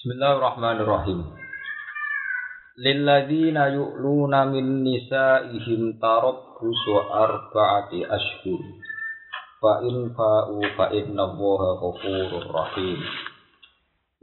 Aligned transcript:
Bismillahirrahmanirrahim. 0.00 1.28
Lilladzina 2.80 3.68
yu'luna 3.68 4.48
min 4.48 4.80
nisa'ihim 4.80 6.00
tarabbusu 6.00 7.04
arba'ati 7.04 8.08
ashhur. 8.08 8.80
Fa 9.60 9.84
in 9.84 10.08
fa'u 10.16 10.56
fa 10.72 10.88
inna 10.96 11.28
Allaha 11.28 11.84
ghafurur 11.84 12.48
rahim. 12.48 12.96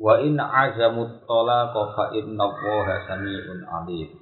Wa 0.02 0.18
in 0.18 0.42
'azamut 0.42 1.22
talaqa 1.30 1.94
fa 1.94 2.06
inna 2.18 2.42
Allaha 2.42 3.14
sami'un 3.14 3.62
'alim. 3.62 4.18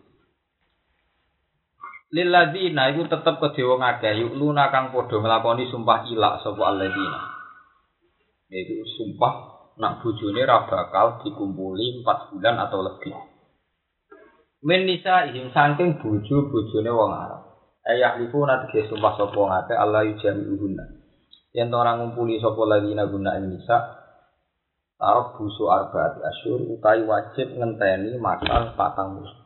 Lilladzina 2.11 2.91
iku 2.91 3.07
tetep 3.07 3.39
kedhe 3.39 3.63
wong 3.63 3.79
akeh 3.79 4.11
yu'luna 4.27 4.75
kang 4.75 4.91
padha 4.91 5.23
nglakoni 5.23 5.71
sumpah 5.71 6.03
ilak 6.03 6.43
sapa 6.43 6.67
alladzina. 6.67 7.31
Iku 8.51 8.75
sumpah 8.99 9.54
nak 9.75 9.99
bojone 10.03 10.41
ra 10.43 10.67
bakal 10.67 11.19
dikumpuli 11.23 12.01
4 12.03 12.31
bulan 12.31 12.55
atau 12.63 12.79
lebih. 12.83 13.15
Min 14.65 14.89
nisa 14.89 15.29
ihim 15.29 15.51
saking 15.51 16.01
bojo 16.01 16.49
bojone 16.49 16.89
wong 16.89 17.11
Arab. 17.13 17.43
Ayah 17.85 18.17
liku 18.17 18.41
nanti 18.49 18.81
sumpah 18.89 19.13
sapa 19.13 19.37
ngate 19.37 19.73
Allah 19.77 20.09
yujami 20.09 20.43
uhunna. 20.57 20.85
Yen 21.53 21.69
ora 21.69 22.01
ngumpuli 22.01 22.41
sapa 22.41 22.61
lagi 22.65 22.89
guna 22.91 23.37
ing 23.37 23.53
nisa 23.53 24.05
Tarok 24.95 25.35
busu 25.35 25.67
arbaati 25.67 26.23
asyur 26.23 26.71
utai 26.71 27.03
wajib 27.03 27.51
ngenteni 27.51 28.15
masal 28.15 28.71
patang 28.79 29.19
musuh. 29.19 29.43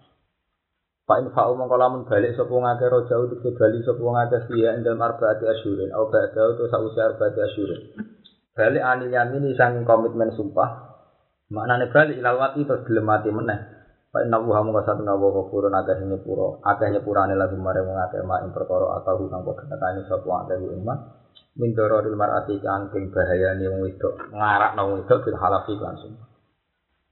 Pak 1.10 1.26
infa'u 1.26 1.58
lamun 1.58 2.06
balik 2.06 2.38
sapa 2.38 2.54
ngake 2.54 2.86
rojau 2.86 3.34
dike 3.34 3.58
bali 3.58 3.82
sapa 3.82 3.98
ngake 3.98 4.46
siya 4.46 4.78
ing 4.78 4.86
dalem 4.86 5.02
arbaati 5.02 5.50
asyurin 5.50 5.90
au 5.98 6.06
ba'da 6.14 6.54
utawa 6.54 6.70
sausi 6.70 7.02
arbaati 7.02 7.40
asyurin. 7.42 7.82
Balik 8.56 8.84
anil 8.84 9.12
yamin 9.12 9.54
sang 9.58 9.84
komitmen 9.84 10.34
sumpah. 10.34 10.90
Maknane 11.50 11.90
balik 11.90 12.22
ilal 12.22 12.38
wati 12.38 12.66
terus 12.66 12.86
gelem 12.86 13.10
mati 13.10 13.34
meneh. 13.34 13.60
Pak 14.10 14.26
Inna 14.26 14.42
Wuha 14.42 14.66
muka 14.66 14.90
satu 14.90 15.06
nawa 15.06 15.30
akeh 15.30 16.02
nyepuro 16.02 16.58
akeh 16.66 16.90
nyepurane 16.90 17.38
lagu 17.38 17.54
mare 17.62 17.86
wong 17.86 17.94
akeh 18.10 18.26
mak 18.26 18.42
ing 18.42 18.50
perkara 18.50 18.98
atau 18.98 19.22
hutang 19.22 19.46
kok 19.46 19.62
kenekane 19.62 20.02
sapa 20.10 20.50
akeh 20.50 20.58
iman. 20.58 20.98
Min 21.54 21.78
dararil 21.78 22.18
mar'ati 22.18 22.58
kangking 22.58 23.14
bahayane 23.14 23.70
wong 23.70 23.86
wedok 23.86 24.34
ngarakno 24.34 24.82
wong 24.82 24.94
wedok 25.06 25.30
bil 25.30 25.38
halafi 25.38 25.78
langsung 25.78 26.18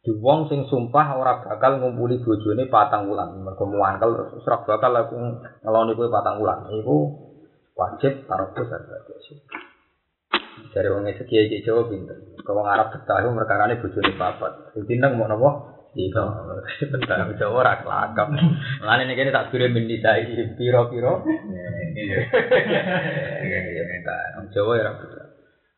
di 0.08 0.16
wong 0.16 0.48
sing 0.48 0.64
sumpah 0.72 1.20
ora 1.20 1.44
bakal 1.44 1.84
ngumpuli 1.84 2.24
bojone 2.24 2.72
patang 2.72 3.12
wulan. 3.12 3.44
Mergo 3.44 3.68
muangkel 3.68 4.16
ora 4.16 4.56
bakal 4.64 4.96
aku 4.96 5.16
ngeloni 5.68 5.92
kowe 6.00 6.08
patang 6.08 6.40
wulan. 6.40 6.64
Iku 6.72 6.96
wajib 7.76 8.24
besar 8.24 8.80
berarti 8.88 9.36
dari 10.78 10.94
orang 10.94 11.10
itu 11.10 11.26
kiai 11.26 11.50
kiai 11.50 11.66
jawa 11.66 11.90
pinter. 11.90 12.38
Kalau 12.46 12.62
ngarap 12.62 12.94
setahu 12.94 13.34
mereka 13.34 13.58
kali 13.58 13.82
bujuk 13.82 14.02
di 14.06 14.14
papat 14.14 14.78
pinter 14.86 15.10
mau 15.18 15.26
nopo 15.34 15.50
itu 15.98 16.22
bentar 16.94 17.26
jawa 17.42 17.66
orang 17.66 17.82
lakap 17.82 18.28
lalu 18.86 19.02
ini 19.10 19.14
kini 19.18 19.34
tak 19.34 19.50
sudah 19.50 19.66
mendidai 19.66 20.30
piro 20.54 20.94
piro 20.94 21.26
jawa 24.54 24.74
ya 24.78 24.90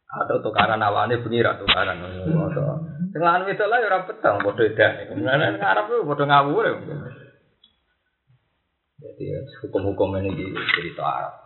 atau 0.10 0.42
tukaran 0.44 0.84
awalnya 0.84 1.24
bunyi 1.24 1.40
ratu 1.40 1.64
tukaran. 1.64 2.04
Itu 2.04 2.66
dengan 3.16 3.48
itu 3.48 3.64
lah 3.64 3.80
orang 3.80 4.04
petang 4.12 4.44
bodoh 4.44 4.68
dah 4.76 4.92
kemana 5.08 5.56
ngarap 5.56 5.88
tuh 5.88 6.04
bodoh 6.04 6.28
ngawur 6.28 6.66
jadi 9.00 9.48
hukum-hukum 9.64 10.20
ini 10.20 10.52
cerita 10.76 11.04
Arab. 11.08 11.39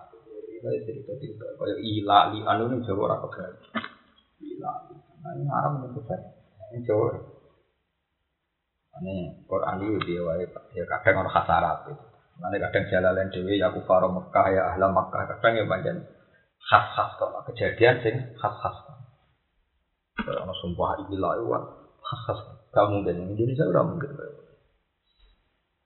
Kaya 0.63 0.79
cerita-cerita 0.87 1.59
kaya 1.59 1.75
ila 1.75 2.31
li 2.31 2.39
anu 2.47 2.71
ini 2.71 2.79
Jawa 2.87 3.11
ora 3.11 3.17
kebar 3.19 3.51
ila 4.39 4.71
nah 5.23 5.31
haram 5.59 5.83
itu 5.83 5.99
kebar 5.99 6.19
ini 6.73 6.81
Jawa. 6.87 7.13
Ini 8.93 9.45
Quran 9.49 9.77
itu 9.81 9.97
dia 10.05 10.21
wae 10.21 10.45
ya 10.73 10.83
kadang 10.89 11.25
orang 11.25 11.33
khas 11.33 11.49
Arab 11.49 11.77
itu. 11.89 12.05
Nanti 12.41 12.57
kadang 12.61 12.83
jalalan 12.89 13.29
dewi 13.29 13.61
ya 13.61 13.69
kufar 13.69 14.05
Mekah 14.05 14.45
ya 14.53 14.61
ahla 14.73 14.89
Mekah. 14.89 15.21
Kadang 15.37 15.53
ya 15.57 15.65
banyak 15.65 15.95
khas 16.61 16.85
khas 16.93 17.09
kok 17.17 17.33
kejadian 17.49 17.95
sing 18.05 18.15
khas 18.37 18.53
khas 18.57 18.77
kalau 20.13 20.45
orang 20.45 20.57
sumpah 20.61 20.89
ila 21.09 21.29
itu 21.41 21.45
khas 22.05 22.21
khas 22.25 22.39
gak 22.73 22.85
mungkin. 22.89 23.33
Indonesia 23.33 23.65
ora 23.69 23.81
mungkin 23.85 24.09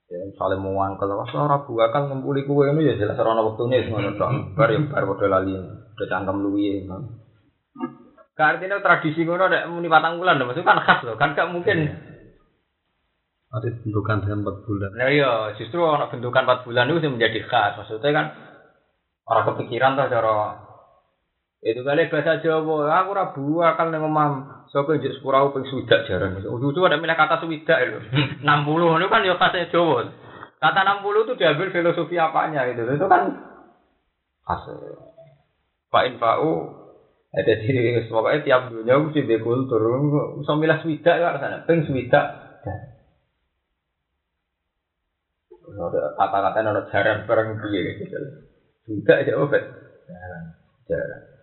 Ya, 0.07 0.23
saling 0.39 0.63
mewangkel, 0.63 1.11
wah 1.11 1.27
ora 1.35 1.67
bakal 1.67 2.07
ngumpuli 2.07 2.47
kue 2.47 2.71
ini 2.71 2.87
ya 2.87 2.95
jelas 2.95 3.19
ora 3.19 3.43
wektune 3.43 3.75
wis 3.75 3.91
ngono 3.91 4.15
tok. 4.15 4.55
Bar 4.55 4.71
ya 4.71 4.79
bar 4.87 5.03
padha 5.03 5.27
lali. 5.27 5.51
Udah 5.59 6.07
cangkem 6.07 6.47
luwi. 6.47 6.87
Artinya 8.39 8.79
tradisi 8.79 9.27
ngono 9.27 9.51
nek 9.51 9.67
muni 9.67 9.91
patang 9.91 10.15
bulan 10.15 10.39
maksudnya 10.39 10.63
kan 10.63 10.79
khas 10.79 11.03
loh, 11.03 11.19
kan 11.19 11.35
gak 11.35 11.51
mungkin. 11.51 11.91
Ada 13.47 13.67
bentukan 13.83 14.23
dengan 14.23 14.43
4 14.43 14.67
bulan. 14.67 14.91
Nah 14.95 15.07
iya, 15.11 15.31
justru 15.59 15.83
ana 15.83 16.07
bentukan 16.07 16.43
4 16.43 16.67
bulan 16.67 16.87
itu 16.87 17.07
menjadi 17.11 17.39
khas. 17.43 17.79
Maksudnya 17.79 18.11
kan 18.15 18.25
orang 19.27 19.45
kepikiran 19.51 19.95
tuh 19.99 20.07
cara 20.07 20.66
itu 21.57 21.81
kali 21.81 22.05
bahasa 22.13 22.37
Jawa, 22.45 22.85
aku 23.01 23.09
ora 23.17 23.33
bakal 23.33 23.89
ning 23.89 24.05
omah 24.05 24.57
Sopo 24.69 24.93
njek 24.93 25.15
sepurau 25.17 25.55
ping 25.55 25.63
swidak 25.63 26.05
jarang. 26.11 26.43
Udu 26.43 26.83
ada 26.83 26.99
milih 26.99 27.15
kata 27.15 27.39
swidak 27.39 27.79
itu. 27.87 27.99
60 28.43 28.99
itu 28.99 29.07
kan 29.07 29.23
ya 29.23 29.39
fase 29.39 29.71
Jawa. 29.71 30.11
Kata 30.59 30.79
60 31.01 31.23
itu 31.23 31.33
diambil 31.39 31.71
filosofi 31.71 32.19
apanya 32.19 32.67
itu. 32.67 32.83
Itu 32.83 33.07
kan 33.07 33.31
fase. 34.43 34.75
Pak 35.87 36.03
Infa'u 36.11 36.51
ada 37.31 37.53
di 37.63 37.95
pokoknya 38.11 38.43
tiap 38.43 38.61
dunia 38.75 38.99
mesti 38.99 39.23
di 39.23 39.37
kultur. 39.39 39.79
Bisa 40.43 40.53
milih 40.59 40.79
swidak 40.83 41.15
ya 41.15 41.39
sana. 41.39 41.63
Ping 41.63 41.87
swidak. 41.87 42.27
Kata-kata 46.19 46.59
ada 46.59 46.83
jarang 46.91 47.23
barang 47.23 47.47
dia 47.63 47.81
gitu. 48.03 48.19
Swidak 48.83 49.23
aja 49.23 49.33
obat. 49.39 49.63
Jarang. 50.11 50.45
Jarang. 50.91 51.36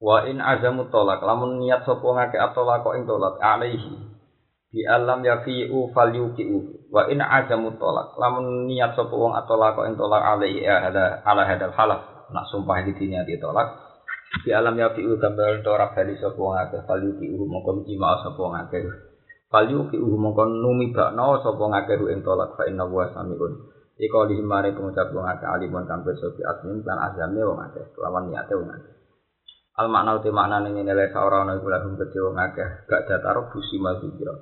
Wa 0.00 0.24
in 0.24 0.40
azamu 0.40 0.88
tolak. 0.88 1.20
Lamun 1.20 1.60
niat 1.60 1.84
sapa 1.84 2.00
ngake 2.02 2.40
atolak 2.40 2.80
kok 2.80 2.96
ing 2.96 3.04
tolak 3.04 3.36
alaihi. 3.36 4.00
Bi 4.72 4.80
alam 4.88 5.20
yafi'u 5.20 5.92
falyuqi'u. 5.92 6.88
Wa 6.88 7.04
in 7.12 7.20
azamu 7.20 7.76
tolak. 7.76 8.16
Lamun 8.16 8.64
niat 8.64 8.96
sapa 8.96 9.12
wong 9.12 9.36
atolak 9.36 9.76
kok 9.76 9.84
ing 9.84 10.00
tolak 10.00 10.24
alaihi 10.24 10.64
ya 10.64 10.88
ada 10.88 11.20
ala 11.20 11.44
hadal 11.44 11.76
halaf 11.76 12.00
nak 12.32 12.48
sumpah 12.48 12.80
iki 12.80 12.96
diniati 12.96 13.36
tolak. 13.36 13.76
Bi 14.40 14.56
alam 14.56 14.72
yafi'u 14.80 15.20
gambar 15.20 15.60
ora 15.68 15.92
bali 15.92 16.16
sapa 16.16 16.38
wong 16.40 16.56
akeh 16.56 16.80
falyuqi'u 16.88 17.36
mongko 17.44 17.84
jima 17.84 18.16
sapa 18.24 18.40
wong 18.40 18.56
akeh. 18.56 18.80
Falyuqi'u 19.52 20.16
mongko 20.16 20.48
numi 20.48 20.96
bakno 20.96 21.44
sapa 21.44 21.60
ngake 21.60 22.00
ing 22.08 22.24
tolak. 22.24 22.56
Fa 22.56 22.64
inna 22.64 22.88
wa 22.88 23.04
samiun. 23.12 23.52
Iko 24.00 24.24
lihimare 24.24 24.72
pengucap 24.72 25.12
wong 25.12 25.28
akeh 25.28 25.44
alimun 25.44 25.84
kang 25.84 26.00
besopi 26.08 26.40
asmin 26.40 26.80
lan 26.88 26.98
azamne 27.04 27.44
wong 27.44 27.60
akeh. 27.68 27.84
Lawan 28.00 28.32
niate 28.32 28.56
wong 28.56 28.72
al 29.80 29.88
makna 29.88 30.20
uti 30.20 30.28
makna 30.28 30.60
ning 30.60 30.76
nilai 30.76 31.08
saora 31.08 31.48
ana 31.48 31.56
iku 31.56 31.72
lagu 31.72 31.96
gedhe 31.96 32.20
wong 32.20 32.36
akeh 32.36 32.84
gak 32.84 33.08
dataro 33.08 33.48
busi 33.48 33.80
mazira 33.80 34.36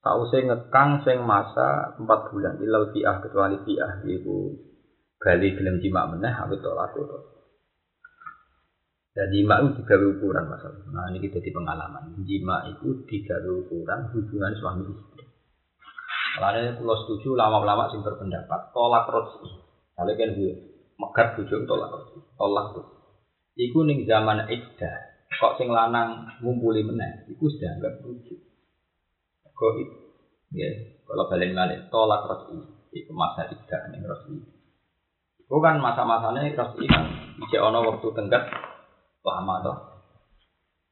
sause 0.00 0.38
ngekang 0.40 1.04
sing 1.04 1.20
masa 1.20 1.92
4 2.00 2.30
bulan 2.32 2.56
ilal 2.64 2.88
fi'ah 2.88 3.20
kecuali 3.20 3.60
fi'ah 3.60 4.00
iku 4.08 4.56
bali 5.18 5.52
gelem 5.52 5.82
jimak 5.82 6.08
meneh 6.14 6.30
awit 6.30 6.62
to 6.62 6.70
laku 6.72 7.02
to. 7.04 7.18
Jadi 9.18 9.42
jimak 9.42 9.66
itu 9.66 9.82
digawe 9.82 10.06
ukuran 10.14 10.46
masalah 10.46 10.78
nah 10.94 11.10
ini 11.10 11.18
kita 11.18 11.42
di 11.42 11.50
pengalaman. 11.50 12.14
Jimak 12.22 12.70
itu 12.70 13.02
digawe 13.02 13.50
ukuran 13.50 14.14
hubungan 14.14 14.54
suami 14.54 14.86
istri. 14.86 15.26
Kalau 16.38 16.96
setuju 17.02 17.34
lama-lama 17.34 17.90
sing 17.90 18.06
berpendapat 18.06 18.70
tolak 18.70 19.10
rosi. 19.10 19.58
Kalau 19.98 20.14
kan 20.14 20.30
gue 20.38 20.52
megat 20.94 21.34
bujuk 21.34 21.66
tolak 21.66 21.90
rosi, 21.90 22.22
tolak 22.38 22.78
tuh. 22.78 22.97
Iku 23.58 23.82
ning 23.82 24.06
zaman 24.06 24.46
iddah 24.46 24.96
kok 25.34 25.58
sing 25.58 25.68
lanang 25.68 26.30
ngumpuli 26.40 26.86
meneh 26.86 27.26
iku 27.26 27.50
sudah 27.50 27.74
enggak 27.76 27.98
rujuk 28.06 28.38
kok 29.50 29.74
ya 30.54 30.70
kalau 31.02 31.26
balik 31.26 31.50
balik 31.52 31.90
tolak 31.90 32.22
rasi 32.30 32.56
itu 32.94 33.10
masa 33.10 33.50
iddah 33.50 33.82
ning 33.90 34.06
rasi 34.06 34.38
itu 35.42 35.56
kan 35.58 35.82
masa-masanya 35.82 36.46
rasi 36.54 36.86
kan 36.86 37.04
ije 37.42 37.58
ono 37.58 37.82
waktu 37.82 38.08
tenggat 38.14 38.44
toh. 39.28 39.76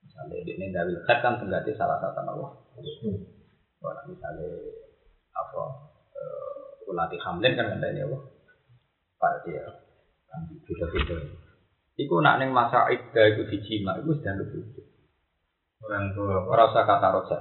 Misalnya 0.04 0.44
di 0.44 0.52
ini 0.60 0.66
dari 0.74 0.92
khat 1.08 1.24
kan 1.24 1.40
tenggatnya 1.40 1.72
salah 1.72 1.96
satu 2.02 2.20
Allah 2.20 2.50
kalau 3.80 4.02
misalnya 4.10 4.48
apa 5.36 5.62
uh, 6.16 6.88
ulati 6.90 7.16
hamlin 7.22 7.54
kan 7.54 7.76
ada 7.76 7.86
ini 7.92 8.02
apa 8.02 8.18
pada 9.20 9.38
dia 9.46 9.64
kan 10.26 10.40
beda-beda 10.66 11.45
Iku 11.96 12.20
nak 12.20 12.36
neng 12.40 12.52
masa 12.52 12.92
iddah 12.92 13.24
itu 13.32 13.48
dijima, 13.48 13.96
itu 14.04 14.12
sudah 14.20 14.34
lebih. 14.36 14.62
Orang 15.80 16.12
tua, 16.12 16.44
rasa 16.52 16.84
kata 16.84 17.08
roja 17.12 17.36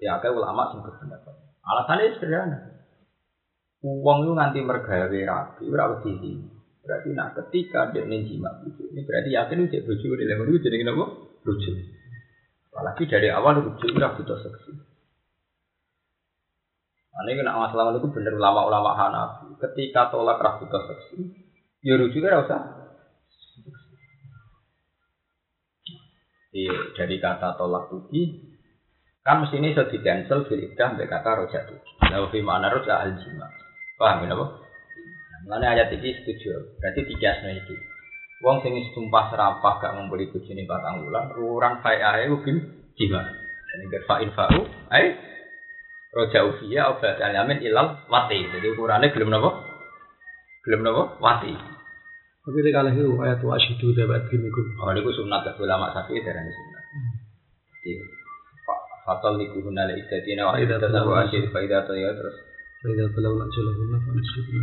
Ya, 0.00 0.20
kayak 0.20 0.36
ulama 0.36 0.72
sing 0.72 0.80
berpendapat. 0.80 1.32
Alasannya 1.64 2.16
sederhana. 2.16 2.58
Uang 3.84 4.24
itu 4.24 4.32
nganti 4.32 4.60
mergawe 4.64 5.20
rapi, 5.28 5.64
berapa 5.68 6.00
sih? 6.00 6.16
Berarti 6.84 7.08
nak 7.16 7.36
ketika 7.36 7.92
dia 7.92 8.04
neng 8.04 8.28
jima 8.28 8.60
bujuk, 8.60 8.92
ini 8.92 9.04
berarti 9.08 9.32
yakin 9.32 9.68
cek 9.72 9.84
bujuk 9.88 10.20
di 10.20 10.24
level 10.28 10.52
itu 10.52 10.68
jadi 10.68 10.84
kenapa? 10.84 11.04
Bujuk. 11.40 11.76
Apalagi 12.72 13.08
dari 13.08 13.28
awal 13.32 13.64
rujuk 13.64 13.92
ora 13.96 14.12
butuh 14.12 14.36
seksi. 14.40 14.72
Ini 17.14 17.40
kena 17.40 17.56
masalah 17.56 17.96
itu 17.96 18.10
bener 18.12 18.36
ulama-ulama 18.36 18.92
Hanafi. 18.92 19.56
Ketika 19.56 20.12
tolak 20.12 20.44
ra 20.44 20.60
butuh 20.60 20.82
seksi, 20.84 21.24
ya 21.80 21.96
rujuk 21.96 22.20
ora 22.20 22.44
usah. 22.44 22.83
Iya, 26.54 26.94
dari 26.94 27.18
kata 27.18 27.58
tolak 27.58 27.90
tuki 27.90 28.54
kan 29.26 29.42
mesti 29.42 29.58
ini 29.58 29.74
sudah 29.74 29.90
di 29.90 29.98
cancel 30.04 30.46
fil 30.46 30.70
sampai 30.78 31.10
kata 31.10 31.42
rojak 31.42 31.66
tuki. 31.66 31.92
Lalu 32.14 32.26
fi 32.30 32.38
mana 32.46 32.70
rojak 32.70 32.94
al 32.94 33.18
jima. 33.18 33.50
Paham 33.98 34.22
ya 34.22 34.38
apa? 34.38 34.46
Mana 35.50 35.74
ayat 35.74 35.90
ini 35.98 36.14
setuju. 36.14 36.78
Berarti 36.78 37.10
tiga 37.10 37.42
sebenarnya 37.42 37.66
itu. 37.66 37.74
Wong 38.46 38.62
sing 38.62 38.76
wis 38.76 38.86
tumpah 38.94 39.32
serapah 39.32 39.80
gak 39.80 39.92
ngumpuli 39.96 40.28
bojone 40.28 40.62
patang 40.68 41.02
wulan, 41.02 41.32
urang 41.40 41.74
fae 41.80 41.98
ae 41.98 42.28
ubim 42.30 42.60
jima. 42.94 43.24
Jadi 43.74 43.90
ger 43.90 44.02
fa'in 44.06 44.30
fa'u, 44.30 44.60
ae 44.94 45.06
roja 46.14 46.46
ufiya 46.46 46.94
obat 46.94 47.18
alamin 47.18 47.64
ilal 47.66 48.06
wati. 48.06 48.38
Jadi 48.38 48.66
ukurannya 48.70 49.10
belum 49.10 49.32
nopo? 49.32 49.50
Belum 50.62 50.80
nopo? 50.86 51.02
Wati. 51.18 51.73
Tapi 52.44 52.60
ini 52.60 52.70
kalau 52.76 52.92
itu 52.92 53.08
ayat 53.24 53.40
wa 53.40 53.56
asyidu 53.56 53.96
dapat 53.96 54.28
gimikum. 54.28 54.76
Oh, 54.76 54.92
ini 54.92 55.00
sunat 55.00 55.48
ke 55.48 55.64
ulama 55.64 55.88
sapi 55.96 56.20
darah 56.20 56.44
sunat. 56.44 56.84
Jadi 57.80 57.92
fatal 59.04 59.40
di 59.40 59.48
kuhuna 59.48 59.88
le 59.88 59.96
idatina 60.00 60.48
wa 60.48 60.52
Faidah 60.52 60.76
idatina 60.76 61.08
wa 61.08 61.24
asyid 61.24 61.48
faidah 61.48 61.88
atau 61.88 61.96
ya 61.96 62.12
terus. 62.12 62.36
Faidah 62.84 63.08
kalau 63.16 63.40
nak 63.40 63.48
jalan 63.48 63.72
guna, 63.80 63.96
fanisikum. 63.96 64.60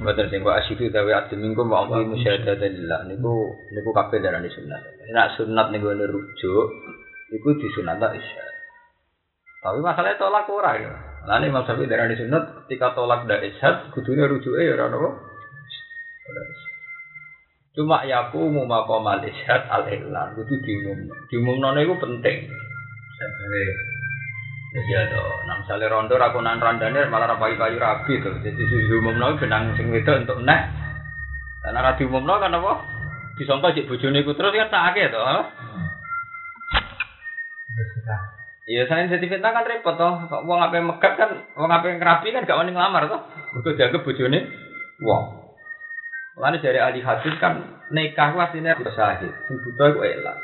Betul 0.00 0.26
sing 0.32 0.40
wa 0.40 0.56
asyidu 0.64 0.88
dawe 0.88 1.12
adil 1.12 1.44
minggu 1.44 1.60
wa 1.60 1.84
amri 1.84 2.08
musyahadatan 2.08 2.72
lillah 2.72 3.04
niku 3.04 3.52
niku 3.68 3.90
kabeh 3.92 4.16
darah 4.24 4.40
sunat. 4.40 4.80
Nek 5.12 5.28
sunat 5.36 5.66
niku 5.76 5.92
ngene 5.92 6.08
rujuk 6.08 6.66
niku 7.36 7.48
disunat 7.60 8.00
isya. 8.16 8.44
Tapi 9.60 9.76
masalahnya 9.84 10.16
tolak 10.16 10.48
ora 10.48 10.72
ya. 10.72 10.92
Nek 11.28 11.44
Imam 11.44 11.68
Syafi'i 11.68 11.84
darah 11.84 12.08
sunat 12.16 12.64
ketika 12.64 12.96
tolak 12.96 13.28
ndak 13.28 13.44
isyad 13.44 13.92
kudune 13.92 14.24
rujuke 14.24 14.56
ya 14.56 14.72
ora 14.72 14.88
napa? 14.88 15.10
Ora 17.78 18.02
isyad. 18.02 18.02
Cuma 18.02 18.02
yaku 18.06 18.40
mu 18.50 18.62
maqamal 18.66 19.22
isyad 19.22 19.62
al 19.70 19.86
ihlan 19.86 20.34
kudu 20.34 20.54
diumumno. 20.62 21.14
Diumumno 21.30 21.68
niku 21.74 21.94
penting. 22.02 22.50
Sampai 23.20 23.64
Ya 24.70 25.02
to, 25.10 25.18
nah 25.50 25.58
misalnya 25.58 25.90
rondo 25.90 26.14
rakunan 26.14 26.62
randane 26.62 27.10
malah 27.10 27.34
rapai 27.34 27.58
kayu 27.58 27.74
rabi 27.82 28.22
tuh. 28.22 28.38
Jadi 28.38 28.70
diumumno 28.70 29.34
benang 29.34 29.74
sing 29.74 29.90
wedok 29.90 30.22
untuk 30.22 30.46
nek. 30.46 30.70
Karena 31.66 31.82
ra 31.82 31.98
diumumno 31.98 32.38
kan 32.38 32.54
apa? 32.54 32.72
Disangka 33.34 33.74
cek 33.74 33.90
bojone 33.90 34.22
iku 34.22 34.30
terus 34.38 34.54
kan 34.54 34.70
sakake 34.70 35.10
to. 35.10 35.18
ha? 35.18 35.42
Iya, 38.70 38.86
saya 38.86 39.10
jadi 39.10 39.26
fitnah 39.26 39.50
kan 39.50 39.66
repot 39.66 39.98
toh. 39.98 40.30
Wong 40.46 40.62
ape 40.62 40.78
megat 40.78 41.18
kan, 41.18 41.42
wong 41.58 41.70
ape 41.74 41.90
ngerapi 41.98 42.30
kan 42.30 42.46
gak 42.46 42.54
wani 42.54 42.70
ngelamar 42.70 43.10
toh. 43.10 43.20
Mergo 43.50 43.74
dianggap 43.74 44.06
bojone 44.06 44.38
wong. 45.02 45.39
Mulane 46.40 46.56
dari 46.64 46.80
ahli 46.80 47.04
hadis 47.04 47.36
kan 47.36 47.84
nikah 47.92 48.32
harus 48.32 48.96
sahih. 48.96 49.28
Sing 49.44 49.60
buta 49.60 49.92
iku 49.92 50.00
elang. 50.08 50.40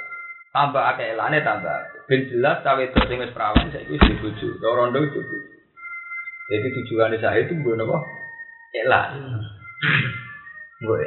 Tambah 0.53 0.85
akeh 0.93 1.17
elane 1.17 1.41
tambah. 1.41 2.05
Ben 2.05 2.29
jelas 2.29 2.61
cawe 2.61 2.85
itu 2.85 3.01
sing 3.09 3.17
wis 3.17 3.33
perawan 3.33 3.73
saiki 3.73 3.97
wis 3.97 4.05
dibojo. 4.05 4.61
Ora 4.61 4.93
rondo 4.93 5.01
wis. 5.01 5.17
Jadi 6.53 6.69
tujuannya 6.69 7.17
sahih 7.17 7.49
itu 7.49 7.57
mbok 7.57 7.81
napa? 7.81 7.97
Elang. 8.77 9.41
Gue. 10.85 11.01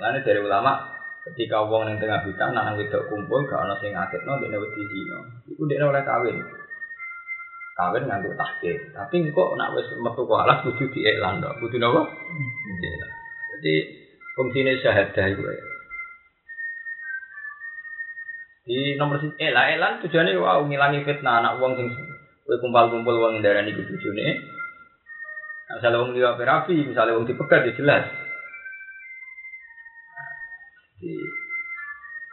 Mulane 0.00 0.24
dari 0.24 0.40
ulama 0.40 0.96
ketika 1.28 1.60
wong 1.60 1.84
ning 1.84 2.00
tengah 2.00 2.24
hutan 2.24 2.56
nang 2.56 2.80
wedok 2.80 3.12
kumpul 3.12 3.44
gak 3.44 3.60
ana 3.60 3.76
sing 3.84 3.92
ngaketno 3.92 4.40
dene 4.40 4.56
wedi 4.56 4.88
zina. 4.88 5.20
Iku 5.52 5.68
dene 5.68 5.84
oleh 5.84 6.00
kawin. 6.00 6.40
Kawin 7.76 8.08
nganggo 8.08 8.32
tahkir. 8.40 8.88
Tapi 8.96 9.28
kok 9.28 9.52
nak 9.60 9.76
wis 9.76 9.92
metu 10.00 10.24
ke 10.24 10.32
alas 10.32 10.64
kudu 10.64 10.88
diiklan 10.96 11.44
tok. 11.44 11.60
Kudu 11.60 11.76
napa? 11.76 12.08
Diiklan. 12.80 13.19
Jadi 13.60 13.76
fungsinya 14.40 14.72
syahadah 14.80 15.26
itu 15.28 15.44
ya. 15.44 15.64
Di 18.64 18.96
nomor 18.96 19.20
siji 19.20 19.36
elah 19.36 19.68
elan 19.76 20.00
tujuannya 20.00 20.40
wow 20.40 20.64
ngilangi 20.64 21.04
fitnah 21.04 21.44
anak 21.44 21.60
wong 21.60 21.76
sing 21.76 21.92
kowe 22.48 22.56
kumpul-kumpul 22.56 23.20
wong 23.20 23.44
ndarani 23.44 23.76
iku 23.76 23.84
bojone. 23.84 24.26
Nah, 25.68 25.76
misalnya 25.76 26.00
wong 26.00 26.16
liwat 26.16 26.40
rapi, 26.40 26.88
misalnya 26.88 27.20
wong 27.20 27.28
dipegat 27.28 27.68
ya 27.68 27.76
jelas. 27.76 28.08
Jadi, 30.96 31.12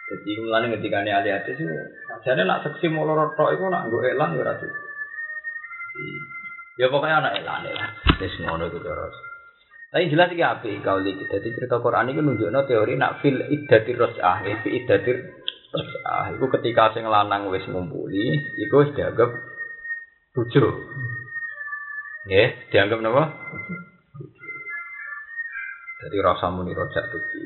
jadi 0.08 0.32
mulane 0.48 0.72
ketika 0.80 1.04
ini 1.04 1.12
ahli 1.12 1.30
hadis 1.36 1.60
itu, 1.60 1.76
jadi 2.24 2.48
nak 2.48 2.64
seksi 2.64 2.88
mau 2.88 3.04
lorot 3.04 3.36
itu 3.36 3.68
nak 3.68 3.92
gue 3.92 4.16
elan 4.16 4.40
ya 4.40 4.48
ratu. 4.48 4.68
Ya 6.80 6.88
pokoknya 6.88 7.20
anak 7.20 7.44
elan 7.44 7.68
ya. 7.68 7.88
Terus 8.16 8.40
ngono 8.40 8.72
itu 8.72 8.80
terus. 8.80 9.27
Tapi 9.88 10.12
jelas 10.12 10.28
iki 10.28 10.44
api 10.44 10.84
kau 10.84 11.00
lagi. 11.00 11.24
Jadi 11.32 11.48
cerita 11.56 11.80
Quran 11.80 12.12
itu 12.12 12.20
nunjukno 12.20 12.68
teori 12.68 13.00
nak 13.00 13.24
fil 13.24 13.40
iddatir 13.40 13.96
ros'ah, 13.96 14.44
eh, 14.44 14.60
fi 14.60 14.70
iddatir 14.84 15.16
ros'ah. 15.72 16.36
Itu 16.36 16.46
ketika 16.60 16.92
sing 16.92 17.08
lanang 17.08 17.48
wis 17.48 17.64
ngumpuli, 17.72 18.52
itu 18.60 18.76
wis 18.76 18.92
dianggap 18.92 19.32
rujuk. 20.36 20.76
Ya, 22.28 22.52
dianggap 22.68 23.00
napa? 23.00 23.32
Jadi 26.04 26.18
rasa 26.20 26.52
muni 26.52 26.76
rojak 26.76 27.08
tuki. 27.08 27.42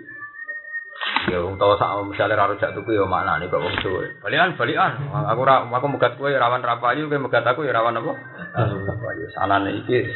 Ya 1.30 1.38
wong 1.38 1.62
tau 1.62 1.78
sak 1.78 2.02
misale 2.10 2.34
ra 2.34 2.50
rojak 2.50 2.74
tuku 2.74 2.98
ya 2.98 3.06
maknane 3.06 3.48
kok 3.48 3.62
wong 3.62 3.78
suwe. 3.86 4.18
Balikan 4.20 4.58
balikan. 4.58 4.98
Aku 5.30 5.46
ra 5.46 5.62
aku 5.62 5.88
megat 5.88 6.18
kowe 6.18 6.28
ya 6.28 6.42
rawan 6.42 6.66
rapayu 6.66 7.06
kowe 7.06 7.22
megat 7.22 7.46
aku 7.46 7.64
ya 7.64 7.72
rawan 7.72 8.02
apa? 8.02 8.12
Rapayu. 8.58 9.30
Sanane 9.38 9.86
iki 9.86 10.10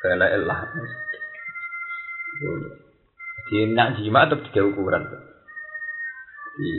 kelek 0.00 0.32
lah. 0.48 0.72
Jadi 2.38 3.74
nak 3.74 3.98
jima 3.98 4.28
tetap 4.28 4.46
tiga 4.50 4.62
ukuran. 4.68 5.02
Jadi 6.54 6.70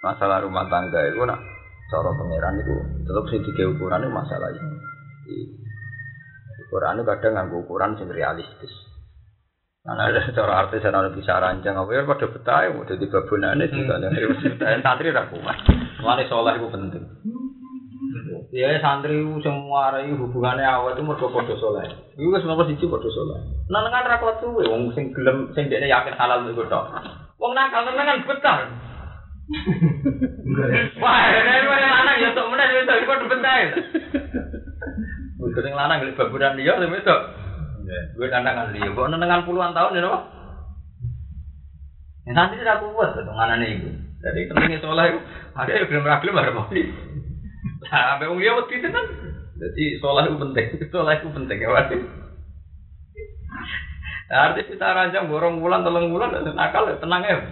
masalah 0.00 0.44
rumah 0.44 0.68
tangga 0.68 1.00
itu 1.08 1.20
nak 1.24 1.40
cara 1.90 2.10
pangeran 2.14 2.60
itu 2.60 2.74
tetap 3.04 3.24
sih 3.32 3.40
tiga 3.52 3.64
ukuran 3.72 4.04
itu 4.04 4.12
masalah 4.12 4.48
ini. 4.52 4.76
Jadi, 5.24 5.36
ukuran 6.68 7.00
itu 7.00 7.04
kadang 7.08 7.32
nganggo 7.36 7.56
ukuran 7.64 7.96
sing 7.96 8.08
realistis. 8.12 8.72
Nah, 9.80 9.96
ada 9.96 10.20
cara 10.36 10.60
artis 10.60 10.84
yang 10.84 10.92
ada 10.92 11.08
bisa 11.08 11.40
rancang 11.40 11.72
apa 11.72 11.88
ya 11.96 12.04
pada 12.04 12.28
betah 12.28 12.68
ya 12.68 12.70
udah 12.76 12.96
di 13.00 13.06
babonane 13.08 13.64
juga 13.72 13.96
santri 14.84 15.08
ra 15.08 15.24
kuat. 15.32 15.56
Mulane 16.04 16.28
saleh 16.28 16.54
itu 16.60 16.68
penting. 16.68 17.04
Ya 18.60 18.76
santri 18.84 19.16
semua 19.40 19.88
rai 19.88 20.12
hubungannya 20.12 20.68
awal 20.68 20.92
itu 20.92 21.00
mergo 21.00 21.32
padha 21.32 21.56
saleh. 21.56 21.96
Iku 22.12 22.28
wis 22.28 22.44
nomor 22.44 22.68
siji 22.68 22.84
padha 22.92 23.08
saleh. 23.08 23.40
Nenengan 23.72 24.04
ra 24.04 24.20
kuat 24.20 24.36
suwe 24.44 24.68
wong 24.68 24.92
sing 24.92 25.16
gelem 25.16 25.48
sing 25.56 25.72
dekne 25.72 25.88
yakin 25.88 26.12
halal 26.20 26.44
iku 26.44 26.68
tok. 26.68 26.92
Wong 27.40 27.56
nakal 27.56 27.88
nenengan 27.88 28.28
betah. 28.28 28.68
Wah, 31.00 31.20
ini 31.24 31.72
lanang 31.72 32.16
ya 32.20 32.36
tok 32.36 32.48
meneh 32.52 32.68
itu 32.84 32.94
iku 33.00 33.12
betah. 33.32 33.56
Wong 35.40 35.50
sing 35.56 35.72
lanang 35.72 36.04
gelem 36.04 36.18
baburan 36.20 36.60
dia 36.60 36.76
lho 36.76 36.84
itu. 36.92 37.16
Gue 38.14 38.28
nandangan 38.28 38.76
dia, 38.76 38.86
kok 38.86 39.08
nandangan 39.08 39.42
puluhan 39.48 39.74
tahun 39.74 39.98
ya? 39.98 40.14
Yang 42.28 42.34
nanti 42.36 42.54
tidak 42.62 42.86
kuat, 42.86 43.18
nih 43.18 43.70
itu. 43.82 43.88
Jadi 44.20 44.40
pentingnya 44.52 44.78
sholat 44.84 45.10
itu, 45.10 45.18
ada 45.56 45.70
yang 45.72 45.88
belum 45.88 46.04
ragil, 46.06 46.36
ada 46.36 46.52
di. 46.70 46.82
Nah, 47.90 48.02
sampai 48.14 48.30
umumnya 48.30 48.54
waktu 48.54 48.78
itu 48.78 48.88
kan. 48.88 49.06
Jadi 49.60 49.84
sholat 49.98 50.30
itu 50.30 50.38
penting, 50.38 50.66
sholat 50.94 51.18
itu 51.20 51.28
penting 51.34 51.58
ya, 51.58 51.68
artis 54.30 54.70
kita 54.70 54.86
rancang 54.94 55.26
borong 55.26 55.58
bulan, 55.58 55.82
telung 55.82 56.14
bulan, 56.14 56.30
nakal, 56.54 56.86
ya, 56.86 57.02
tenang 57.02 57.22
ya. 57.26 57.42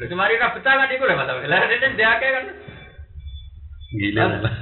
Lalu 0.00 0.08
kemarin 0.08 0.40
rapi 0.40 0.58
tangan 0.64 0.88
itu 0.88 1.04
lah, 1.04 1.14
Mas. 1.20 1.28
Lalu 1.30 1.78
ini 1.78 1.88
dia 2.00 2.16
kan. 2.16 2.44
Gila 3.92 4.24
lah. 4.40 4.54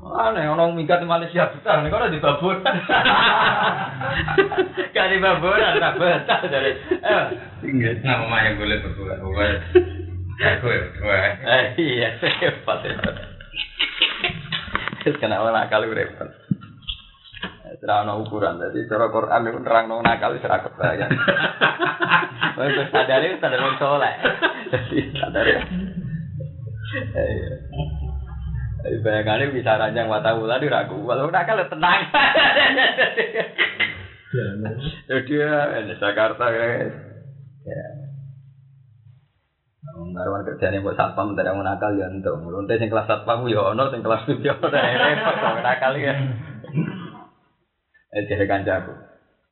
Aneh, 0.00 0.44
orang 0.52 0.76
minggat 0.76 1.00
Malaysia 1.02 1.48
besar, 1.48 1.80
nih 1.80 1.90
kalau 1.90 2.12
di 2.12 2.20
baburan. 2.20 2.62
Gak 4.94 5.08
di 5.10 5.18
baburan, 5.18 5.80
tak 5.80 5.96
betah 5.96 6.40
dari. 6.44 6.72
Eh, 6.76 7.24
Enggak. 7.64 8.04
Nama 8.04 8.20
mamanya 8.20 8.56
gue 8.60 8.68
lihat 8.68 8.84
berdua, 8.84 9.16
gue 9.16 9.48
gue 10.40 10.76
gue. 10.96 11.20
eh, 11.44 11.64
iya, 11.76 12.08
ya. 15.00 15.04
Terus 15.08 15.16
kenapa 15.16 15.48
nakal 15.48 15.88
repot? 15.88 16.28
Serah 17.80 18.04
ono 18.04 18.20
ukuran, 18.20 18.60
jadi 18.60 18.84
cara 18.92 19.08
Quran 19.08 19.48
itu 19.48 19.58
nerang 19.64 19.88
no 19.88 20.04
nakal 20.04 20.36
itu 20.36 20.44
serah 20.44 20.60
kebayang. 20.60 21.08
Untuk 22.60 22.92
sadar 22.92 23.24
itu 23.24 23.40
sadar 23.40 23.56
wong 23.56 23.76
soleh. 23.80 24.14
Jadi 24.68 25.16
sadar 25.16 25.46
ya. 25.48 25.60
Eh, 27.16 27.30
iya. 27.32 27.54
Jadi 28.84 28.96
bayangannya 29.00 29.54
bisa 29.56 29.80
ranjang 29.80 30.12
mata 30.12 30.36
ular 30.36 30.60
di 30.60 30.68
ragu. 30.68 31.00
Kalau 31.00 31.32
nakal 31.32 31.56
ya 31.56 31.66
tenang. 31.72 32.00
Jadi 35.08 35.32
ya, 35.32 35.54
ini 35.80 35.94
Jakarta 35.96 36.44
guys. 36.52 36.92
Ya. 37.64 37.84
Marwan 40.10 40.42
kerjane 40.42 40.82
buat 40.82 40.98
satpam 40.98 41.38
tidak 41.38 41.54
mau 41.54 41.64
nakal 41.64 41.94
ya 41.94 42.10
entuk. 42.10 42.36
Lonte 42.42 42.76
sing 42.76 42.90
kelas 42.90 43.06
satpam 43.06 43.46
ya 43.46 43.72
ono, 43.72 43.90
sing 43.94 44.02
kelas 44.02 44.26
tujuh 44.26 44.44
ya 44.44 44.54
ono. 44.58 44.74
Repot 44.74 45.34
kok 45.38 45.62
nakal 45.62 45.92
ya. 45.96 46.14
Eh 48.10 48.22
jadi 48.26 48.44
kancaku. 48.50 48.92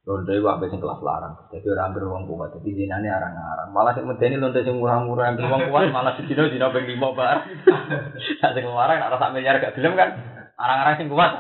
Lonte 0.09 0.33
iku 0.35 0.49
ape 0.51 0.67
sing 0.69 0.81
kelas 0.83 1.01
larang. 1.05 1.35
Jadi 1.55 1.67
orang 1.73 1.97
wong 1.97 2.25
kuat. 2.27 2.53
Jadi 2.59 2.71
dinane 2.75 3.09
arang-arang. 3.09 3.69
Malah 3.71 3.93
sing 3.95 4.05
medeni 4.05 4.37
lonte 4.37 4.61
sing 4.67 4.77
murah-murah 4.77 5.37
wong 5.37 5.63
kuat 5.71 5.89
malah 5.95 6.17
dino 6.19 6.45
dino 6.51 6.67
ping 6.75 6.85
5 6.85 7.19
bar. 7.19 7.37
Sak 8.43 8.53
sing 8.53 8.65
larang 8.67 8.99
ora 9.05 9.17
sak 9.17 9.33
miliar 9.33 9.63
gak 9.63 9.79
gelem 9.79 9.95
kan. 9.95 10.11
Arang-arang 10.59 10.95
sing 10.99 11.09
kuat. 11.09 11.33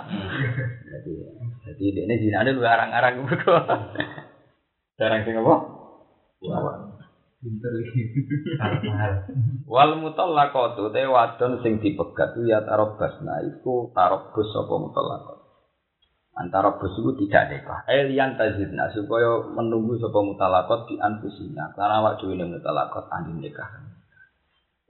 Jadi 0.88 1.12
jadi 1.68 1.84
ini 2.06 2.14
dinane 2.22 2.56
lu 2.56 2.64
arang-arang 2.64 3.24
kok. 3.24 3.62
Jarang 4.96 5.20
sing 5.26 5.36
apa? 5.36 5.54
Kuat. 6.40 6.87
Pinter 7.38 7.70
iki. 7.70 8.02
Wal 9.72 9.94
mutallaqatu 10.02 10.90
te 10.90 11.06
wadon 11.06 11.62
sing 11.62 11.78
dipegat 11.78 12.34
ya 12.42 12.66
tarobasna 12.66 13.46
iku 13.46 13.94
tarobus 13.94 14.50
sapa 14.50 14.74
mutallaqat. 14.74 15.38
Antara 16.38 16.78
bus 16.78 16.94
itu 16.98 17.26
tidak 17.26 17.50
nikah. 17.50 17.82
Elian 17.86 18.34
tazidna 18.38 18.90
supaya 18.90 19.42
menunggu 19.54 20.02
sapa 20.02 20.18
mutallaqat 20.18 20.90
di 20.90 20.98
anfusina. 20.98 21.74
Karena 21.78 22.02
awak 22.02 22.18
dhewe 22.18 22.34
ning 22.34 22.58
mutallaqat 22.58 23.06
andi 23.06 23.38
nikah. 23.38 23.70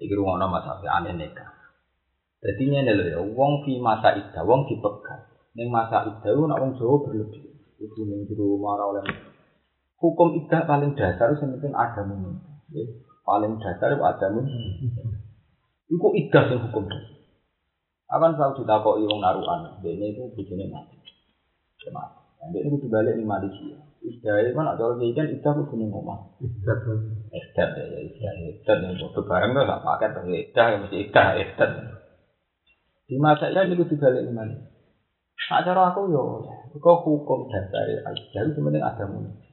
Iki 0.00 0.12
rumono 0.16 0.48
Mas 0.48 0.64
Afi 0.64 0.88
andi 0.88 1.12
nikah. 1.20 1.52
Dadi 2.38 2.64
ngene 2.70 2.92
lho 2.94 3.04
ya, 3.12 3.20
wong 3.20 3.66
fi 3.66 3.76
masa 3.82 4.14
iddah, 4.14 4.46
wong 4.46 4.64
dipegat. 4.70 5.26
Ning 5.52 5.68
masa 5.68 6.06
ku 6.06 6.46
nek 6.48 6.60
wong 6.60 6.80
Jawa 6.80 6.96
berlebih. 7.04 7.44
Iku 7.76 8.00
ning 8.08 8.24
jero 8.24 8.56
marah 8.56 8.88
oleh 8.88 9.27
hukum 9.98 10.38
iddah 10.38 10.62
paling 10.64 10.94
dasar 10.94 11.34
sing 11.38 11.54
penting 11.58 11.74
ada 11.74 12.02
mungkin. 12.06 12.38
Paling 13.26 13.58
dasar 13.58 13.92
itu 13.94 14.02
ada 14.02 14.26
mungkin. 14.30 14.58
Iku 15.90 16.08
iddah 16.14 16.42
sing 16.48 16.58
hukum 16.62 16.86
dasar. 16.86 17.18
Akan 18.08 18.32
selalu 18.38 18.64
ditakoki 18.64 19.04
wong 19.04 19.20
naruhan. 19.20 19.84
Dene 19.84 20.16
itu 20.16 20.32
bojone 20.32 20.64
mati. 20.72 20.96
Ya 21.84 21.90
mati. 21.92 22.18
Nah, 22.38 22.46
dia 22.54 22.64
itu 22.64 22.86
balik 22.86 23.18
di 23.18 23.26
Malaysia. 23.26 23.78
Iddah 23.98 24.34
itu 24.40 24.54
kan 24.54 24.64
ada 24.70 24.82
orang 24.86 25.02
kan 25.10 25.26
iddah 25.26 25.52
itu 25.58 25.74
ning 25.74 25.90
omah. 25.90 26.38
Istad. 26.38 26.86
Iddah 27.34 27.68
ya 27.76 27.98
iddah 27.98 28.32
iddah 28.54 28.76
yang 28.78 28.94
foto 28.96 29.20
bareng 29.26 29.50
tuh 29.52 29.66
gak 29.66 29.82
pakai 29.82 30.08
tapi 30.14 30.30
iddah 30.38 30.66
ya 30.70 30.76
mesti 30.80 30.96
iddah 31.02 31.26
iddah. 31.36 31.70
Di 33.10 33.16
masa 33.18 33.50
itu 33.50 33.74
itu 33.74 33.84
dibalik 33.92 34.22
di 34.24 34.32
Malaysia. 34.32 34.70
Nah, 35.48 35.64
cara 35.64 35.92
aku 35.92 36.12
yo, 36.12 36.44
kok 36.78 36.96
hukum 37.04 37.50
dasar 37.50 37.84
iddah 37.90 38.42
itu 38.46 38.60
penting 38.62 38.84
ada 38.86 39.04
mungkin. 39.10 39.47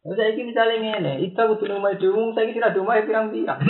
Nah, 0.00 0.16
saya 0.16 0.32
ini 0.32 0.48
misalnya 0.48 0.80
ngene, 0.80 1.12
itu 1.28 1.36
kudu 1.36 1.76
omah 1.76 1.92
dhewe, 2.00 2.32
saya 2.32 2.48
kira 2.48 2.72
di 2.72 2.80
omah 2.80 3.04
pirang-pirang. 3.04 3.60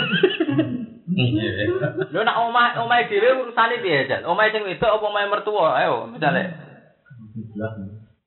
Lho 2.07 2.21
nak 2.23 2.39
omah 2.47 2.79
omah 2.87 3.03
dhewe 3.11 3.35
urusane 3.35 3.83
piye, 3.83 4.07
Jan? 4.07 4.23
Omah 4.23 4.47
sing 4.47 4.63
wedok 4.63 4.95
apa 4.95 5.05
omah 5.11 5.27
mertua? 5.27 5.75
Ayo, 5.83 6.07
misale. 6.07 6.55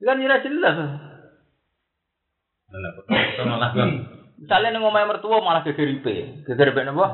Kan 0.04 0.20
ora 0.20 0.44
jelas. 0.44 0.76
Kan. 3.72 3.90
Ning 4.68 4.84
omah 4.84 5.04
mertua 5.08 5.40
malah 5.40 5.64
geger 5.64 5.88
IP. 5.88 6.06
Geger 6.44 6.76
IP 6.76 6.78
napa? 6.84 7.06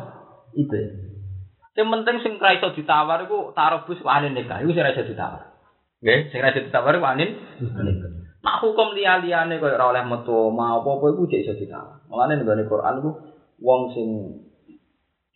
IP. 0.58 0.72
Sing 1.78 1.86
penting 1.86 2.16
sing 2.26 2.34
ra 2.42 2.50
iso 2.58 2.74
ditawar 2.74 3.30
iku 3.30 3.54
tarobus 3.54 4.02
wani 4.02 4.34
nikah. 4.34 4.58
Iku 4.58 4.74
sing 4.74 4.82
ra 4.82 4.90
iso 4.90 5.06
ditawar. 5.06 5.54
Nggih, 6.02 6.34
sing 6.34 6.42
ra 6.42 6.50
iso 6.50 6.66
ditawar 6.66 6.98
iku 6.98 7.06
wani 7.06 7.30
nikah. 7.30 8.19
Nak 8.40 8.64
hukum 8.64 8.96
liya-liyane 8.96 9.60
koyo 9.60 9.76
ora 9.76 9.92
oleh 9.92 10.04
metu 10.08 10.32
omah 10.32 10.80
apa-apa 10.80 11.12
iku 11.12 11.28
jek 11.28 11.44
iso 11.44 11.52
ditawar. 11.60 12.00
Mulane 12.08 12.40
ning 12.40 12.64
Quran 12.64 13.04
iku 13.04 13.10
wong 13.60 13.92
sing 13.92 14.08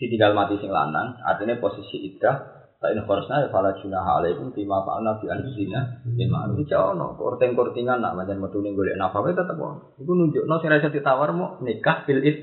ditinggal 0.00 0.32
mati 0.32 0.56
sing 0.56 0.72
lanang, 0.72 1.20
artinya 1.20 1.60
posisi 1.60 2.00
iddah 2.00 2.64
Fa 2.84 2.92
in 2.92 3.00
kharasna 3.00 3.40
ya 3.40 3.48
fala 3.48 3.72
junaha 3.80 4.20
alaikum 4.20 4.52
bima 4.52 4.84
fa'alna 4.84 5.16
anfusina 5.16 6.04
lima 6.04 6.44
anu 6.44 6.60
iki 6.60 6.76
ono 6.76 7.16
korting-kortingan 7.16 7.96
nak 7.96 8.12
pancen 8.12 8.36
metune 8.36 8.76
golek 8.76 9.00
nafkah 9.00 9.24
tetep 9.24 9.56
ono. 9.56 9.96
Iku 9.96 10.12
nunjukno 10.12 10.60
sing 10.60 10.68
ra 10.68 10.76
iso 10.76 10.92
ditawar 10.92 11.32
mau 11.32 11.56
nikah 11.64 12.04
bil 12.04 12.20
id. 12.20 12.36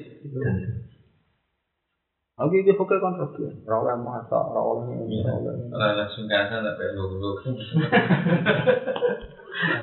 Oke, 2.42 2.66
iki 2.66 2.74
fokus 2.74 2.98
kontrol. 2.98 3.54
Ora 3.70 3.76
oleh 3.86 3.96
masa, 4.02 4.34
ora 4.34 4.62
oleh 4.66 4.98
ini, 4.98 5.22
ora 5.22 5.38
oleh 5.38 5.54
ini. 5.62 5.78
Lah 5.78 5.94
langsung 5.94 6.26
kasa 6.26 6.58
tak 6.58 6.74
perlu 6.74 7.06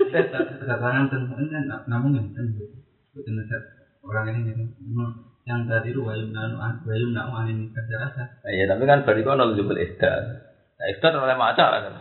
tentang 0.08 1.28
kan 1.28 1.82
namun 1.86 2.10
yang 2.16 2.28
tentu 2.32 2.64
betul 3.12 3.38
orang 4.08 4.32
ini 4.32 4.56
memang 4.80 5.28
yang 5.48 5.64
tadi 5.64 5.96
itu 5.96 6.04
wayum 6.04 6.28
nanu 6.32 6.60
wayum 6.84 7.16
nak 7.16 7.32
wani 7.32 7.56
nikah 7.56 7.80
rasa 7.96 8.24
Iya, 8.44 8.68
tapi 8.68 8.84
kan 8.84 9.08
bariku 9.08 9.32
ono 9.32 9.56
jebul 9.56 9.80
iddah. 9.80 10.44
Nah, 10.76 10.86
iddah 10.92 11.08
ora 11.16 11.24
oleh 11.24 11.36
maca 11.40 11.64
kan. 11.72 11.94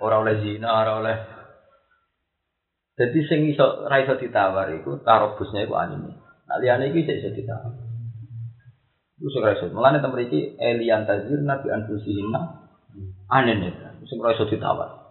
Ora 0.00 0.16
oleh 0.24 0.40
zina, 0.40 0.68
ora 0.72 0.92
oleh 0.96 1.16
Jadi 2.96 3.18
sing 3.28 3.48
iso 3.48 3.88
ra 3.88 4.00
iso 4.00 4.16
ditawar 4.16 4.68
iku 4.80 5.00
tarobusnya 5.04 5.64
iku 5.64 5.76
anime. 5.76 6.12
Nah, 6.48 6.56
liyane 6.60 6.92
iki 6.92 7.04
iso 7.04 7.32
ditawar. 7.32 7.72
Iku 9.20 9.28
sing 9.32 9.40
ra 9.44 9.52
iso. 9.56 9.68
Mulane 9.72 10.00
tem 10.00 10.12
mriki 10.12 10.56
elian 10.56 11.04
tazirna 11.08 11.60
bi 11.60 11.68
anfusihinna 11.72 12.40
anene. 13.28 14.00
Sing 14.08 14.20
ra 14.20 14.36
iso 14.36 14.48
ditawar. 14.48 15.01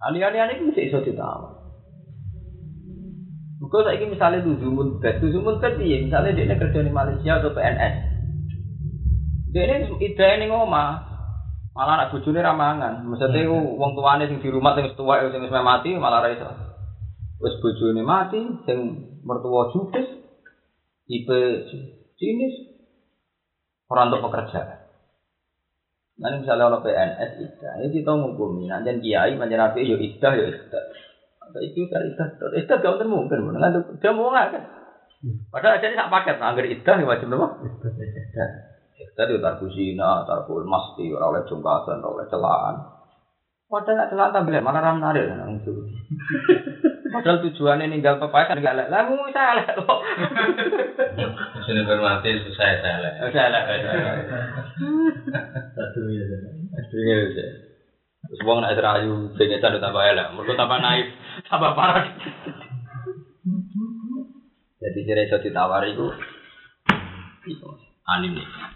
Aliyane 0.00 0.56
iki 0.56 0.88
iso 0.88 1.04
ditawar. 1.04 1.60
Kau 3.70 3.86
saiki 3.86 4.08
misalnya 4.10 4.42
luzumun 4.42 4.98
bed, 4.98 5.22
luzumun 5.22 5.62
bed 5.62 5.78
piye? 5.78 6.02
Misalnya 6.02 6.34
dia 6.34 6.58
kerja 6.58 6.82
di 6.82 6.90
Malaysia 6.90 7.38
atau 7.38 7.54
PNS, 7.54 7.94
dia 9.54 9.62
ini 9.66 9.94
ide 10.02 10.26
ini 10.40 10.50
ngomah, 10.50 10.90
malah 11.74 11.94
anak 12.02 12.10
bujune 12.10 12.42
ramangan. 12.42 13.06
Maksudnya 13.06 13.46
wong 13.52 13.94
tuane 13.94 14.26
sing 14.26 14.42
di 14.42 14.50
rumah 14.50 14.74
sing 14.74 14.90
tua 14.98 15.22
sing 15.30 15.44
wis 15.44 15.54
mati 15.54 15.94
malah 15.94 16.24
ra 16.24 16.34
iso. 16.34 16.50
Wis 17.38 17.60
bojone 17.62 18.02
mati, 18.02 18.42
sing 18.66 18.78
mertua 19.22 19.70
judes, 19.70 20.08
tipe 21.06 21.40
jenis 22.18 22.54
orang 23.86 24.10
untuk 24.10 24.30
pekerjaan. 24.30 24.79
Nanti 26.20 26.44
misalnya 26.44 26.68
kalau 26.68 26.84
PNS 26.84 27.30
iddah, 27.40 27.72
ini 27.80 27.96
kita 27.96 28.12
menghukumi. 28.12 28.68
Nanti 28.68 28.92
kiai, 29.00 29.40
nanti 29.40 29.56
nabi, 29.56 29.88
yo 29.88 29.96
iddah, 29.96 30.36
yo 30.36 30.52
iddah. 30.52 30.84
Atau 31.40 31.60
itu 31.64 31.88
kan 31.88 32.04
iddah. 32.04 32.28
Iddah 32.60 32.76
gak 32.76 33.08
mungkin 33.08 33.40
mungkin. 33.40 33.56
Nanti 33.56 33.80
dia 34.04 34.12
mau 34.12 34.28
gak 34.28 34.52
kan? 34.52 34.62
Padahal 35.48 35.80
aja 35.80 35.88
ini 35.88 35.96
gak 35.96 36.12
paket. 36.12 36.36
Anggir 36.36 36.66
iddah 36.68 36.94
ini 37.00 37.08
wajib 37.08 37.26
nama. 37.32 37.48
Iddah 39.00 39.24
itu 39.32 39.40
tarku 39.40 39.66
zina, 39.72 40.28
tarku 40.28 40.60
masti, 40.68 41.08
orang 41.08 41.40
oleh 41.40 41.42
jungkasan, 41.48 42.04
orang 42.04 42.12
oleh 42.20 42.26
celahan. 42.28 42.76
Padahal 43.72 43.96
gak 44.04 44.10
celahan 44.12 44.32
tak 44.36 44.44
boleh. 44.44 44.60
Mana 44.60 44.80
ramah. 44.84 45.16
Padahal 47.10 47.42
tujuannya 47.42 47.90
ninggal 47.90 48.22
pepaya 48.22 48.46
kan 48.46 48.62
nggak 48.62 48.76
lek, 48.78 48.88
lah 48.88 49.02
mau 49.10 49.26
saya 49.34 49.58
lek 49.58 49.74
kok. 49.74 50.00
Sini 51.66 51.82
bermati 51.82 52.30
susah 52.46 52.66
saya 52.78 52.96
lah. 53.02 53.12
Saya 53.34 53.50
lek, 53.50 53.64
Satu 55.74 56.00
ya. 56.06 56.24
Terus 58.30 58.40
wong 58.46 58.62
nek 58.62 58.78
rayu 58.78 59.34
pengen 59.34 59.58
cari 59.58 59.82
tambah 59.82 60.02
elek, 60.06 60.30
mergo 60.38 60.54
tambah 60.54 60.78
naik, 60.78 61.06
tambah 61.50 61.72
parah. 61.74 62.06
Jadi 64.80 64.98
jere 65.04 65.28
iso 65.28 65.42
ditawar 65.42 65.84
iku 65.90 66.08
anim 68.06 68.38
nikah. 68.38 68.70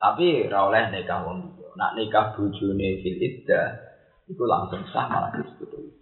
Tapi 0.00 0.50
ora 0.50 0.68
oleh 0.68 0.84
nikah 0.90 1.22
wong 1.22 1.54
liya. 1.54 1.68
Nak 1.78 1.94
nikah 1.96 2.34
bojone 2.34 2.88
fil 3.00 3.18
iddah 3.20 3.68
iku 4.26 4.42
langsung 4.44 4.84
sah 4.90 5.06
malah 5.08 5.32
disebut 5.38 5.99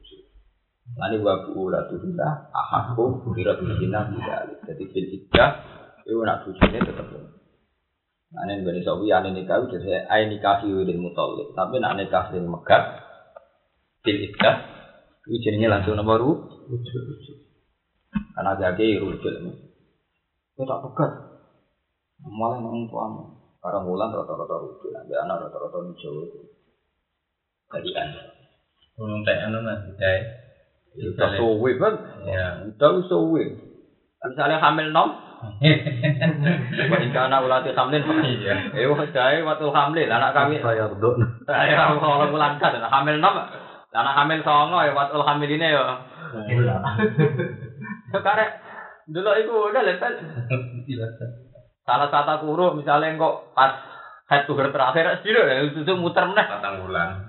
lucu. 0.99 1.01
Lani 1.01 1.17
wa 1.23 1.35
bu 1.47 1.71
la 1.71 1.81
tuhila 1.87 2.29
ahakku 2.51 3.31
birat 3.31 3.63
zina 3.63 4.11
bidalik. 4.11 4.59
Jadi 4.67 4.85
fil 4.91 5.09
iddah 5.15 5.51
iku 6.03 6.27
nak 6.27 6.43
Nah, 8.29 8.45
ini 8.45 8.61
gak 8.61 8.77
bisa 8.77 8.93
wih, 9.01 9.09
ane 9.09 9.33
nikah 9.33 9.57
udah 9.57 9.81
saya, 9.81 10.05
ay 10.13 10.29
nikah 10.29 10.61
hiwidil 10.61 11.01
mutalik. 11.01 11.49
Tapi 11.57 11.81
nak 11.81 11.97
nikah 11.97 12.29
sing 12.29 12.45
megat, 12.45 13.01
bil 14.05 14.21
iddah, 14.21 14.69
itu 15.25 15.49
jadinya 15.49 15.81
langsung 15.81 15.97
nomor 15.97 16.21
ru, 16.21 16.33
rujuk, 16.69 17.03
rujuk. 17.09 17.39
Karena 18.37 18.53
jadi 18.61 19.01
rujuk 19.01 19.33
ini. 19.33 19.53
Itu 20.53 20.63
tak 20.69 20.85
pegat. 20.85 21.13
Malah 22.21 22.61
nang 22.61 22.85
tuamu. 22.93 23.33
Karena 23.65 23.81
mulan 23.81 24.13
rata-rata 24.13 24.57
rujuk, 24.61 24.93
nanti 24.93 25.17
anak 25.17 25.49
rata-rata 25.49 25.89
nujuk 25.89 26.13
itu. 26.29 26.41
Jadi 27.73 27.91
kan. 27.97 28.09
Belum 29.01 29.25
tak 29.25 29.41
anu 29.41 29.65
mas, 29.65 29.81
Udah 30.99 31.29
sowe 31.39 31.71
kan? 31.79 31.95
Ya. 32.27 32.49
Udah 32.67 33.03
sowe. 33.07 33.45
Misalnya 34.19 34.59
hamil 34.59 34.91
nom, 34.91 35.15
Wa 36.91 36.97
inka 36.99 37.31
anak 37.31 37.47
ulati 37.47 37.71
hamlin. 37.71 38.03
Iya. 38.27 38.75
Eh, 38.75 39.11
jai 39.15 39.39
waktu 39.47 39.67
hamil, 39.71 40.09
anak 40.11 40.35
kami. 40.35 40.59
Saya 40.67 40.91
redok. 40.91 41.15
Ya, 41.47 41.95
kalau 41.95 42.27
bulan 42.31 42.59
kan, 42.59 42.75
hamil 42.75 43.23
enam, 43.23 43.35
anak 43.95 44.15
hamil 44.19 44.39
songo 44.43 44.83
ya, 44.83 44.93
waktu 44.93 45.19
hamil 45.23 45.51
ini 45.51 45.67
ya. 45.71 46.03
Sekarang 48.11 48.51
dulu 49.09 49.31
ibu 49.39 49.55
udah 49.71 49.83
level. 49.87 50.13
Salah 51.87 52.09
satu 52.13 52.45
kuruk 52.45 52.77
misalnya 52.77 53.17
kok 53.17 53.57
pas 53.57 53.81
head 54.29 54.45
to 54.45 54.53
head 54.61 54.69
terakhir 54.77 55.25
sih 55.25 55.33
ya 55.33 55.65
itu 55.65 55.93
muter 55.97 56.29
meneh. 56.29 56.45
Patang 56.45 56.85
bulan. 56.85 57.25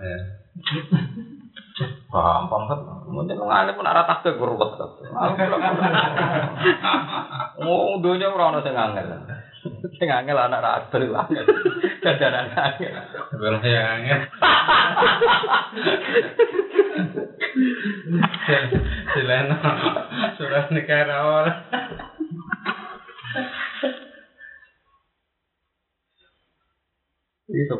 Gampang 2.09 2.63
kan. 2.65 2.79
Mungkin 3.05 3.37
ngene 3.37 3.77
pun 3.77 3.85
arah 3.85 4.09
tak 4.09 4.25
kan. 4.25 4.33
Oh, 7.61 8.01
dunia 8.01 8.33
ora 8.33 8.49
ono 8.49 8.65
sing 8.65 8.73
angel. 8.73 9.29
Sing 10.01 10.09
angel 10.09 10.41
anak 10.41 10.63
ra 10.65 10.71
adil 10.89 11.13
angel. 11.13 11.45
Dadanan 12.01 12.49
angel. 12.49 12.93
Sebelum 13.29 13.61
saya 13.61 13.81
angin. 13.93 14.19
Sileno. 19.13 19.57
Surat 20.41 20.65
negara 20.73 21.15
orang. 21.21 21.61
Itu. 27.53 27.75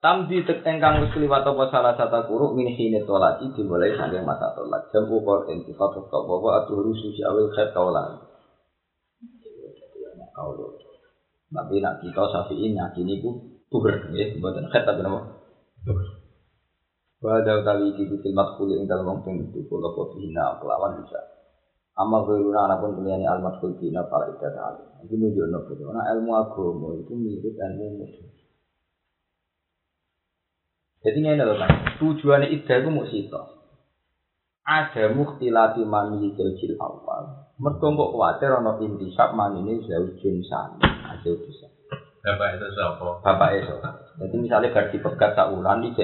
Tamdi 0.00 0.40
tek 0.48 0.64
engkang 0.64 1.04
wis 1.04 1.12
kliwat 1.12 1.44
apa 1.44 1.64
salah 1.68 1.92
satu 1.92 2.24
guru 2.24 2.56
min 2.56 2.72
tolaki 3.04 3.52
dimulai 3.52 3.92
saking 3.92 4.24
masa 4.24 4.56
tolak 4.56 4.88
jam 4.88 5.04
ukur 5.04 5.44
intifat 5.52 5.92
kok 5.92 6.24
bawa 6.24 6.64
atuh 6.64 6.80
rususi 6.80 7.20
awil 7.20 7.52
khat 7.52 7.76
kaulan. 7.76 8.16
Kaulo. 10.32 10.72
Tapi 11.52 11.84
nak 11.84 12.00
kita 12.00 12.24
safiin 12.32 12.80
yakini 12.80 13.20
ku 13.20 13.60
tuhur 13.68 13.92
ya 14.16 14.24
buatan 14.40 14.72
khat 14.72 14.88
tapi 14.88 15.04
nama. 15.04 15.20
Wada 17.20 17.52
utawi 17.60 17.92
iki 17.92 18.08
kutil 18.08 18.32
matkul 18.32 18.72
ing 18.72 18.88
dalem 18.88 19.04
wong 19.04 19.36
itu 19.36 19.68
kula 19.68 19.92
apa 19.92 20.56
kelawan 20.64 21.04
bisa. 21.04 21.39
Amal 21.98 22.22
guruna 22.22 22.70
anapun 22.70 22.94
keliyane 22.94 23.26
al 23.26 23.42
matkul 23.42 23.74
dina 23.76 24.06
para 24.06 24.30
ibadah. 24.30 24.78
Iki 25.04 25.14
nunjukno 25.16 25.58
bahwa 25.66 26.02
ilmu 26.14 26.30
agama 26.38 26.88
itu 26.96 27.12
mirip 27.18 27.54
ilmu 27.58 27.86
musuh. 28.04 28.30
Jadi 31.00 31.18
ini 31.24 31.40
loh 31.40 31.56
kan, 31.56 31.96
tujuannya 31.96 32.52
ida 32.52 32.76
itu 32.76 32.88
mau 32.92 33.08
sito. 33.08 33.40
Ada 34.68 35.08
mukhtilati 35.16 35.82
mani 35.88 36.30
jil 36.36 36.76
awal. 36.76 37.48
Mereka 37.56 37.86
kok 37.88 38.10
khawatir 38.12 38.52
ono 38.52 38.76
intisab 38.84 39.32
mani 39.32 39.64
ini 39.64 39.80
jauh 39.88 40.12
sani. 40.44 40.80
Jauh 41.24 41.40
bisa. 41.40 41.68
Bapak 42.20 42.60
itu 42.60 42.66
siapa? 42.76 43.04
Bapak 43.24 43.50
itu. 43.56 43.74
Jadi 44.20 44.36
misalnya 44.36 44.68
gaji 44.68 44.96
pegat 45.00 45.32
tak 45.32 45.48
ulan 45.48 45.80
di 45.80 45.96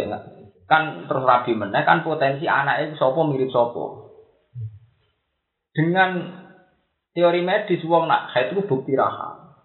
kan 0.66 1.06
terus 1.06 1.22
rabi 1.22 1.54
meneh 1.54 1.86
kan 1.86 2.02
potensi 2.02 2.48
anaknya 2.48 2.96
sopo 2.98 3.22
mirip 3.22 3.52
sopo. 3.52 4.05
Dengan 5.76 6.10
teori 7.12 7.44
medis 7.44 7.84
wong 7.84 8.08
nak 8.08 8.32
haid 8.32 8.56
itu 8.56 8.64
bukti 8.64 8.96
raham. 8.96 9.60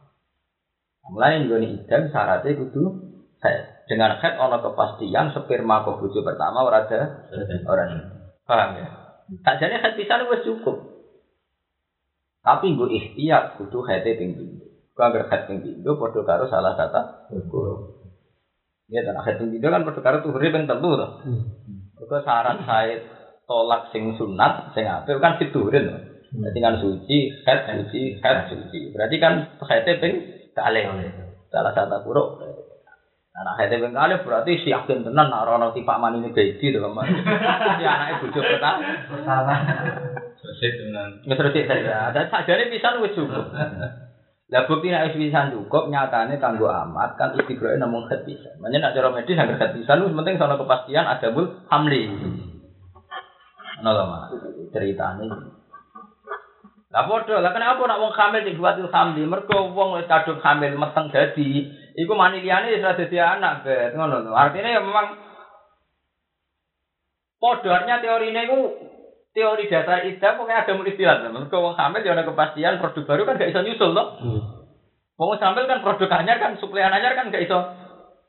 Mulai 1.08 1.48
nih 1.48 1.88
idam 1.88 2.12
syaratnya 2.12 2.60
kudu 2.60 2.84
haid. 3.40 3.88
Dengan 3.88 4.20
head 4.20 4.36
ono 4.40 4.60
kepastian 4.60 5.32
sperma 5.36 5.88
kok 5.88 6.00
bojo 6.00 6.20
pertama 6.24 6.68
ora 6.68 6.88
ada 6.88 7.28
orang 7.68 7.92
paham 8.48 8.70
ya? 8.80 8.88
Tak 9.44 9.60
jadi 9.64 9.80
head 9.80 9.96
bisa 9.96 10.20
wis 10.28 10.44
cukup. 10.48 10.92
Tapi 12.44 12.76
gue 12.76 12.92
ikhtiar 12.92 13.60
kudu 13.60 13.84
ping 13.84 14.36
pindho. 14.36 14.68
Gue 14.96 15.04
agar 15.04 15.28
head 15.32 15.44
ping 15.48 15.60
pindho 15.64 15.96
padha 16.00 16.24
karo 16.28 16.48
salah 16.48 16.76
guru 17.52 18.04
ya 18.92 19.04
dan 19.04 19.20
head 19.24 19.40
ping 19.40 19.52
pindho 19.52 19.68
kan 19.68 19.84
padha 19.88 20.00
karo 20.04 20.18
tuhuri 20.24 20.52
ping 20.56 20.68
telu 20.68 20.92
to. 20.96 21.08
Iku 22.00 22.16
syarat 22.24 22.64
haid 22.64 23.21
tolak 23.52 23.92
sing 23.92 24.16
sunat 24.16 24.72
sing 24.72 24.88
apik 24.88 25.20
kan 25.20 25.36
fiturin 25.36 26.08
Berarti 26.32 26.60
kan 26.64 26.80
suci, 26.80 27.28
head 27.44 27.68
suci, 27.68 28.16
head 28.24 28.48
suci. 28.48 28.96
Berarti 28.96 29.20
kan 29.20 29.52
head 29.68 29.84
ping 30.00 30.16
kalih. 30.56 30.88
Salah 31.52 31.76
satu 31.76 32.08
buruk. 32.08 32.40
Anak 33.32 33.64
hete 33.64 33.80
ping 33.80 33.96
kali 33.96 34.20
berarti 34.28 34.60
si 34.60 34.76
yakin 34.76 35.08
tenan 35.08 35.32
nak 35.32 35.48
rono 35.48 35.72
tipak 35.72 36.00
mani 36.04 36.20
ini 36.20 36.36
baby 36.36 36.68
to 36.72 36.84
Mas. 36.92 37.08
Si 37.80 37.84
anake 37.84 38.20
bojo 38.24 38.40
pertama. 38.44 38.84
Pertama. 39.08 39.56
Selesai 40.36 40.70
dengan 40.76 41.08
Wis 41.24 41.40
resik 41.40 41.64
saja. 41.64 42.12
Dan 42.12 42.28
sajane 42.28 42.68
pisan 42.68 43.00
wis 43.00 43.16
cukup. 43.16 43.56
Lah 44.52 44.68
bukti 44.68 44.92
nek 44.92 45.12
wis 45.12 45.16
pisan 45.16 45.56
cukup 45.56 45.88
nyatane 45.88 46.44
kanggo 46.44 46.68
amat 46.68 47.16
kan 47.16 47.32
istiqroe 47.40 47.80
namung 47.80 48.04
khat 48.12 48.28
pisan. 48.28 48.60
Makanya 48.60 48.92
nak 48.92 48.94
cara 49.00 49.16
medis 49.16 49.40
anggar 49.40 49.56
khat 49.60 49.72
pisan 49.80 50.04
penting 50.12 50.36
sono 50.36 50.60
kepastian 50.60 51.08
ada 51.08 51.32
bul 51.32 51.56
hamli. 51.72 52.12
Ono 53.82 53.92
lho 53.98 54.04
Mas 54.06 54.30
ceritane. 54.70 55.26
Lah 56.92 57.08
padha, 57.08 57.40
lah 57.42 57.52
kenapa 57.56 57.82
nak 57.88 58.00
wong 58.04 58.14
hamil 58.14 58.42
sing 58.46 58.56
buat 58.62 58.78
hamli? 58.78 59.24
Mergo 59.26 59.74
wong 59.74 59.98
wis 59.98 60.06
kadung 60.06 60.38
hamil 60.44 60.78
meteng 60.78 61.10
dadi 61.10 61.66
iku 61.98 62.14
mani 62.14 62.46
liyane 62.46 62.78
wis 62.78 62.86
ora 62.86 63.00
dadi 63.00 63.18
anak, 63.18 63.66
bet. 63.66 63.98
Ngono 63.98 64.22
lho. 64.22 64.32
Artinya 64.38 64.70
ya 64.70 64.82
memang 64.86 65.18
podornya 67.42 68.04
teorine 68.06 68.42
iku 68.46 68.60
teori 69.34 69.66
dasar 69.72 70.06
ida 70.06 70.38
pokoknya 70.38 70.62
ada 70.68 70.74
istilah. 70.78 71.16
Mergo 71.32 71.58
wong 71.58 71.74
hamil 71.80 72.06
ya 72.06 72.14
ana 72.14 72.28
kepastian 72.28 72.78
produk 72.78 73.04
baru 73.08 73.22
kan 73.26 73.40
gak 73.42 73.50
iso 73.50 73.66
nyusul 73.66 73.98
toh. 73.98 74.08
Wong 75.18 75.40
hamil 75.42 75.66
kan 75.66 75.82
produk 75.82 76.12
anyar 76.22 76.38
kan 76.38 76.60
suplai 76.62 76.86
anyar 76.86 77.18
kan 77.18 77.34
gak 77.34 77.50
iso 77.50 77.66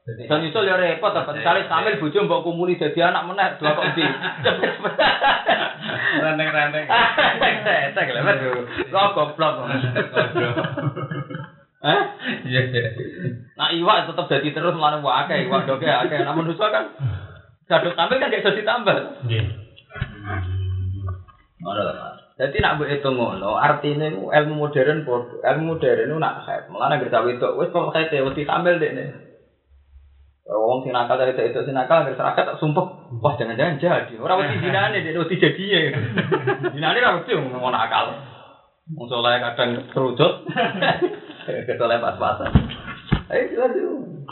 Iso 0.03 0.35
nyusul 0.35 0.67
ya 0.67 0.75
repot, 0.75 1.15
apa 1.15 1.31
misalnya 1.31 1.71
hamil 1.71 2.03
bojo 2.03 2.27
mbok 2.27 2.43
kumuli 2.43 2.75
dadi 2.75 2.99
anak 2.99 3.23
meneh 3.23 3.55
dua 3.63 3.71
kok 3.71 3.95
di. 3.95 4.03
renteng-renteng. 6.27 6.87
Tek 7.95 8.11
lho, 8.11 8.21
waduh. 8.27 8.67
Lo 8.91 9.03
goblok. 9.15 9.55
Hah? 11.83 12.03
Iya, 12.43 12.61
iya. 12.71 12.83
Nah 13.55 13.71
iwak 13.75 14.11
tetep 14.11 14.27
jadi 14.27 14.49
terus 14.55 14.75
mana 14.75 14.99
wah 15.03 15.27
akeh 15.27 15.47
iwak 15.47 15.71
doke 15.71 15.87
akeh. 15.87 16.19
Nah 16.27 16.35
manusia 16.35 16.67
kan 16.71 16.99
gadut 17.71 17.95
tampil 17.95 18.19
kan 18.19 18.31
gak 18.31 18.43
bisa 18.43 18.59
ditambah. 18.59 19.23
Nggih. 19.27 19.43
Mas. 21.63 22.19
Jadi 22.43 22.59
nak 22.59 22.75
mbok 22.75 22.91
hitung 22.91 23.23
ngono, 23.23 23.55
artine 23.55 24.19
iku 24.19 24.35
ilmu 24.35 24.67
modern. 24.67 25.07
Ilmu 25.47 25.63
modern 25.63 26.11
itu 26.11 26.17
nak 26.19 26.43
haid. 26.43 26.67
Mulane 26.75 26.99
gerta 26.99 27.23
wedok 27.23 27.55
wis 27.63 27.71
kok 27.71 27.95
haid 27.95 28.11
wedi 28.11 28.43
tampil 28.43 28.83
dekne. 28.83 29.32
Wong 30.43 30.83
sing 30.83 30.91
nakal 30.91 31.15
dari 31.15 31.39
itu 31.39 31.61
sing 31.63 31.71
nakal 31.71 32.03
nggak 32.03 32.19
serakat 32.19 32.45
tak 32.51 32.59
sumpah. 32.59 33.15
Wah 33.23 33.35
jangan-jangan 33.39 33.79
jadi. 33.79 34.15
Orang 34.19 34.43
wedi 34.43 34.59
dinane 34.59 34.99
dia 34.99 35.15
wedi 35.15 35.39
jadi 35.39 35.65
ya. 35.71 35.81
Dinane 36.75 36.99
ra 36.99 37.23
wedi 37.23 37.39
wong 37.39 37.71
nakal. 37.71 38.19
Wong 38.91 39.07
soleh 39.07 39.39
kadang 39.39 39.87
terujut. 39.95 40.43
Kesoleh 41.71 41.99
pas-pasan. 42.03 42.51
Ayo 43.31 43.55
lanjut. 43.55 44.27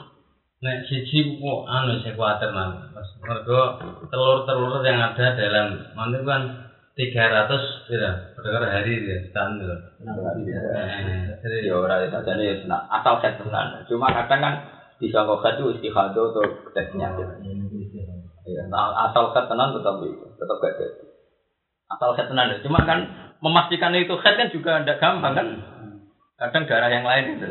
Nek 0.61 0.85
siji 0.91 1.39
kok 1.39 1.61
anu 1.71 2.03
kuwatir 2.03 2.51
nang. 2.53 2.91
Mas 2.91 3.09
mergo 3.23 3.79
telur-telur 4.11 4.83
yang 4.83 4.99
ada 5.01 5.39
dalam 5.39 5.95
mana 5.95 6.19
kan 6.27 6.43
300 6.99 7.87
pira 7.89 8.35
per 8.35 8.45
hari 8.67 8.99
ya 9.09 9.17
standar. 9.31 9.95
Eh, 10.03 11.39
Jadi 11.39 11.71
Ya 11.71 11.75
ora 11.79 12.03
itu 12.05 12.19
jadi 12.19 12.67
ya 12.67 12.77
asal 12.99 13.23
set. 13.25 13.41
Cuma 13.89 14.13
kadang 14.13 14.41
kan 14.43 14.55
bisa 15.01 15.25
kok 15.25 15.41
itu 15.41 15.65
istihadah 15.81 16.13
atau 16.13 16.45
tes 16.77 16.93
penyakit. 16.93 17.27
Ya, 18.45 18.63
nah, 18.69 18.93
asal 19.09 19.33
set 19.33 19.49
tenan 19.49 19.73
tetap 19.73 19.97
itu, 20.05 20.27
tetap 20.37 20.57
gak. 20.61 20.77
Asal 21.89 22.11
set 22.17 22.29
tenan. 22.29 22.53
Cuma 22.61 22.85
kan 22.85 23.33
memastikan 23.41 23.97
itu 23.97 24.13
head 24.21 24.37
kan 24.37 24.49
juga 24.53 24.85
tidak 24.85 25.01
gampang 25.01 25.33
kan. 25.33 25.49
Kadang 26.37 26.65
darah 26.69 26.91
yang 26.93 27.05
lain 27.05 27.37
itu. 27.37 27.47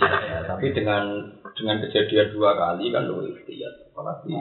Ya, 0.00 0.08
ya, 0.08 0.38
tapi 0.48 0.72
dengan 0.72 1.34
dengan 1.56 1.76
kejadian 1.84 2.32
dua 2.32 2.56
kali 2.56 2.88
kan 2.88 3.08
lo 3.08 3.28
ikhtiar. 3.28 3.92
Apalagi 3.92 4.32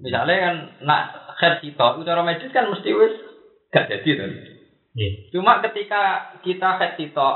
misalnya 0.00 0.36
kan 0.48 0.54
nak 0.84 1.02
head 1.42 1.60
kita, 1.60 1.84
itu 1.96 2.02
cara 2.06 2.22
medis 2.24 2.52
kan 2.54 2.70
mesti 2.72 2.90
wis 2.92 3.14
gak 3.68 3.88
jadi 3.90 4.10
tuh. 4.16 4.28
Nggih. 4.94 5.12
Cuma 5.34 5.58
ketika 5.60 6.32
kita 6.40 6.68
head 6.80 6.94
kita 6.96 7.28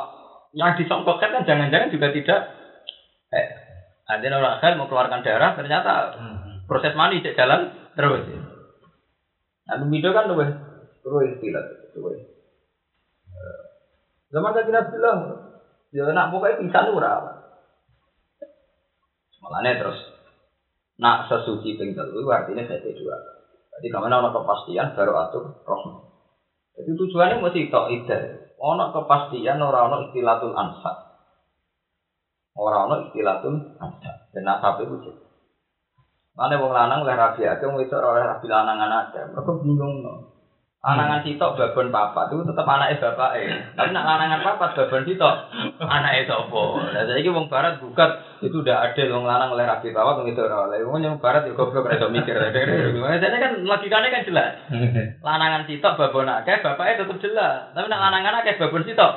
yang 0.55 0.79
disongkok 0.79 1.19
head 1.21 1.35
kan 1.35 1.45
jangan-jangan 1.45 1.91
juga 1.91 2.09
tidak 2.15 2.41
eh, 3.35 3.49
ada 4.09 4.25
orang 4.25 4.57
head 4.65 4.81
mau 4.81 4.89
keluarkan 4.89 5.21
darah 5.21 5.53
ternyata 5.53 6.17
proses 6.65 6.97
mani 6.97 7.21
cek 7.21 7.37
jalan 7.37 7.77
terus. 7.93 8.25
Nah, 9.69 9.85
video 9.85 10.17
kan 10.17 10.33
luwes 10.33 10.49
terus 11.05 11.37
istilah 11.37 11.65
terus. 11.93 12.25
Zaman 14.29 14.53
tadi 14.53 14.69
Nabi 14.73 14.93
bilang, 14.97 15.21
ya 15.93 16.09
nak 16.13 16.33
pokoknya 16.33 16.65
bisa 16.65 16.89
ora. 16.89 17.13
Malahnya 19.45 19.81
terus 19.81 20.01
nak 20.99 21.29
sesuci 21.31 21.77
ping 21.77 21.93
telu 21.93 22.25
artinya 22.29 22.65
saya 22.65 22.81
dua. 22.93 23.17
Jadi 23.79 23.95
kamu 23.95 24.11
ada 24.11 24.35
kepastian 24.35 24.99
baru 24.99 25.13
atur 25.15 25.45
roh. 25.63 25.83
Jadi 26.75 26.91
tujuannya 26.99 27.39
mesti 27.39 27.71
tok 27.71 27.89
ide. 27.95 28.19
Ono 28.59 28.91
kepastian 28.91 29.63
orang 29.63 29.85
ono 29.93 29.97
istilatul 30.11 30.57
ansab. 30.59 31.08
Orang 32.59 32.91
ono 32.91 32.95
istilatul 33.07 33.55
ansab. 33.79 34.17
Dan 34.35 34.43
nasab 34.43 34.83
itu 34.83 34.97
sih. 35.07 35.15
Mana 36.35 36.59
wong 36.59 36.71
lanang 36.75 37.07
oleh 37.07 37.15
rabi 37.15 37.47
akeh, 37.47 37.67
wong 37.67 37.79
wedok 37.79 38.03
oleh 38.03 38.23
rabi 38.27 38.47
lanangan 38.51 38.91
akeh. 39.07 39.23
Mereka 39.31 39.53
bingung 39.63 40.03
no. 40.03 40.28
Lanangan 40.79 41.27
sitok 41.27 41.59
babon 41.59 41.91
papat 41.91 42.31
itu 42.31 42.47
tetep 42.47 42.63
anake 42.63 43.03
bapake. 43.03 43.51
Tapi 43.75 43.91
nak 43.91 44.07
lanangan 44.07 44.47
papat 44.47 44.79
babon 44.79 45.03
sitok 45.03 45.51
anake 45.83 46.31
sapa? 46.31 46.63
Lah 46.95 47.03
saiki 47.03 47.35
wong 47.35 47.51
barat 47.51 47.83
gugat 47.83 48.23
itu 48.39 48.63
udah 48.63 48.87
adil 48.87 49.11
wong 49.11 49.27
lanang 49.27 49.51
oleh 49.59 49.67
rabi 49.67 49.91
papat 49.91 50.23
wong 50.23 50.31
wedok 50.31 50.47
ora 50.47 50.71
oleh. 50.71 50.87
Wong 50.87 51.03
yang 51.03 51.19
barat 51.19 51.51
yo 51.51 51.59
goblok 51.59 51.91
ora 51.91 51.99
iso 51.99 52.07
mikir. 52.15 52.39
Jadi 53.27 53.37
kan 53.43 53.53
logikanya 53.67 54.15
kan 54.15 54.23
jelas. 54.23 54.51
Lanangan 55.27 55.67
sitok 55.67 55.99
babon 55.99 56.31
akeh, 56.31 56.63
bapake 56.63 57.03
tetep 57.03 57.19
jelas. 57.27 57.75
Tapi 57.75 57.91
nak 57.91 58.03
lanangan 58.07 58.39
akeh 58.39 58.55
babon 58.63 58.87
sitok. 58.87 59.13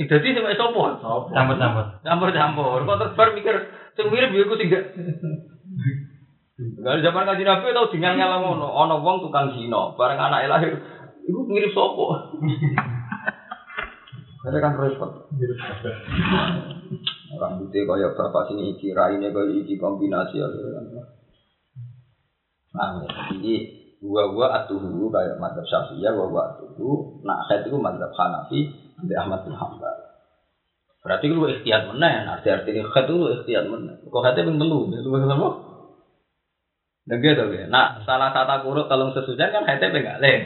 Sing 0.00 0.08
dadi 0.08 0.32
sing 0.32 0.48
sapa? 0.48 0.84
Campur-campur. 1.28 1.84
Campur-campur. 2.00 2.88
Kok 2.88 2.98
terbar 3.04 3.28
mikir 3.36 3.56
sing 4.00 4.08
mirip 4.08 4.32
yo 4.32 4.48
iku 4.48 4.56
sing 4.56 4.72
gak 4.72 4.84
Gak 6.82 7.02
zaman 7.02 7.26
kaji 7.26 7.42
nabi 7.46 7.74
tau 7.74 7.90
dengan 7.90 8.18
ngalah 8.18 8.38
ngono, 8.42 8.66
ono 8.66 8.94
wong 9.02 9.16
tukang 9.24 9.54
zina, 9.54 9.94
bareng 9.94 10.18
anake 10.18 10.46
lahir, 10.50 10.72
iku 11.26 11.40
mirip 11.46 11.72
sopo. 11.74 12.12
Ada 14.42 14.58
kan 14.58 14.74
repot. 14.74 15.30
Rambutnya 17.32 17.80
kaya 17.86 18.08
bapak 18.12 18.50
sini 18.50 18.74
iki, 18.76 18.90
raine 18.90 19.30
kaya 19.30 19.54
iki 19.54 19.78
kombinasi 19.78 20.42
ya. 20.42 20.46
Nah, 22.72 23.06
jadi 23.32 23.54
gua 24.02 24.34
gua 24.34 24.46
atuhu 24.62 25.08
kayak 25.14 25.38
madzhab 25.38 25.64
syafi'iyah, 25.64 26.10
gua 26.12 26.26
gua 26.26 26.42
atuhu. 26.52 27.22
Nah, 27.22 27.46
saya 27.46 27.62
itu 27.62 27.78
madzhab 27.78 28.10
hanafi, 28.18 28.66
di 29.06 29.14
Ahmad 29.14 29.46
bin 29.46 29.54
Hambal. 29.54 29.94
Berarti 31.02 31.26
lu 31.30 31.46
ikhtiyat 31.50 31.90
meneh, 31.90 32.30
arti-arti 32.30 32.78
khat 32.82 33.04
itu 33.06 33.14
lu 33.14 33.26
ikhtiyat 33.40 33.66
meneh. 33.66 33.94
Kok 34.06 34.22
khatnya 34.22 34.46
ping 34.46 34.58
telu, 34.58 34.90
lu 34.90 35.18
sama? 35.26 35.71
Gitu 37.02 37.44
ya. 37.50 37.66
Nah, 37.66 37.98
salah 38.06 38.30
satu 38.30 38.62
kuruk 38.62 38.86
kalau 38.86 39.10
sesujan 39.10 39.50
kan 39.50 39.66
hati 39.66 39.90
pengalih. 39.90 40.38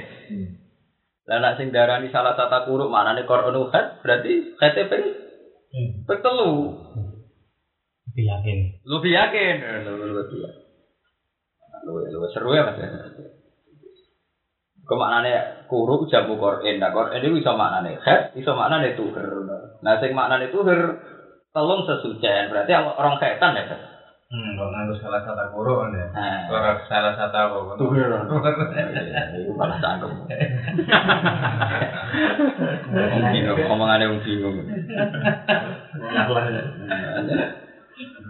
Lah 1.27 1.43
nak 1.43 1.59
sing 1.59 1.75
darani 1.75 2.09
salah 2.09 2.39
satu 2.39 2.71
kuruk 2.71 2.89
mana 2.89 3.13
nih 3.13 3.27
koronu 3.27 3.69
hat 3.75 4.01
berarti 4.01 4.57
hati 4.57 4.83
peng 4.89 5.05
peng 6.07 6.21
telu. 6.23 6.73
Tapi 8.09 8.23
yakin. 8.25 8.59
Lu 8.89 9.03
yakin? 9.03 9.55
Lu 9.85 9.93
lu 10.01 10.07
lu. 10.17 10.23
Seru 12.33 12.55
ya 12.57 12.65
mas. 12.65 12.79
Kok 14.87 14.97
maknane 15.03 15.67
kuruk 15.67 16.07
jamu 16.09 16.39
Quran. 16.39 16.79
Nah 16.79 16.95
Quran 16.95 17.19
itu 17.19 17.43
bisa 17.43 17.53
maknane 17.59 17.99
hat, 18.01 18.31
bisa 18.33 18.55
maknane 18.55 18.95
tuher. 18.95 19.27
Nah 19.83 19.95
sing 19.99 20.15
maknane 20.15 20.55
tuher 20.55 21.03
telung 21.51 21.85
sesujan 21.85 22.49
berarti 22.49 22.71
orang 22.73 23.19
setan 23.19 23.59
ya. 23.59 23.96
Hmm, 24.27 24.59
kok 24.59 24.69
nganggo 24.75 24.95
salah 24.99 25.23
satu 25.23 25.55
guru 25.55 25.87
kan 25.87 25.95
ya. 25.95 26.07
Ora 26.51 26.83
salah 26.91 27.15
satu 27.15 27.37
apa. 27.39 27.79
malah 29.59 29.79
cangkem. 29.79 30.11
Bingung, 33.31 33.71
omongannya 33.71 34.11
wong 34.11 34.27
bingung. 34.27 34.67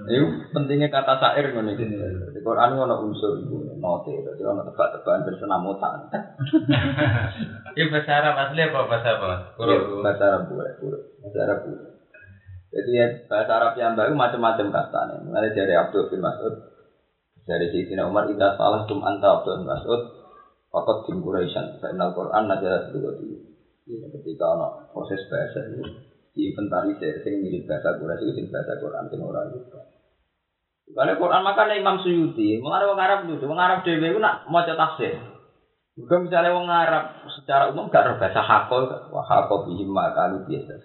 Itu 0.07 0.25
pentingnya 0.53 0.93
kata 0.93 1.17
syair 1.17 1.57
ngono 1.57 1.73
iki. 1.73 1.89
Di 1.89 2.41
Quran 2.45 2.77
ono 2.77 3.01
unsur 3.01 3.41
iku 3.41 3.57
note, 3.81 4.13
dadi 4.21 4.45
ono 4.45 4.69
tebak-tebakan 4.69 5.25
bersenamutan. 5.25 6.13
Ini 7.73 7.89
bahasa 7.89 8.13
Arab 8.21 8.35
asli 8.37 8.61
apa 8.69 8.85
bahasa 8.85 9.17
apa? 9.17 9.57
Bahasa 9.57 10.25
Arab. 10.29 10.43
Bahasa. 10.53 11.96
Jadi 12.77 12.91
ya, 12.93 13.07
bahasa 13.25 13.53
Arab 13.57 13.73
yang 13.81 13.97
baru 13.97 14.13
macam-macam 14.13 14.69
katanya. 14.69 15.17
Mulai 15.25 15.49
dari 15.57 15.73
Abdul 15.73 16.13
bin 16.13 16.21
Mas'ud, 16.21 16.55
dari 17.49 17.73
Sayyidina 17.73 18.05
Umar, 18.05 18.29
Ida 18.29 18.53
salah 18.53 18.85
tum 18.85 19.01
anta 19.01 19.41
Abdul 19.41 19.65
bin 19.65 19.69
Mas'ud, 19.73 20.01
Fakot 20.69 21.09
bin 21.09 21.25
Quraisyan, 21.25 21.81
Fa'inal 21.81 22.13
Quran, 22.13 22.45
Najalah 22.45 22.93
Dua 22.93 23.17
di 23.17 23.33
Ketika 23.87 24.45
ono 24.51 24.93
proses 24.93 25.25
bahasa 25.31 25.63
itu, 25.73 25.89
diinventarisir, 26.37 27.23
sing 27.25 27.41
mirip 27.41 27.65
bahasa 27.65 27.97
Quraisy 27.97 28.35
sing 28.35 28.47
bahasa 28.53 28.77
Quran, 28.77 29.09
sing 29.09 29.25
orang 29.25 29.57
itu. 29.57 29.79
Karena 30.93 31.17
Quran 31.17 31.43
makanya 31.43 31.75
Imam 31.81 31.97
Suyuti, 32.03 32.61
Arab 32.61 33.25
itu, 33.25 33.47
orang 33.47 33.63
Arab 33.63 33.79
dewe 33.87 34.11
itu 34.11 34.21
nak 34.21 34.45
mau 34.51 34.61
tafsir. 34.63 35.36
Bukan 35.97 36.29
misalnya 36.29 36.53
orang 36.53 36.69
Arab 36.69 37.05
secara 37.33 37.73
umum 37.73 37.89
gak 37.89 38.21
bahasa 38.21 38.45
hakol, 38.45 38.85
wah 39.09 39.25
hakol 39.25 39.65
bihim 39.65 39.89
makalu 39.89 40.45
biasa. 40.45 40.77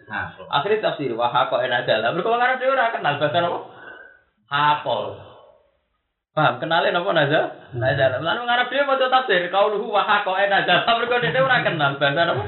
Akhirnya 0.48 0.88
tafsir 0.88 1.12
wah 1.20 1.28
hakol 1.28 1.60
enak. 1.60 1.84
Mereka 1.84 2.32
orang 2.32 2.48
Arab 2.48 2.58
dewe 2.64 2.72
ora 2.72 2.96
kenal 2.96 3.20
bahasa 3.20 3.44
apa? 3.44 3.60
Hakol. 4.48 5.06
Paham? 6.32 6.64
Kenalin 6.64 6.96
apa 6.96 7.10
naza? 7.12 7.42
Naza. 7.76 8.24
Lalu 8.24 8.24
orang 8.24 8.56
Arab 8.56 8.72
dewe 8.72 8.88
mau 8.88 8.96
tafsir, 8.96 9.52
kau 9.52 9.68
luhu 9.68 9.92
wah 9.92 10.08
hakol 10.08 10.40
enak 10.40 10.64
jalan. 10.64 10.88
Mereka 11.04 11.28
dewe 11.28 11.44
ora 11.44 11.60
kenal 11.60 11.92
bahasa 12.00 12.22
apa? 12.32 12.44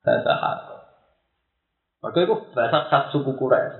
Bahasa 0.00 0.32
hakol. 0.32 0.78
Maka 2.00 2.18
itu 2.18 2.34
bahasa 2.56 2.78
khas 2.88 3.04
suku 3.12 3.36
Quraisy. 3.36 3.76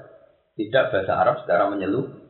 Tidak 0.61 0.93
bahasa 0.93 1.13
Arab 1.17 1.41
secara 1.41 1.73
menyeluruh. 1.73 2.21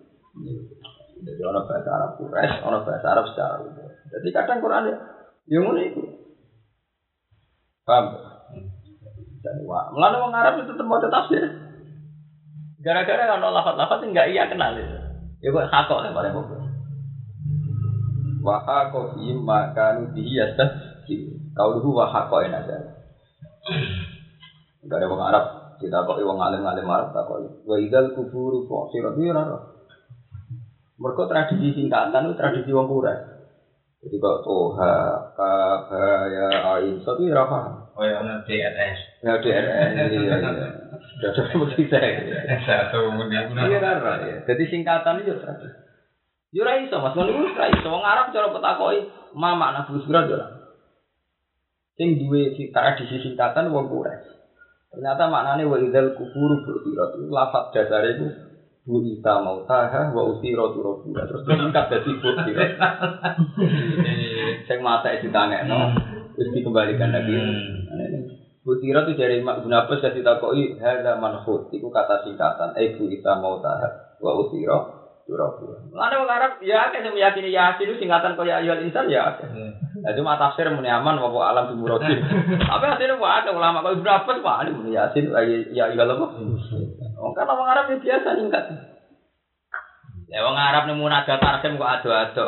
Jadi 1.19 1.43
orang 1.43 1.67
bahasa 1.67 1.91
Arab 1.91 2.11
Quraisy, 2.23 2.63
orang 2.63 2.83
bahasa 2.87 3.07
Arab 3.11 3.27
secara 3.35 3.59
umum. 3.59 3.91
Jadi 4.07 4.29
kadang 4.31 4.63
Quran 4.63 4.87
ya, 4.87 4.97
ya 5.47 5.59
ngono 5.59 5.81
itu. 5.83 6.03
Paham? 7.83 8.15
Jadi 9.43 9.63
wah, 9.67 9.91
melanda 9.91 10.23
orang 10.23 10.39
Arab 10.39 10.55
itu 10.63 10.71
tetap 10.71 10.87
mau 10.87 11.03
tafsir. 11.03 11.43
Gara-gara 12.83 13.23
kan 13.27 13.43
lafat-lafat 13.43 13.99
yang 14.03 14.11
nggak 14.15 14.29
iya 14.31 14.43
kenal 14.47 14.75
itu. 14.75 14.99
Ya 15.43 15.51
kok 15.51 15.67
hakok 15.71 16.03
yang 16.07 16.15
paling 16.15 16.35
pokok. 16.35 16.61
Wa 18.43 18.57
hakok 18.63 19.19
imma 19.23 19.75
kanu 19.75 20.15
dihiyasat 20.15 20.71
Kau 21.53 21.75
dulu 21.77 21.99
wa 22.01 22.07
hakok 22.09 22.47
enak 22.47 22.65
aja. 22.65 22.77
Gak 24.83 24.99
ada 24.99 25.07
orang 25.07 25.29
Arab 25.31 25.45
kita 25.83 26.07
kok 26.07 26.19
wong 26.23 26.39
alim-alim 26.39 26.87
Arab 26.87 27.11
tak 27.11 27.27
kok. 27.27 27.67
Wa 27.67 27.77
idal 27.79 28.15
kuburu 28.15 28.67
fusirat 28.71 29.19
ya 29.19 29.35
ora. 29.35 29.59
Tradisi 31.03 31.75
singkatan 31.75 32.31
itu 32.31 32.35
tradisi 32.39 32.71
wong 32.71 32.87
Quraisy. 32.87 33.32
Jadi 34.03 34.19
kalau 34.19 34.43
toha, 34.43 34.95
kha, 35.39 35.55
ya, 36.27 36.47
ain, 36.75 36.99
satu 37.07 37.23
ya 37.23 37.47
paham. 37.47 37.87
oh 37.95 38.03
ya, 38.03 38.19
DRS. 38.43 38.99
Ya 39.23 39.39
DRN, 39.39 39.91
iya, 39.95 40.05
iya. 40.11 40.69
Sudah 40.99 41.31
seperti 41.39 41.87
saya. 41.87 42.19
Satu 42.67 43.15
kemudian. 43.15 43.55
Iya, 43.55 43.79
rara, 43.79 44.27
ya. 44.27 44.37
Jadi 44.43 44.63
singkatan 44.67 45.23
itu 45.23 45.39
tradisi. 45.39 45.79
Yo 46.53 46.67
ora 46.67 46.83
iso, 46.83 46.99
Mas. 46.99 47.15
Iku 47.15 47.47
ora 47.47 47.67
iso. 47.71 47.89
Wong 47.89 48.05
Arab 48.05 48.35
cara 48.35 48.51
petakoki 48.51 49.09
mama 49.39 49.71
nak 49.71 49.89
busra 49.89 50.27
yo 50.27 50.35
ora. 50.35 50.47
Sing 51.95 52.19
duwe 52.19 52.59
si 52.59 52.75
tradisi 52.75 53.23
singkatan 53.23 53.71
wong 53.71 53.87
Quraisy. 53.87 54.35
Ternyata 54.93 55.31
maknanya 55.31 55.65
wa 55.65 55.79
kuburu 56.13 56.57
bu'irat. 56.67 57.17
Lafaz 57.33 57.73
dasar 57.73 58.05
itu 58.05 58.29
Bu 58.83 58.99
Ita 58.99 59.39
mau 59.39 59.63
taha 59.63 60.11
wa 60.11 60.27
usiro 60.27 60.75
turobura 60.75 61.23
terus 61.23 61.47
disingkat 61.47 61.87
dari 61.87 62.13
Bu 62.19 62.29
Ita. 62.35 62.89
Saya 64.67 64.79
mata 64.83 65.15
itu 65.15 65.31
tanya 65.31 65.63
no, 65.71 65.95
terus 66.35 66.51
dikembalikan 66.51 67.15
lagi. 67.15 67.31
Bu 68.67 68.83
Ita 68.83 69.07
itu 69.07 69.15
dari 69.15 69.39
Mak 69.39 69.63
Abbas 69.63 70.03
jadi 70.03 70.27
takoi 70.27 70.83
hada 70.83 71.15
manhut 71.23 71.71
itu 71.71 71.87
kata 71.87 72.27
singkatan. 72.27 72.75
Eh 72.75 72.99
Bu 72.99 73.07
Ita 73.07 73.39
mau 73.39 73.63
taha 73.63 74.19
wa 74.19 74.35
usiro 74.43 74.79
turobura. 75.31 75.79
Lalu 75.95 76.17
orang 76.27 76.39
Arab 76.43 76.53
ya 76.67 76.91
kayak 76.91 77.07
saya 77.07 77.15
meyakini 77.15 77.55
yasin 77.55 77.87
itu 77.87 78.03
singkatan 78.03 78.35
kaya 78.35 78.67
ayat 78.67 78.83
insan 78.83 79.07
ya. 79.07 79.31
Nah, 80.03 80.13
cuma 80.19 80.35
tafsir 80.35 80.67
muni 80.75 80.91
aman 80.91 81.23
wa 81.23 81.31
alam 81.55 81.71
bi 81.71 81.79
muradin. 81.79 82.19
Tapi 82.59 82.85
hasilnya 82.91 83.23
wah 83.23 83.39
ada 83.39 83.55
ulama 83.55 83.87
kalau 83.87 83.95
Ibnu 83.95 84.11
Abbas 84.11 84.43
wah 84.43 84.67
ini 84.67 84.75
muni 84.75 84.99
yasin 84.99 85.31
ya 85.31 85.87
ya 85.87 86.03
apa? 86.03 86.27
Oh, 87.23 87.31
kan 87.31 87.47
orang 87.47 87.71
Arab 87.71 87.85
ya 87.95 87.97
biasa 88.03 88.35
singkat. 88.35 88.65
Ya 90.27 90.43
orang 90.43 90.59
Arab 90.59 90.83
nih 90.91 90.99
munajat 90.99 91.39
tarsim 91.39 91.79
kok 91.79 91.93
ado-ado. 92.03 92.47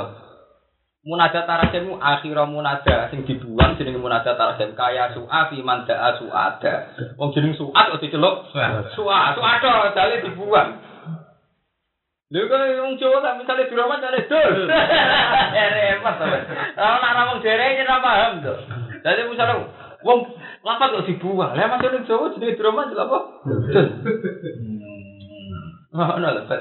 Munajat 1.07 1.47
tarsim 1.47 1.95
akhirnya 2.03 2.43
munajat 2.43 3.15
sing 3.15 3.23
dibuang 3.23 3.79
jenenge 3.79 4.03
munajat 4.03 4.35
tarsim 4.35 4.75
kaya 4.75 5.15
su'a 5.15 5.47
fi 5.47 5.63
man 5.63 5.87
da'a 5.87 6.19
su'ada. 6.19 6.75
Wong 7.15 7.31
jeneng 7.39 7.55
su'at 7.55 7.95
kok 7.95 8.03
diceluk 8.03 8.51
su'a 8.51 9.39
su'ada 9.39 9.95
dale 9.95 10.27
dibuang. 10.27 10.71
Lha 12.35 12.41
kok 12.51 12.59
wong 12.83 12.99
Jawa 12.99 13.23
tak 13.23 13.37
misale 13.39 13.71
diramat 13.71 14.03
dul. 14.27 14.67
Ya 15.55 15.65
repot 15.79 16.15
to. 16.19 16.27
Ora 16.75 16.99
ana 16.99 17.31
wong 17.31 17.39
ora 17.47 17.97
paham 18.03 18.33
to. 18.43 18.55
Dadi 19.07 19.23
misale 19.31 19.71
wong 20.03 20.19
lapat 20.65 20.89
kok 20.97 21.07
dibuang. 21.13 21.53
Lah 21.53 21.69
masuk 21.69 21.93
ning 21.93 22.09
Jawa 22.09 22.33
jenenge 22.33 22.57
drama 22.57 22.89
jek 22.89 22.97
apa? 22.99 23.19
Hmm. 23.45 24.81
Oh, 25.95 26.09
ono 26.19 26.29
lepet. 26.41 26.61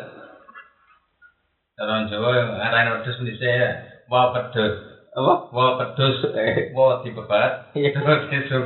Orang 1.79 2.11
Jawa 2.11 2.29
yang 2.37 2.49
ngarang 2.59 3.01
pedus 3.01 3.17
ini 3.23 3.33
saya 3.39 3.81
mau 4.11 4.29
apa? 4.29 4.51
Mau 5.49 5.77
pedus, 5.79 6.21
eh, 6.35 6.73
dibebat, 7.05 7.71
ya 7.77 7.89
terus 7.93 8.29
itu, 8.33 8.59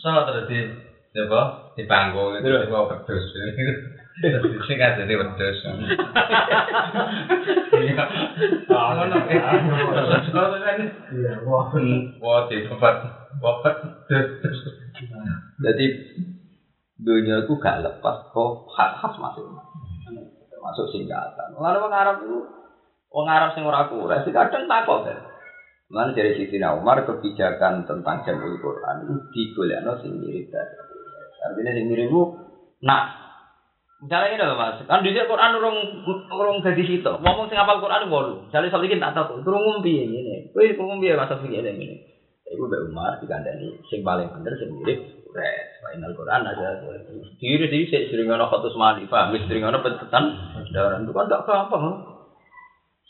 soal 0.00 0.28
terus 0.28 0.48
di, 0.48 0.60
apa? 1.18 1.72
Di 1.74 1.84
panggung 1.84 2.38
itu 2.38 2.48
mau. 2.70 2.88
Sing 4.16 4.76
kadene 4.80 5.12
wedhus. 5.12 5.60
Iya. 7.76 8.04
Ah, 8.72 8.96
ngono. 8.96 9.16
Iya, 9.28 11.34
wah. 11.44 11.68
Wah, 12.16 12.48
tempat 12.48 12.94
wafat 13.36 13.74
Jadi 15.60 15.84
dunia 16.96 17.44
itu 17.44 17.52
gak 17.60 17.84
lepas 17.84 18.16
kok 18.32 18.64
khas-khas 18.72 19.12
masing-masing. 19.20 20.24
Termasuk 20.48 20.88
singkatan. 20.88 21.52
Lalu 21.60 21.78
orang 21.84 22.00
Arab 22.00 22.16
itu, 22.24 22.40
orang 23.12 23.32
Arab 23.36 23.50
sing 23.52 23.68
ora 23.68 23.84
kuras, 23.92 24.24
kadang 24.24 24.64
takut 24.64 25.04
kan. 25.04 25.20
Mana 25.86 26.16
dari 26.16 26.34
Siti 26.34 26.58
Umar 26.58 27.06
kebijakan 27.06 27.86
tentang 27.86 28.26
jamul 28.26 28.58
Quran 28.58 29.06
itu 29.06 29.14
digolekno 29.30 29.94
sing 30.02 30.18
mirip 30.18 30.50
Artinya 31.46 31.70
sing 31.70 31.86
mirip 31.86 32.10
nak 32.82 33.25
Misalnya 33.96 34.28
ini 34.28 34.44
loh 34.44 34.56
mas, 34.60 34.76
kan 34.84 35.00
di 35.00 35.16
Quran 35.16 35.56
urung 35.56 35.78
urung 36.28 36.60
jadi 36.60 36.84
situ. 36.84 37.12
Ngomong 37.16 37.48
sing 37.48 37.56
apal 37.56 37.80
Quran 37.80 38.12
walu. 38.12 38.44
Misalnya 38.44 38.68
soal 38.68 38.84
ini 38.84 39.00
tak 39.00 39.16
tahu, 39.16 39.40
urung 39.40 39.64
ngumpi 39.64 40.04
ini. 40.04 40.52
Wih, 40.52 40.76
ngumpi 40.76 41.08
ya 41.08 41.16
masa 41.16 41.40
begini 41.40 41.72
ini. 41.72 41.96
Ibu 42.46 42.62
Mbak 42.68 42.82
Umar 42.92 43.12
dikandani 43.18 43.74
sing 43.90 44.06
paling 44.06 44.30
bener 44.30 44.54
sing 44.54 44.70
mirip 44.70 45.02
Res, 45.36 45.68
Final 45.84 46.16
Quran 46.16 46.48
ada 46.48 46.80
diri 47.36 47.68
diri 47.68 47.84
saya 47.92 48.08
sering 48.08 48.30
ngono 48.30 48.48
khotus 48.48 48.72
mali, 48.78 49.04
paham? 49.04 49.36
Sering 49.36 49.66
ngono 49.66 49.84
pentetan 49.84 50.24
daran 50.72 51.04
itu 51.04 51.12
kan 51.12 51.28
tak 51.28 51.44
gampang. 51.44 52.16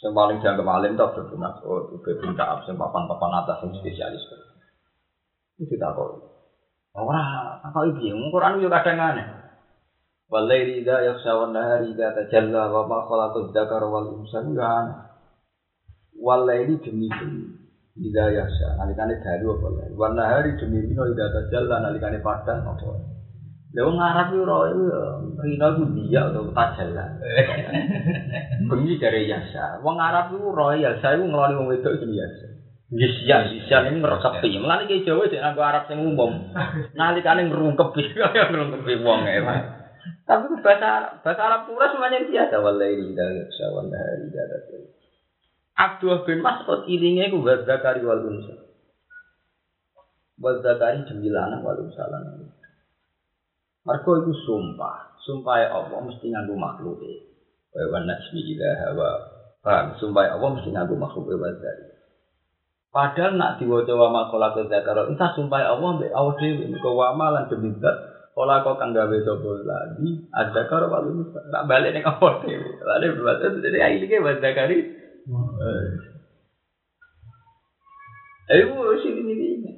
Yang 0.03 0.13
paling 0.13 0.39
jangan 0.43 0.59
kemalim 0.61 0.93
tak 0.99 1.15
berguna, 1.15 1.51
oh 1.65 1.89
itu 1.95 2.11
bin 2.21 2.37
Kaab, 2.37 2.67
yang 2.69 2.77
papan-papan 2.77 3.33
atas 3.43 3.63
yang 3.65 3.73
spesialis. 3.79 4.23
Itu 5.57 5.73
tak 5.79 5.95
kok. 5.97 6.21
Orang, 6.93 7.61
apa 7.65 7.79
itu? 7.89 8.13
Quran 8.13 8.61
itu 8.61 8.69
kadang 8.69 8.99
aneh. 9.01 9.46
Walaili 10.27 10.83
idza 10.83 11.07
yakhsha 11.07 11.33
wan 11.39 11.55
nahari 11.55 11.95
idza 11.95 12.13
tajalla 12.13 12.73
wa 12.73 12.83
ma 12.87 12.99
khalaqad 13.07 13.55
dzakara 13.55 13.87
wal 13.87 14.11
unsa 14.21 14.43
ya 14.55 14.67
aneh. 14.83 14.99
Walaili 16.19 16.83
demi 16.83 17.07
demi 17.07 17.67
Ida 17.97 18.29
yasya, 18.29 18.77
nalikane 18.77 19.17
dalu 19.25 19.57
apa 19.57 19.67
lain. 19.73 19.93
Warna 19.97 20.29
hari 20.29 20.53
demi 20.61 20.85
dino 20.85 21.09
ida 21.09 21.33
tajalla 21.33 21.81
nalikane 21.81 22.21
padang 22.21 22.61
apa. 22.61 22.93
Lha 23.73 23.81
wong 23.89 23.97
Arab 23.97 24.37
yo 24.37 24.45
ora 24.45 24.69
yo 24.69 24.85
rino 25.41 25.69
ku 25.81 25.85
dia 25.97 26.29
atau 26.29 26.53
tajalla. 26.53 27.17
Bengi 28.69 29.01
dari 29.01 29.33
yasya. 29.33 29.81
Wong 29.81 29.97
Arab 29.97 30.29
ku 30.29 30.45
ora 30.45 30.77
yasya 30.77 31.17
iku 31.17 31.25
ngeloni 31.25 31.57
wong 31.57 31.69
wedok 31.73 31.97
itu 31.97 32.05
yasya. 32.13 32.49
Yasya, 32.93 33.37
yasya 33.65 33.77
ini 33.89 34.05
ngerekepi. 34.05 34.61
Mulane 34.61 34.85
ki 34.85 35.09
Jawa 35.09 35.33
sing 35.33 35.41
nganggo 35.41 35.63
Arab 35.65 35.89
sing 35.89 35.97
umum. 36.05 36.53
Nalikane 37.01 37.49
ngrungkepi, 37.49 38.13
kaya 38.13 38.45
ngrungkepi 38.53 38.93
wong 39.01 39.25
e. 39.25 39.41
Tapi 40.27 40.43
itu 40.51 40.57
bahasa 40.63 41.23
bahasa 41.23 41.43
Arab 41.43 41.61
pura 41.71 41.87
semuanya 41.91 42.27
biasa. 42.27 42.55
Wallahi 42.59 42.95
ida 43.15 43.27
yasya, 43.31 43.67
warna 43.75 43.95
hari 43.95 44.27
tajalla. 44.31 44.79
Abdullah 45.77 46.21
bin 46.25 46.41
Mas'ud 46.41 46.89
ilinge 46.89 47.31
ku 47.31 47.45
wa 47.45 47.55
zakari 47.63 48.03
wal 48.03 48.23
unsa. 48.27 48.55
Wa 50.41 50.59
zakari 50.65 51.05
demi 51.07 51.31
lanang 51.31 51.63
wal 51.63 51.79
unsa 51.79 52.07
lanang. 52.11 52.51
Mergo 53.87 54.13
iku 54.19 54.33
sumpah, 54.35 55.15
sumpah 55.23 55.57
ya 55.63 55.69
Allah 55.79 56.01
mesti 56.03 56.27
nganggo 56.27 56.59
makhluk 56.59 56.99
e. 57.07 57.15
Wa 57.71 58.03
nasmi 58.03 58.41
ila 58.57 58.69
hawa. 58.83 59.11
Paham, 59.63 59.87
sumpah 60.01 60.23
ya 60.27 60.31
Allah 60.39 60.51
mesti 60.59 60.71
nganggo 60.75 60.95
makhluk 60.99 61.31
e 61.31 61.35
wa 61.39 61.51
zakari. 61.55 61.87
Padahal 62.97 63.37
nak 63.37 63.61
diwaca 63.61 63.93
wa 63.93 64.09
makola 64.09 64.57
ke 64.57 64.73
zakaro, 64.73 65.13
entah 65.13 65.37
sumpah 65.37 65.59
ya 65.61 65.69
Allah 65.77 66.01
mbek 66.01 66.11
awak 66.17 66.41
dhewe 66.41 66.65
mergo 66.73 66.97
wa 66.97 67.13
malan 67.13 67.45
demi 67.53 67.77
zat 67.77 68.16
Kala 68.37 68.61
kok 68.61 68.77
kang 68.77 68.93
gawe 68.93 69.17
sapa 69.25 69.51
lagi, 69.65 70.29
ada 70.29 70.69
karo 70.69 70.93
wal 70.93 71.09
unsa. 71.09 71.41
Tak 71.49 71.65
balik 71.65 71.97
ning 71.97 72.05
awak 72.05 72.45
dhewe. 72.45 72.69
Lha 72.85 73.01
berarti 73.01 73.65
jadi 73.65 73.97
ilinge 73.97 74.21
wa 74.21 74.37
zakari 74.37 74.85
Eh, 78.47 78.63
sini 79.01 79.33
ini. 79.33 79.73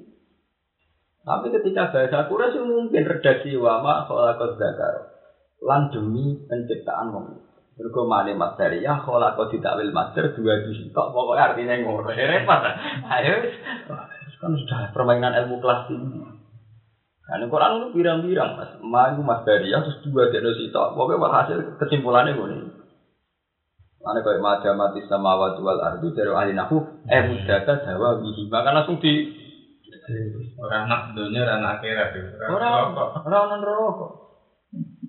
Tapi 1.23 1.47
ketika 1.55 1.95
bahasa 1.95 2.27
sih 2.27 2.61
mungkin 2.67 3.07
redaksi 3.07 3.55
wama 3.55 4.11
kholakot 4.11 4.59
zakar. 4.59 5.07
Lan 5.63 5.95
demi 5.95 6.43
penciptaan 6.51 7.15
wong. 7.15 7.27
Mergo 7.79 8.11
male 8.11 8.35
materi 8.35 8.83
ya 8.83 8.99
kholakot 8.99 9.55
ditakwil 9.55 9.95
master 9.95 10.35
dua 10.35 10.67
di 10.67 10.75
situ 10.75 10.91
pokoknya 10.93 11.55
artinya 11.55 11.75
ngono. 11.79 12.11
Ya 12.11 12.27
repot. 12.27 12.59
Ayo 13.07 13.55
kan 14.43 14.51
sudah 14.51 14.91
permainan 14.91 15.39
ilmu 15.47 15.63
kelas 15.63 15.87
tinggi. 15.87 16.38
Nah, 17.29 17.37
ini 17.37 17.45
Quran 17.53 17.77
itu 17.77 17.89
birang-birang, 17.93 18.57
mas. 18.57 18.73
Ma 18.81 19.13
itu 19.13 19.21
mas 19.21 19.45
dari 19.45 19.69
ya, 19.69 19.85
terus 19.85 20.01
dua 20.01 20.33
di 20.33 20.41
situ. 20.41 20.73
Pokoknya 20.73 21.29
hasil 21.29 21.77
kesimpulannya 21.77 22.33
gue 22.33 22.73
Ane 23.99 24.23
kaya 24.23 24.39
maja 24.39 24.71
mati 24.79 25.03
sama 25.11 25.35
watu 25.35 25.61
wal 25.67 25.83
ardu 25.83 26.15
dari 26.15 26.31
ahli 26.31 26.55
nahu 26.55 27.03
eh 27.11 27.19
mudata 27.27 27.83
dawa 27.83 28.23
wihi 28.23 28.47
maka 28.47 28.71
langsung 28.71 29.03
di 29.03 29.27
orang 30.57 30.87
anak 30.89 31.01
dunia 31.19 31.43
dan 31.43 31.67
akhirat 31.67 32.15
itu. 32.15 32.31
orang 32.47 32.95
orang 33.27 33.61
rokok. 33.61 34.11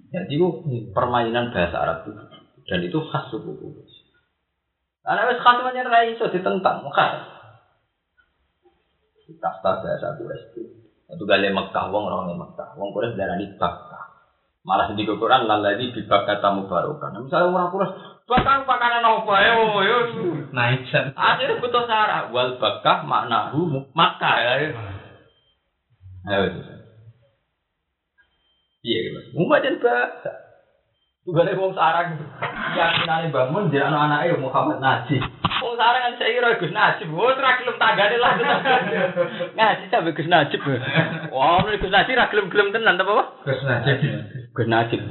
Jadi 0.09 0.33
itu 0.35 0.47
permainan 0.89 1.53
bahasa 1.53 1.77
Arab 1.77 1.97
itu 2.09 2.17
dan 2.65 2.79
itu 2.81 2.97
khas 2.97 3.29
suku 3.29 3.61
Quraisy. 3.61 3.97
Karena 5.05 5.29
wes 5.29 5.37
khas 5.37 5.57
macam 5.61 5.85
rai 5.85 6.17
iso 6.17 6.25
ditentang 6.33 6.81
khas. 6.89 7.29
Kasta 9.37 9.71
bahasa 9.85 10.07
itu. 10.17 10.78
Itu 11.09 11.23
gale 11.25 11.49
Mekah 11.49 11.89
wong 11.89 12.03
orang 12.05 12.37
Mekah. 12.37 12.77
Wong 12.77 12.93
Quraisy 12.93 13.17
darani 13.17 13.49
Bakkah. 13.57 14.03
Malah 14.61 14.93
di 14.93 15.07
Quran 15.07 15.49
laladi 15.49 15.89
bibak 15.95 16.29
kata 16.29 16.53
mubarokan. 16.53 17.25
Misalnya 17.25 17.49
orang 17.49 17.69
Quraisy 17.73 18.19
Bahkan 18.29 18.69
pakanan 18.69 19.01
apa 19.01 19.33
ya, 19.41 19.53
yo. 19.89 19.99
Naisan. 20.53 21.17
Akhirnya 21.17 21.57
butuh 21.57 21.89
sarah. 21.89 22.29
Wal 22.29 22.61
bakah 22.61 23.01
maknahu 23.01 23.89
makkah 23.97 24.35
ya. 24.37 24.53
Ayo. 26.29 26.45
Iya, 28.85 28.99
Mas. 29.17 29.25
Umat 29.33 29.65
dan 29.65 29.81
bahasa. 29.81 30.31
Tugale 31.25 31.57
wong 31.57 31.73
sarang 31.73 32.21
yakinane 32.77 33.33
bangun 33.33 33.73
dia 33.73 33.89
anak-anake 33.89 34.39
Muhammad 34.39 34.77
Najib. 34.77 35.21
Wong 35.59 35.75
sarang 35.75 36.01
kan 36.07 36.13
saya 36.15 36.31
kira 36.31 36.59
Gus 36.59 36.73
Najib. 36.73 37.07
Wong 37.11 37.35
ora 37.35 37.59
gelem 37.59 37.75
tanggane 37.75 38.17
lah. 38.17 38.33
Ngaji 39.55 39.83
sampe 39.91 40.15
Gus 40.15 40.29
Najib. 40.31 40.59
Wah, 41.31 41.63
Gus 41.67 41.91
Najib 41.91 42.15
ra 42.15 42.31
gelem-gelem 42.31 42.71
tenan 42.71 42.99
apa? 42.99 43.23
Gus 43.43 43.61
Najib. 43.67 43.97
Gus 44.55 44.67
Najib. 44.67 45.01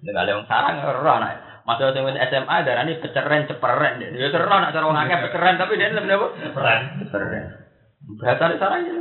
Nek 0.00 0.36
wong 0.36 0.46
sarang 0.46 0.80
ora 0.86 1.12
ana. 1.18 1.30
Masa 1.66 1.92
sing 1.92 2.02
wis 2.02 2.18
SMA 2.18 2.56
darani 2.66 2.98
peceren 2.98 3.46
ceperen. 3.46 4.00
Ya 4.00 4.28
seru 4.32 4.48
nak 4.48 4.72
cara 4.72 4.86
wong 4.88 4.98
akeh 4.98 5.18
peceren 5.28 5.54
tapi 5.60 5.78
dia 5.78 5.92
lebih 5.92 6.18
apa? 6.18 6.26
Peran. 6.56 6.80
Ceperen. 7.04 7.44
Bahasa 8.18 8.58
sarang 8.58 8.82
ya. 8.86 8.94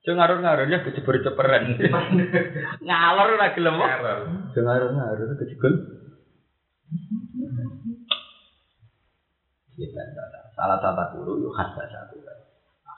Jo 0.00 0.16
ngarur-ngarur 0.16 0.66
ya 0.68 0.80
kecebur 0.80 1.18
ceperen. 1.20 1.76
Ngalor 2.88 3.28
ora 3.36 3.52
gelem 3.52 3.74
kok. 3.80 3.90
Jo 4.56 4.60
ngarur-ngarur 4.64 5.28
kecebur. 5.40 5.72
Kita 9.69 9.69
salah 10.56 10.78
tata 10.82 11.16
guru 11.16 11.40
yuk 11.40 11.52
khas 11.56 11.72
bahasa 11.72 12.08
aku. 12.08 12.20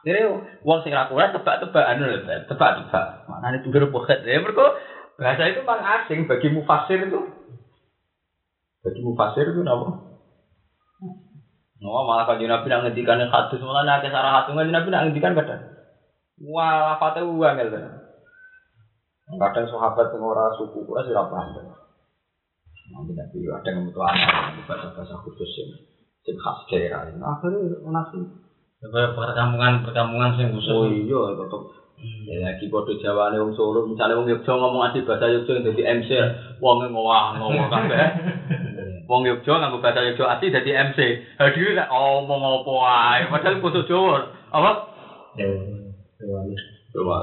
Akhirnya 0.03 0.35
wong 0.67 0.79
sing 0.83 0.91
ra 0.91 1.07
kuat 1.07 1.31
tebak-tebakan 1.31 2.03
lho, 2.03 2.27
tebak-tebak. 2.51 3.07
Maknane 3.31 3.63
tutur 3.63 3.87
poket. 3.87 4.27
Ya 4.27 4.43
mergo 4.43 4.75
bahasa 5.15 5.47
itu 5.47 5.63
memang 5.63 5.79
asing 5.79 6.27
bagi 6.27 6.51
mufasir 6.51 7.07
itu. 7.07 7.23
Bagi 8.83 9.01
mufasir 9.07 9.47
itu 9.47 9.63
apa? 9.63 9.87
Oh, 11.83 12.07
malah 12.07 12.27
kalau 12.27 12.39
Nabi 12.39 12.67
nak 12.71 12.83
ngendikan 12.87 13.19
hadis 13.27 13.59
malah 13.63 13.83
nak 13.83 14.07
kesarah 14.07 14.43
hadis 14.43 14.55
Nabi 14.55 14.91
nak 14.91 15.03
ngendikan 15.07 15.35
kadang. 15.39 15.71
Wah, 16.43 16.99
fatah 16.99 17.23
uang 17.23 17.55
gitu. 17.59 17.79
Kadang 19.39 19.67
sahabat 19.71 20.11
yang 20.11 20.55
suku 20.59 20.79
kura 20.83 21.07
sih 21.07 21.15
paham. 21.15 21.75
Nanti 22.91 23.13
Nabi 23.15 23.39
ada 23.47 23.71
yang 23.71 23.87
butuh 23.87 24.03
anak 24.03 24.63
bahasa 24.67 24.91
bahasa 24.95 25.15
khusus 25.23 25.51
yang 25.63 25.71
yang 26.23 26.39
khas 26.39 26.59
daerah. 26.71 27.01
Nah, 27.19 27.35
akhirnya 27.39 27.83
nasi. 27.91 28.19
Coba 28.83 29.15
perkampungan 29.15 29.87
perkampungan 29.87 30.35
sing 30.39 30.55
khusus. 30.55 30.71
Oh 30.75 30.87
iya, 30.91 31.39
tetap. 31.39 31.63
Ya 32.03 32.43
lagi 32.43 32.67
bodoh 32.67 32.99
Jawa 32.99 33.31
nih 33.31 33.39
wong 33.39 33.55
Solo, 33.55 33.87
misalnya 33.87 34.19
wong 34.19 34.27
Yogyakarta 34.27 34.59
ngomong 34.59 34.83
asli 34.91 35.07
bahasa 35.07 35.31
Yogyakarta 35.31 35.71
jadi 35.71 35.83
MC, 36.03 36.11
wong 36.59 36.91
ngowah 36.91 37.39
ngomong 37.39 37.71
kabeh. 37.71 38.07
Wong 39.11 39.23
Yogyakarta 39.29 39.71
nganggo 39.71 39.79
bahasa 39.79 40.03
Yogyakarta 40.11 40.35
asli 40.35 40.51
jadi 40.51 40.71
MC. 40.91 40.99
Hadir 41.39 41.79
nek 41.79 41.91
ngomong 41.95 42.41
apa 42.43 43.31
padahal 43.31 43.63
kudu 43.63 43.87
Jawa. 43.87 44.19
Apa? 44.51 44.71
Jawa. 46.91 47.19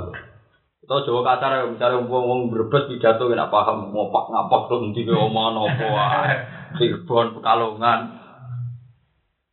Atau 0.88 1.06
Jawa 1.06 1.22
kasar 1.28 1.52
ya, 1.54 1.68
misalnya 1.68 2.08
wong 2.08 2.24
wong 2.26 2.40
berbes 2.48 2.88
pidato 2.88 3.28
nggak 3.28 3.52
paham 3.52 3.92
ngopak 3.92 4.26
ngapak 4.32 4.62
tuh 4.72 4.80
nanti 4.80 5.04
ke 5.04 5.12
omongan 5.12 5.60
apa 5.70 5.86
wae. 5.92 6.34
Cirebon 6.80 7.36
Pekalongan. 7.36 8.00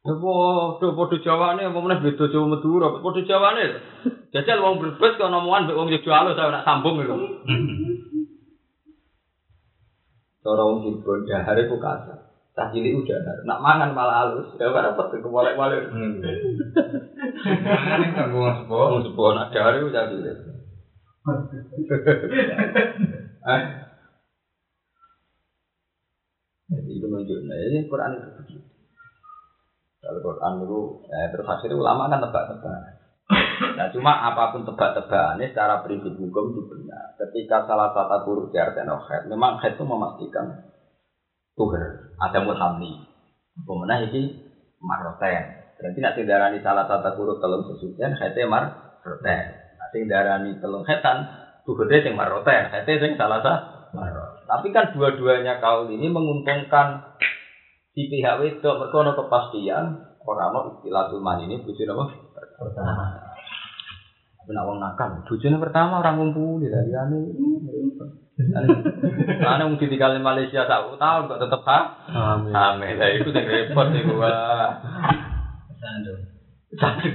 Ya 0.06 0.14
podo 0.14 0.94
podo 0.94 1.18
Jawane 1.18 1.66
apa 1.66 1.82
meneh 1.82 1.98
beda 1.98 2.30
Jawa 2.30 2.54
Madura, 2.54 3.02
podo 3.02 3.26
Jawane. 3.26 3.82
Jajal 4.30 4.62
wong 4.62 4.78
berbes 4.78 5.18
kok 5.18 5.26
omongan 5.26 5.66
mbek 5.66 5.74
wong 5.74 5.90
Yogyakarta 5.90 6.38
saya 6.38 6.54
nak 6.54 6.62
sambung 6.62 7.02
gitu. 7.02 7.18
Cara 10.46 10.62
wong 10.62 10.86
Cirebon 10.86 11.26
dahar 11.26 11.58
iku 11.58 11.82
kasar. 11.82 12.22
Cah 12.54 12.70
cilik 12.70 13.02
udah 13.02 13.18
nak 13.50 13.58
mangan 13.58 13.98
malah 13.98 14.16
halus. 14.22 14.54
Ya 14.62 14.70
ora 14.70 14.94
repot 14.94 15.10
kewalek-walik. 15.10 15.90
Ini 15.90 18.06
kan 18.14 18.30
gua 18.30 18.62
sepuh. 18.62 18.78
Wong 18.78 19.02
sepuh 19.10 19.34
nak 19.34 19.50
dahar 19.50 19.74
iku 19.82 19.90
cah 19.90 20.06
cilik. 20.06 20.38
Ah. 23.42 23.62
Jadi 26.66 26.98
itu 26.98 27.06
menunjukkan 27.06 27.46
ini 27.46 27.86
Quran 27.86 28.18
itu. 28.18 28.55
Kalau 30.06 30.22
Quran 30.22 30.62
itu, 30.62 30.80
eh, 31.10 31.26
terus 31.34 31.46
akhirnya 31.50 31.74
ulama 31.74 32.06
kan 32.06 32.22
tebak-tebak. 32.22 32.78
Nah 33.74 33.90
cuma 33.90 34.12
apa 34.30 34.54
pun 34.54 34.62
tebak-tebakannya 34.62 35.50
secara 35.50 35.82
prinsip 35.82 36.14
hukum 36.14 36.54
itu 36.54 36.62
benar. 36.70 37.18
Ketika 37.18 37.66
salah 37.66 37.90
satu 37.90 38.22
huruf 38.22 38.54
di 38.54 38.58
artinya 38.62 39.02
khed, 39.02 39.26
memang 39.26 39.58
khed 39.58 39.74
itu 39.74 39.82
memastikan 39.82 40.70
tuhur, 41.58 42.14
ada 42.22 42.38
muthamni. 42.46 43.02
Pemenang 43.66 44.12
ini 44.12 44.22
maroten. 44.78 45.44
Berarti 45.76 45.98
nak 45.98 46.16
darani 46.22 46.58
salah 46.62 46.86
satu 46.86 47.18
huruf 47.18 47.42
telung 47.42 47.66
sesucian, 47.66 48.14
khednya 48.14 48.46
maroten. 48.46 49.44
Nanti 49.82 49.98
darani 50.06 50.50
telung 50.62 50.86
khetan, 50.86 51.26
tuhurnya 51.66 52.06
yang 52.06 52.14
maroten. 52.14 52.70
Khednya 52.70 53.10
yang 53.10 53.18
salah 53.18 53.40
satu. 53.42 53.76
Tapi 54.46 54.70
kan 54.70 54.94
dua-duanya 54.94 55.58
kaul 55.58 55.90
ini 55.90 56.06
menguntungkan 56.06 57.18
di 57.96 58.12
pihak 58.12 58.36
wedok 58.44 58.76
mereka 58.76 58.96
ono 59.00 59.16
kepastian 59.16 59.84
orang 60.20 60.52
ono 60.52 60.76
istilah 60.76 61.08
tulman 61.08 61.48
ini 61.48 61.64
bujur 61.64 61.88
apa? 61.96 62.04
Pertama. 62.60 63.04
Tapi 64.36 64.50
nak 64.52 64.68
wong 64.68 64.78
nakal, 64.78 65.24
bujurnya 65.24 65.56
pertama 65.56 66.04
orang 66.04 66.20
ngumpul 66.20 66.60
di 66.60 66.68
dari 66.68 66.92
ane. 66.92 67.32
Ane 69.48 69.62
wong 69.64 69.80
ditinggal 69.80 70.12
di 70.12 70.20
Malaysia 70.20 70.68
tak 70.68 70.92
tahun 71.00 71.24
kok 71.24 71.40
tetep 71.40 71.64
ha? 71.64 71.80
Amin. 72.12 72.52
Ame 72.52 73.00
lah 73.00 73.08
itu 73.16 73.32
sing 73.32 73.48
repot 73.48 73.88
iku 73.88 74.20
wah. 74.20 74.76
Sando. 75.80 76.12
Satu. 76.76 77.08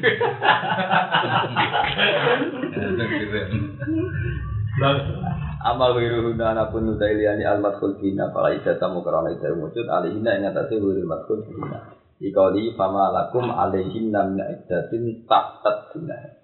Amal 5.62 5.94
wiru 5.94 6.26
huna 6.26 6.58
anapun 6.58 6.90
nudailiani 6.90 7.46
almat 7.46 7.78
khulkina 7.78 8.34
Para 8.34 8.50
ida 8.58 8.82
tamu 8.82 9.06
karana 9.06 9.30
ida 9.30 9.54
wujud 9.54 9.86
Alihina 9.86 10.38
yang 10.38 10.50
atasnya 10.50 10.82
wiru 10.82 11.06
almat 11.06 11.22
khulkina 11.30 11.78
Ikauli 12.22 12.74
fama 12.78 13.10
lakum 13.14 13.50
alaihinna 13.50 14.30
min 14.30 14.42
iddatin 14.42 15.26
tak 15.26 15.62
tadina 15.66 16.42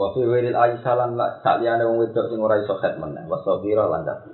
Wa 0.00 0.16
fi 0.16 0.24
wiril 0.24 0.56
aisalan 0.56 1.18
la 1.18 1.44
sakliyane 1.44 1.84
wong 1.84 2.00
wedok 2.00 2.32
sing 2.32 2.40
ora 2.40 2.56
iso 2.62 2.72
khat 2.78 2.96
meneh. 2.96 3.26
Wa 3.28 3.36
sabira 3.44 3.84
lan 3.84 4.08
tapi 4.08 4.32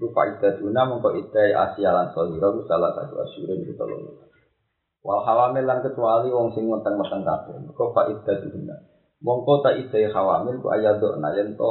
Rupa 0.00 0.26
iddatuna 0.32 0.88
mongko 0.88 1.12
idai 1.14 1.52
asyalan 1.52 2.10
sabira 2.16 2.48
ku 2.50 2.64
salah 2.66 2.90
satu 2.96 3.20
asyurin 3.20 3.68
ku 3.68 3.76
tolong 3.76 4.00
Wal 5.04 5.20
hawamil 5.20 5.68
lan 5.68 5.84
kecuali 5.84 6.32
wong 6.32 6.56
sing 6.56 6.64
meteng-meteng 6.72 7.20
kabeh. 7.20 7.52
Mengko 7.68 7.92
fa 7.92 8.08
iddatuna 8.08 8.76
Mongko 9.20 9.60
ta 9.60 9.70
idai 9.76 10.08
hawamil 10.08 10.56
ku 10.64 10.72
ayadona 10.72 11.36
yen 11.36 11.52
to 11.52 11.70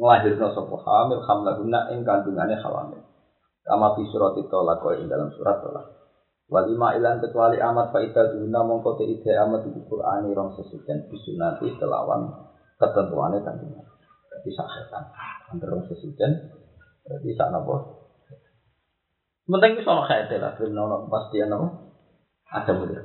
ngelahirno 0.00 0.48
sapa 0.56 0.76
hamil 0.80 1.20
hamlahuna 1.28 1.92
ing 1.92 2.00
kandungane 2.08 2.56
hawamil. 2.56 3.04
Kama 3.60 4.00
fi 4.00 4.02
surat 4.08 4.32
tolak 4.48 4.80
ing 4.96 5.12
dalam 5.12 5.28
surat 5.36 5.60
tolak. 5.60 5.86
Walima 6.50 6.96
ilan 6.96 7.22
kecuali 7.22 7.60
amat 7.60 7.94
faida 7.94 8.32
duna 8.34 8.64
mongko 8.66 8.98
te 8.98 9.06
ide 9.06 9.38
amat 9.38 9.70
di 9.70 9.80
Qur'ani 9.86 10.34
rong 10.34 10.58
sesucian 10.58 11.06
bisunati 11.06 11.70
kelawan 11.78 12.26
ketentuane 12.80 13.38
kandungan. 13.44 13.86
Berarti 14.26 14.50
sahetan. 14.56 15.04
Antara 15.52 15.78
rong 15.78 15.86
sesucian 15.86 16.32
berarti 17.06 17.30
sak 17.36 17.54
napa? 17.54 17.76
Penting 19.50 19.72
wis 19.78 19.86
ana 19.86 20.06
kaite 20.06 20.36
lah, 20.42 20.54
ben 20.58 20.74
ana 20.74 21.06
apa? 21.06 21.18
Ada 22.50 22.70
mudah 22.74 23.02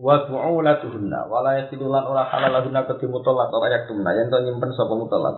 wa 0.00 0.24
bu'ulatuhunna 0.24 1.28
wa 1.28 1.44
la 1.44 1.60
yasilulan 1.60 2.04
ora 2.08 2.24
halalahunna 2.24 2.88
ketemu 2.88 3.18
tolak 3.20 3.52
ora 3.52 3.68
yak 3.68 3.84
tumna 3.90 4.16
yen 4.16 4.32
to 4.32 4.38
nyimpen 4.40 4.72
sapa 4.72 4.94
mutolak? 4.96 5.36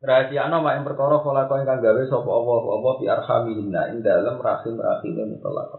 Rahasia 0.00 0.48
ana 0.48 0.64
mak 0.64 0.80
perkara 0.82 1.20
kala 1.20 1.44
ingkang 1.46 1.84
gawe 1.84 2.02
sapa 2.08 2.30
apa 2.30 2.52
apa 2.56 2.90
fi 2.98 3.04
arhamihinna 3.06 3.80
ing 3.94 3.98
dalem 4.00 4.40
rahim 4.40 4.74
rahime 4.80 5.22
mutolak. 5.36 5.70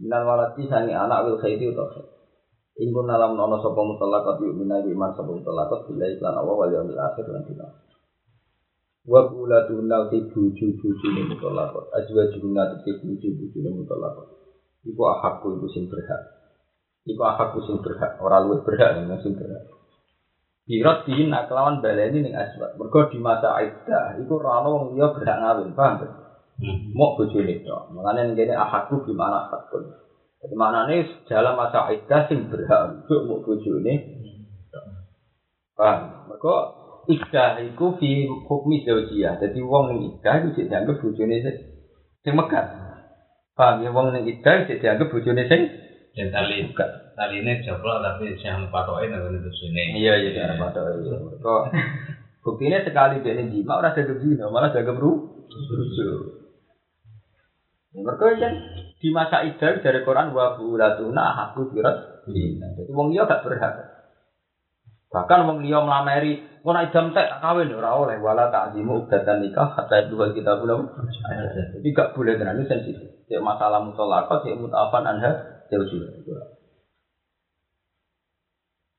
Minal 0.00 0.22
walati 0.26 0.64
sangi 0.66 0.96
anak 0.96 1.28
wil 1.28 1.38
khairi 1.38 1.70
utawa 1.70 2.02
alam 2.74 3.32
nono 3.38 3.62
sapa 3.62 3.80
mutolak 3.84 4.26
yuk 4.42 4.56
minawi 4.58 4.90
iman 4.96 5.14
sapa 5.14 5.30
mutolak 5.30 5.70
bila 5.86 6.04
iklan 6.10 6.34
Allah 6.34 6.54
wal 6.56 6.72
yaumil 6.72 6.98
akhir 6.98 7.24
lan 7.30 7.46
dina. 7.46 7.68
Wa 9.04 9.28
bu'ulatuhunna 9.28 10.08
ti 10.08 10.24
buju-bujune 10.32 11.22
mutolak. 11.28 11.76
Azwajuhunna 11.92 12.80
ti 12.80 12.90
buju-bujune 12.98 13.70
mutolak. 13.76 14.16
Iku 14.88 15.02
ahakku 15.04 15.60
iku 15.60 15.68
sing 15.68 15.92
berhak 15.92 16.33
Iku 17.04 17.20
aku 17.20 17.60
sing 17.68 17.76
berhak, 17.84 18.16
ora 18.16 18.40
luwih 18.40 18.64
berhak 18.64 18.96
ning 18.96 19.12
sing 19.20 19.36
berhak. 19.36 19.68
Birot 20.64 21.04
di 21.04 21.28
nak 21.28 21.52
kelawan 21.52 21.84
baleni 21.84 22.24
ning 22.24 22.32
aswat. 22.32 22.80
Mergo 22.80 23.12
di 23.12 23.20
masa 23.20 23.60
iddah 23.60 24.16
iku 24.16 24.40
ora 24.40 24.64
ono 24.64 24.68
wong 24.72 24.84
liya 24.96 25.12
berhak 25.12 25.36
ngawin, 25.36 25.76
paham 25.76 26.00
ta? 26.00 26.08
Mok 26.96 27.20
bojone 27.20 27.60
tok. 27.60 27.92
Mulane 27.92 28.32
ning 28.32 28.36
kene 28.40 28.56
ahakku 28.56 29.04
gimana 29.04 29.52
hakun. 29.52 29.92
Jadi 30.40 30.54
maknane 30.56 30.96
dalam 31.28 31.60
masa 31.60 31.92
iddah 31.92 32.24
sing 32.32 32.48
berhak 32.48 33.04
untuk 33.04 33.20
mok 33.28 33.44
bojone. 33.44 33.94
Paham? 35.76 36.32
Mergo 36.32 36.56
iddah 37.12 37.60
iku 37.60 38.00
fi 38.00 38.24
hukmi 38.24 38.88
zaujiyah. 38.88 39.36
Jadi 39.44 39.60
wong 39.60 39.92
ning 39.92 40.16
iddah 40.16 40.40
iku 40.40 40.56
dianggap 40.56 40.96
bojone 40.96 41.36
sing 42.24 42.32
megat. 42.32 42.66
Paham 43.52 43.84
ya 43.84 43.92
wong 43.92 44.16
ning 44.16 44.24
iddah 44.24 44.64
dianggap 44.64 45.12
bojone 45.12 45.44
sing 45.44 45.83
Dan 46.14 46.30
tali 46.30 46.70
tali 47.18 47.36
ini 47.42 47.62
joblok 47.66 47.98
tapi 47.98 48.38
yang 48.38 48.70
patokin 48.70 49.18
aku 49.18 49.34
itu 49.34 49.50
sini. 49.58 49.98
Iya 49.98 50.14
iya 50.22 50.30
cara 50.30 50.54
pada 50.54 50.94
Kok 51.42 51.62
buktinya 52.46 52.86
sekali 52.86 53.18
dia 53.26 53.34
ini 53.34 53.50
jima 53.50 53.82
orang 53.82 53.98
jaga 53.98 54.14
zina 54.22 54.46
malah 54.46 54.70
jaga 54.70 54.94
bru. 54.94 55.42
Mereka 57.94 58.26
kan 58.42 58.54
di 58.98 59.08
masa 59.14 59.46
idal 59.46 59.82
dari 59.82 60.02
Quran 60.02 60.34
wa 60.34 60.54
bulatuna 60.58 61.50
aku 61.50 61.70
birat. 61.70 62.26
Jadi 62.26 62.90
wong 62.90 63.14
liya 63.14 63.26
gak 63.26 63.46
berhak. 63.46 63.74
Bahkan 65.14 65.46
wong 65.46 65.62
liya 65.62 65.78
melamari, 65.78 66.42
nek 66.42 66.90
idam 66.90 67.14
tek 67.14 67.30
tak 67.30 67.38
kawin 67.38 67.70
ora 67.70 67.94
oleh 67.94 68.18
wala 68.18 68.50
ta'zimu 68.50 69.06
ubdatan 69.06 69.46
nikah 69.46 69.78
hatta 69.78 70.10
dua 70.10 70.34
kita 70.34 70.58
belum. 70.58 70.90
Jadi 71.78 71.88
gak 71.94 72.18
boleh 72.18 72.34
tenan 72.34 72.66
sensitif. 72.66 73.14
Cek 73.30 73.38
masalah 73.38 73.78
mutolakot, 73.86 74.42
cek 74.42 74.58
mutafan 74.58 75.06
anha 75.06 75.53
juga. 75.70 76.44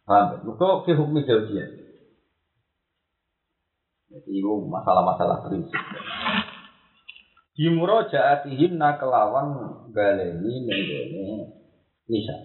Paham? 0.05 0.45
Mereka 0.45 0.85
fi 0.85 0.91
hukmi 0.93 1.25
jauh 1.25 1.49
Jadi 4.05 4.31
itu 4.31 4.53
masalah-masalah 4.69 5.49
prinsip. 5.49 5.81
Di 7.55 7.67
murojaatihim 7.73 8.77
kelawan 8.79 9.47
baleni 9.91 10.53
nenggone 10.63 11.27
nisa. 12.05 12.35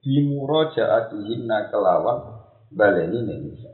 Di 0.00 0.16
murojaatihim 0.24 1.46
kelawan 1.46 2.18
baleni 2.72 3.18
nisa. 3.44 3.70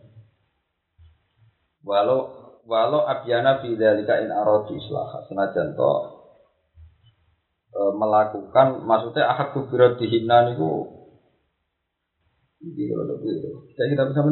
Walau 1.87 2.41
walau 2.69 3.07
abyana 3.07 3.63
fi 3.65 3.73
dzalika 3.79 4.21
in 4.21 4.35
aradu 4.35 4.77
islah 4.77 5.25
senajan 5.31 5.73
to 5.73 6.20
e, 7.81 7.83
melakukan 7.97 8.85
maksudnya 8.85 9.25
ahad 9.33 9.57
kubiro 9.57 9.97
dihina 9.97 10.53
niku 10.53 11.01
ini 12.61 12.93
kalau 12.93 13.17
kita 13.17 14.05
bisa 14.05 14.21
kita 14.21 14.29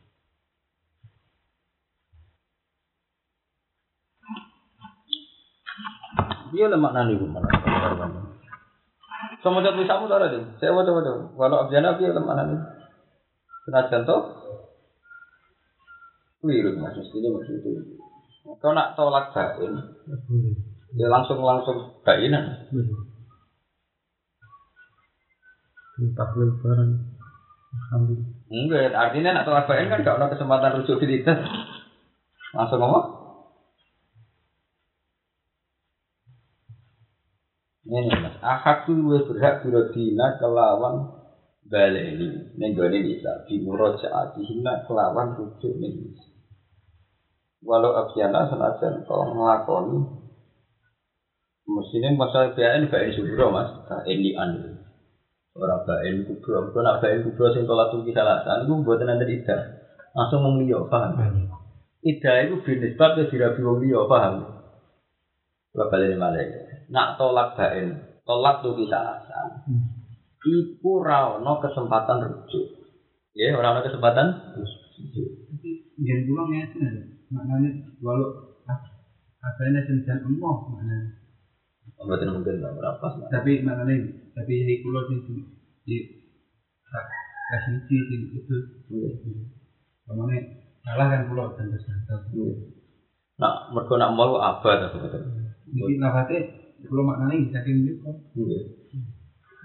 Dia 6.55 6.71
lemak 6.71 6.95
nani 6.95 7.19
bu 7.19 7.27
mana? 7.27 7.49
Sama 9.43 9.63
jatuh 9.63 9.87
samu 9.87 10.07
tak 10.11 10.23
ada 10.23 10.39
Saya 10.59 10.75
wajar 10.75 10.95
wajar. 10.95 11.15
Walau 11.35 11.67
abjana 11.67 11.99
dia 11.99 12.15
lemak 12.15 12.35
nani. 12.39 12.57
Senajan 13.67 14.07
toh. 14.07 14.23
Keliru 16.39 16.79
maksud 16.79 17.11
ini 17.11 17.29
maksud 17.35 17.55
itu. 17.59 17.99
Kau 18.63 18.71
nak 18.71 18.95
tolak 18.95 19.35
bain, 19.35 19.75
ya 20.95 21.11
langsung 21.11 21.43
langsung 21.43 21.99
bainan. 22.07 22.71
Tahlil 26.15 26.51
barang. 26.63 26.93
Enggak, 28.47 28.95
artinya 28.95 29.35
nak 29.35 29.47
tolak 29.51 29.67
bain 29.67 29.91
kan 29.91 30.07
gak 30.07 30.23
ada 30.23 30.31
kesempatan 30.31 30.79
rujuk 30.79 31.03
iddah. 31.03 31.43
Langsung 32.55 32.79
ngomong. 32.79 33.16
Ini 37.97 38.13
mas, 38.21 38.37
akad 38.45 38.85
tuh 38.85 38.93
gue 39.01 39.25
berhak 39.25 39.65
birodina 39.65 40.37
kelawan 40.37 41.17
baleni. 41.65 42.53
Gue 42.53 42.87
ini 42.93 43.17
bisa 43.17 43.41
Bimurojaatihina 43.49 44.85
kelawan 44.85 45.33
rujuk 45.33 45.73
nih 45.81 46.13
Walau 47.65 47.97
abiana 47.97 48.53
senajan 48.53 49.01
kau 49.09 49.25
ngelakoni 49.33 49.97
Mestinya 51.67 52.15
masalah 52.15 52.53
BAN 52.53 52.93
BAN 52.93 53.17
subro 53.17 53.49
mas. 53.49 53.73
Ini 54.05 54.37
anu 54.37 54.77
Orang 55.57 55.89
BAN 55.89 56.17
kubro. 56.29 56.69
Kalau 56.69 56.85
nak 56.85 57.01
BAN 57.01 57.25
kubro 57.25 57.49
sing 57.51 57.65
tolak 57.65 57.97
tuh 57.97 58.05
kisah 58.05 58.23
lasan 58.23 58.69
Itu 58.69 58.85
buatan 58.85 59.09
nanti 59.09 59.41
tidak 59.41 59.89
Langsung 60.13 60.45
memilih 60.45 60.85
paham? 60.93 61.17
Ida 62.05 62.45
itu 62.45 62.61
binisbat 62.61 63.19
ke 63.19 63.33
dirabi 63.33 63.61
wong 63.65 63.81
liya 63.83 64.05
paham? 64.05 64.35
Balik 65.77 66.17
malah 66.17 66.45
nak 66.93 67.19
tolak 67.19 67.59
bain, 67.59 67.97
tolak 68.23 68.63
tuh 68.63 68.75
bisa 68.79 68.97
alasan. 68.97 69.67
Iku 70.47 71.03
rano 71.03 71.59
kesempatan 71.59 72.23
rujuk. 72.23 72.67
Ya, 73.35 73.53
orang 73.59 73.83
ada 73.83 73.91
kesempatan 73.91 74.27
rujuk. 74.55 75.31
Jangan 75.97 76.23
pulang 76.29 76.49
ya 76.55 76.65
maknanya 77.27 77.71
walau 77.99 78.55
apa 79.43 79.61
ini 79.67 79.81
senjata 79.83 80.23
emoh 80.23 80.57
maknanya. 80.71 81.19
Berarti 81.99 82.25
mungkin 82.31 82.63
nggak 82.63 82.75
berapa. 82.79 83.07
Tapi 83.27 83.67
maknanya 83.67 83.97
tapi 84.37 84.55
di 84.63 84.75
pulau 84.87 85.11
di 85.11 85.19
di 85.83 85.97
kasih 87.51 87.77
sih 87.91 87.99
itu. 88.39 88.57
Ke 90.07 90.13
mana 90.15 90.39
salah 90.87 91.07
kan 91.11 91.27
pulau 91.27 91.59
dan 91.59 91.75
terus 91.75 91.87
Nah, 93.37 93.69
mereka 93.69 94.01
nak 94.01 94.17
mau 94.17 94.41
apa? 94.41 94.97
Mungkin 95.69 96.01
nafasnya 96.01 96.66
kalau 96.87 97.03
maknanya 97.05 97.61
saking 97.61 97.87
gitu. 97.87 98.11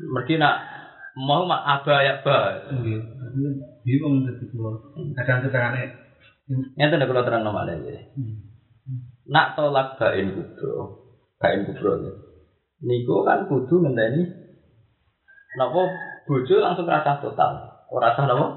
Mereka 0.02 0.42
nak 0.42 0.56
mau 1.16 1.46
mak 1.46 1.62
apa 1.62 1.94
ya 2.02 2.14
ba. 2.26 2.70
Nggih. 2.74 3.00
Bingung 3.86 4.26
dadi 4.26 4.46
kula. 4.52 4.72
Kadang 5.18 5.46
tekanane 5.46 6.02
Nyata 6.52 6.96
nek 7.00 7.08
kula 7.08 7.24
terang 7.24 7.44
nama 7.48 7.64
ya. 7.70 8.12
Nak 9.32 9.56
tolak 9.56 9.96
bain 9.96 10.36
kubro, 10.36 10.76
bain 11.40 11.64
kubro 11.64 11.92
ya. 12.04 12.14
Niku 12.82 13.24
kan 13.24 13.46
kudu 13.46 13.86
ngenteni 13.86 14.26
napa 15.56 15.82
bojo 16.28 16.56
langsung 16.60 16.90
rasa 16.90 17.22
total. 17.24 17.86
Ora 17.88 18.12
rasa 18.12 18.28
napa? 18.28 18.48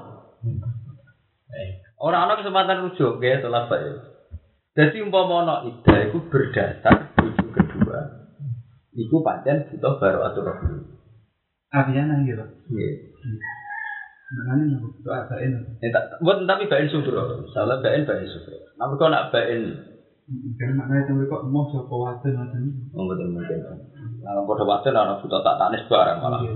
Orang 2.01 2.27
ana 2.27 2.39
kesempatan 2.41 2.89
rujuk 2.89 3.23
ya 3.23 3.39
tolak 3.39 3.71
bain. 3.71 3.95
Jadi 4.75 4.97
umpama 5.07 5.47
ana 5.47 5.55
ida 5.71 6.11
iku 6.11 6.19
berdasar 6.27 7.15
bojo. 7.15 7.44
Iku 8.95 9.19
pancen 9.19 9.67
butuh 9.69 9.99
baru 9.99 10.19
atur 10.23 10.47
abiana 11.75 12.23
gitu. 12.23 12.45
Iya. 12.71 12.89
Maknanya 14.25 14.63
nggak 14.73 14.81
butuh 14.81 15.13
ada 15.13 15.35
ini. 15.43 15.59
Eh, 15.83 15.91
tak- 15.91 16.17
buat 16.23 16.39
tapi 16.47 16.65
bain 16.71 16.87
sudro, 16.89 17.45
salah 17.51 17.83
bain 17.83 18.07
bain 18.07 18.25
sudro. 18.25 18.57
Nah, 18.79 18.87
mereka 18.89 19.11
nak 19.11 19.29
bain, 19.29 19.61
Karena 20.57 20.73
maknanya 20.81 21.05
itu 21.05 21.29
kok 21.29 21.45
mau 21.53 21.69
siapa 21.69 21.93
waktu 21.93 22.33
nanti. 22.33 22.57
oh, 22.97 23.05
betul 23.05 23.29
mungkin. 23.29 23.59
Nah, 24.25 24.41
pada 24.41 24.63
waktu 24.65 24.89
anak 24.89 25.21
butuh 25.21 25.45
tak 25.45 25.57
tanis 25.61 25.85
barang 25.85 26.17
malah. 26.17 26.41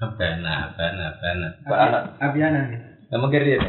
Bana, 0.00 0.72
bana, 0.80 1.06
bana. 1.20 1.48
Anak, 1.68 2.16
Abiana 2.24 2.72
gitu. 2.72 2.88
emang 3.12 3.28
kiri 3.28 3.60
ini. 3.60 3.68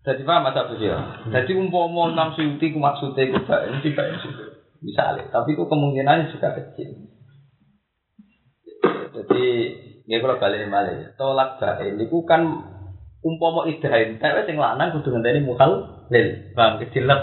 Jadi 0.00 0.24
paham 0.24 0.48
tuh 0.48 0.80
ya. 0.80 0.96
Jadi 1.28 1.52
umpama 1.60 2.08
enam 2.08 2.32
suti 2.32 2.72
ku 2.72 2.80
maksudnya 2.80 3.28
ku 3.28 3.36
bain, 3.44 3.84
si 3.84 3.92
bain 3.92 4.16
sudro. 4.24 4.47
Misalnya, 4.78 5.26
tapi 5.34 5.58
ku 5.58 5.66
kemungkinannya 5.66 6.30
juga 6.30 6.54
kecil. 6.54 7.10
Jadi, 9.10 9.44
ya 10.06 10.22
kalau 10.22 10.38
balik 10.38 10.70
malah 10.70 11.10
tolak 11.18 11.58
bain, 11.58 11.98
itu 11.98 12.18
kan 12.22 12.46
umpama 13.18 13.66
idahin, 13.66 14.22
tapi 14.22 14.46
sing 14.46 14.54
lanang 14.54 14.94
kudu 14.94 15.10
ngenteni 15.10 15.42
mukhal 15.42 16.06
lil, 16.14 16.54
paham? 16.54 16.78
Kejelek. 16.78 17.20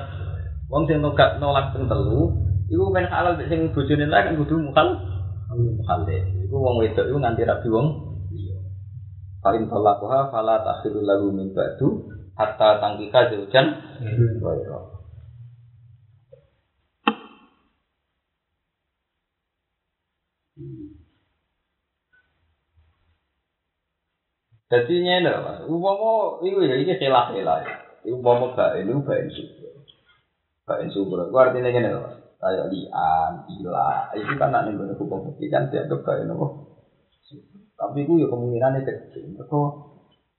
Wong 0.67 0.83
sing 0.89 0.99
nolak 0.99 1.39
nolak 1.39 1.71
ping 1.71 1.87
telu, 1.87 2.35
iku 2.67 2.91
men 2.91 3.07
halal 3.07 3.39
sing 3.47 3.71
bojone 3.71 4.05
lah 4.11 4.27
kan 4.27 4.35
kudu 4.35 4.59
mukhal 4.59 4.99
mukhal 5.55 5.99
lil. 6.03 6.23
Iku 6.43 6.55
wong 6.59 6.75
wedok 6.83 7.07
iku 7.07 7.17
nganti 7.23 7.47
rabi 7.47 7.69
wong. 7.71 7.87
In 9.45 9.69
talaquha 9.69 10.33
fala 10.33 10.65
takhiru 10.65 11.05
lahu 11.05 11.29
min 11.29 11.53
ba'du 11.53 12.09
hatta 12.33 12.81
tangkika 12.81 13.29
zaujan 13.29 13.77
Dadi 24.65 24.97
nyene, 24.97 25.29
Mas. 25.45 25.61
Upama 25.69 26.41
iku 26.41 26.65
ya 26.65 26.73
iki 26.81 26.97
khilaf-khilaf. 26.97 27.61
Iku 28.01 28.17
upama 28.17 28.57
ka 28.57 28.73
elu 28.81 29.05
ba 29.05 29.13
insu. 29.21 29.45
Ba 30.65 30.81
insu 30.81 31.05
ora 31.05 31.29
kuwi 31.29 31.37
artine 31.37 31.69
ngene 31.69 31.89
lho. 31.93 32.01
Kaya 32.41 32.65
di 32.65 32.89
an 32.89 33.45
ila. 33.45 34.09
Iku 34.17 34.33
kan 34.41 34.49
nek 34.49 34.73
ngene 34.73 34.97
hukum 34.97 35.37
iki 35.37 35.53
kan 35.53 35.69
dianggap 35.69 36.01
kaya 36.01 36.25
nopo. 36.25 36.65
Tapi 37.77 38.09
ku 38.09 38.17
ya 38.17 38.25
kemungkinane 38.25 38.81
gede. 38.81 39.21
Mergo 39.37 39.61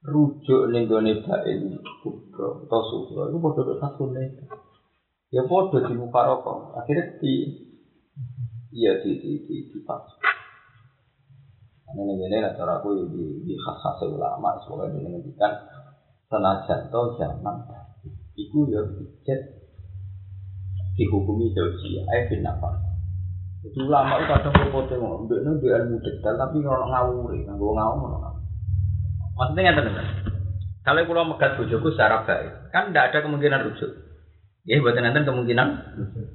rujuk 0.02 0.74
ning 0.74 0.90
gone 0.90 1.22
ba 1.22 1.46
insu 1.46 1.78
kubro 2.02 2.66
utawa 2.66 2.82
sufro 2.90 3.30
iku 3.30 3.38
padha 3.38 3.62
karo 3.62 3.74
satu. 3.78 4.04
Ya 5.30 5.46
padha 5.46 5.86
di 5.86 5.94
muka 5.94 6.26
rokok. 6.26 6.74
Akhire 6.82 7.22
di 7.22 7.62
iya 8.74 8.98
di 8.98 9.22
di 9.22 9.30
di, 9.38 9.38
di, 9.38 9.56
di, 9.62 9.66
di, 9.70 9.78
di, 9.78 9.86
di, 9.86 10.02
di, 10.02 10.18
di 10.18 10.25
Ini 11.86 12.02
ini 12.18 12.36
lah 12.42 12.52
cara 12.58 12.82
aku 12.82 12.98
di 13.14 13.46
di 13.46 13.54
khas 13.54 13.78
khas 13.78 14.02
ulama 14.10 14.58
semoga 14.66 14.90
ini 14.90 15.06
menghentikan 15.06 15.54
senajan 16.26 16.90
to 16.90 17.00
zaman 17.14 17.62
iku 18.34 18.66
ya 18.66 18.82
dicet 18.98 19.40
dihukumi 20.98 21.54
jauh 21.54 21.70
ayo 22.10 22.22
bin 22.26 22.42
apa 22.42 22.68
itu 23.62 23.78
ulama 23.86 24.18
itu 24.18 24.26
kadang 24.26 24.54
berpoten 24.54 24.98
ngomong 24.98 25.30
ini 25.30 25.50
di 25.62 25.66
ilmu 25.70 25.96
detail 26.02 26.34
tapi 26.34 26.58
kalau 26.60 26.90
ngawuri 26.90 27.46
nganggo 27.46 27.70
ngawur 27.74 28.08
ngono. 28.10 28.30
maksudnya 29.38 29.70
nggak 29.70 29.76
teman 29.78 30.06
kalau 30.86 31.02
kalau 31.02 31.26
megat 31.34 31.58
bojoku 31.58 31.90
secara 31.90 32.22
baik 32.22 32.70
kan 32.70 32.94
tidak 32.94 33.10
ada 33.10 33.18
kemungkinan 33.26 33.58
rujuk. 33.66 33.90
Ya 34.70 34.78
buat 34.78 34.94
nanti 34.94 35.26
kemungkinan? 35.26 35.68
rujuk 35.98 36.25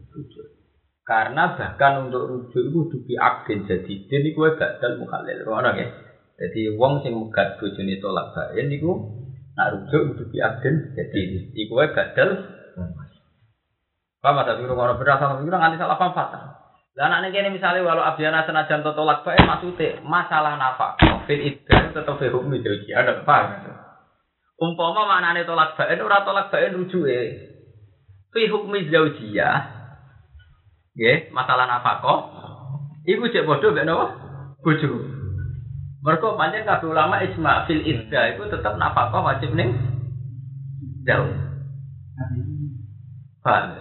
karena 1.12 1.59
bahkan 1.59 2.07
untuk 2.07 2.24
rujuk 2.32 2.72
itu 2.72 3.20
akden. 3.20 3.68
Jadi 3.68 4.07
den 4.07 4.32
iku 4.32 4.47
wae 4.47 4.55
badal 4.55 4.95
mukhalil 4.95 5.43
ngono 5.43 5.76
ya 5.76 5.91
jadi 6.39 6.72
wong 6.80 7.03
sing 7.03 7.20
megat 7.20 7.59
bojone 7.59 7.99
tolak 7.99 8.32
bain 8.32 8.72
niku 8.72 9.12
nak 9.59 9.76
rujuk 9.76 10.16
dubi 10.16 10.39
akden 10.39 10.95
jadi 10.95 11.51
iku 11.51 11.84
wae 11.84 11.91
badal 11.91 12.32
Paham 14.22 14.38
ada 14.39 14.55
biru 14.55 14.72
ngono 14.72 14.95
beda 15.01 15.20
sama 15.20 15.43
biru 15.43 15.51
nganti 15.51 15.82
salah 15.82 15.99
paham 15.99 16.16
fatal. 16.16 16.43
Lah 16.95 17.07
anak 17.09 17.34
ini 17.34 17.57
misalnya 17.57 17.82
walau 17.84 18.05
abdiana 18.05 18.45
senajan 18.47 18.86
to 18.86 18.93
tolak 18.95 19.28
bae 19.28 19.36
maksudnya 19.43 19.99
masalah 20.05 20.55
nafkah 20.55 20.95
fil 21.28 21.41
iddah 21.41 21.91
tetap 21.91 22.16
fi 22.22 22.30
hukmi 22.32 22.64
jauji 22.64 22.93
ada 22.95 23.20
paham. 23.28 23.68
Umpama 24.62 25.09
maknane 25.09 25.43
tolak 25.43 25.76
bae 25.76 25.97
ora 25.99 26.24
tolak 26.24 26.53
bae 26.53 26.72
rujuke. 26.72 27.20
Fi 28.32 28.41
hukmi 28.47 28.88
zaujiyah 28.88 29.81
Nggih, 31.02 31.34
masalah 31.34 31.66
nafkah. 31.66 32.20
Iku 33.10 33.26
cek 33.34 33.49
bodoh 33.49 33.74
mek 33.74 33.89
napa? 33.89 34.14
Bojo. 34.62 35.02
Mergo 36.06 36.38
pancen 36.38 36.62
kabeh 36.62 36.93
ulama 36.93 37.26
ijma 37.26 37.66
fil 37.66 37.82
iddah 37.82 38.38
iku 38.38 38.45
tetep 38.54 38.78
nafkah 38.78 39.10
wajib 39.10 39.49
ning 39.58 39.74
jauh. 41.02 41.26
Paham? 43.41 43.74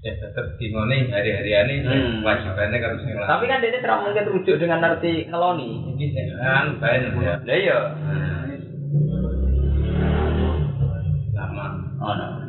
Ya 0.00 0.16
tetap 0.16 0.56
dimone 0.56 1.12
hari-hari 1.12 1.52
ini 1.52 1.84
Hmm. 1.84 2.24
wajibannya 2.24 2.80
kalau 2.80 2.96
sing. 3.04 3.12
Tapi 3.20 3.44
kan 3.44 3.60
dia 3.60 3.76
tidak 3.76 4.00
mungkin 4.00 4.24
rujuk 4.32 4.56
dengan 4.56 4.80
arti 4.80 5.28
ngeloni. 5.28 5.92
Iki 5.92 6.06
sing 6.16 6.26
kan 6.40 6.80
bae 6.80 6.96
ya. 7.20 7.36
Lah 7.44 7.56
iya. 7.60 7.78
Lama. 11.36 11.66
Oh, 12.00 12.12
no. 12.16 12.39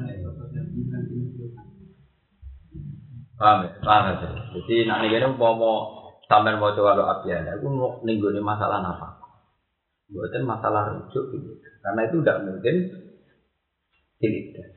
Paham 3.41 3.65
ya? 3.65 3.69
Paham 3.81 4.03
ya? 4.05 4.29
Jadi 4.53 4.85
nak 4.85 5.01
nih 5.01 5.25
umpama 5.25 5.73
sampean 6.29 6.61
mau 6.61 6.77
coba 6.77 6.93
lo 6.93 7.03
apian, 7.09 7.49
aku 7.49 7.65
mau 7.73 7.97
ningguni 8.05 8.37
masalah 8.37 8.85
nafkah. 8.85 9.17
Buatan 10.13 10.45
masalah 10.45 10.93
rujuk 10.93 11.33
gitu. 11.33 11.49
Karena 11.81 12.05
itu 12.05 12.21
tidak 12.21 12.37
mungkin 12.45 12.75
tidak. 14.21 14.67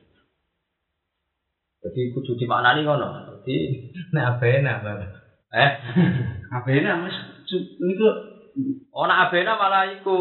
Jadi 1.85 2.01
kudu 2.17 2.33
dimaknani 2.41 2.89
ngono. 2.89 3.37
Jadi 3.45 3.55
Nek 4.17 4.41
abena 4.41 4.81
Bang. 4.81 5.05
eh 5.55 5.71
Abiana 6.57 7.05
mas 7.05 7.17
niku 7.83 8.09
Oh 8.95 9.05
nak 9.11 9.29
abena 9.29 9.59
malah 9.59 9.91
iku 9.91 10.17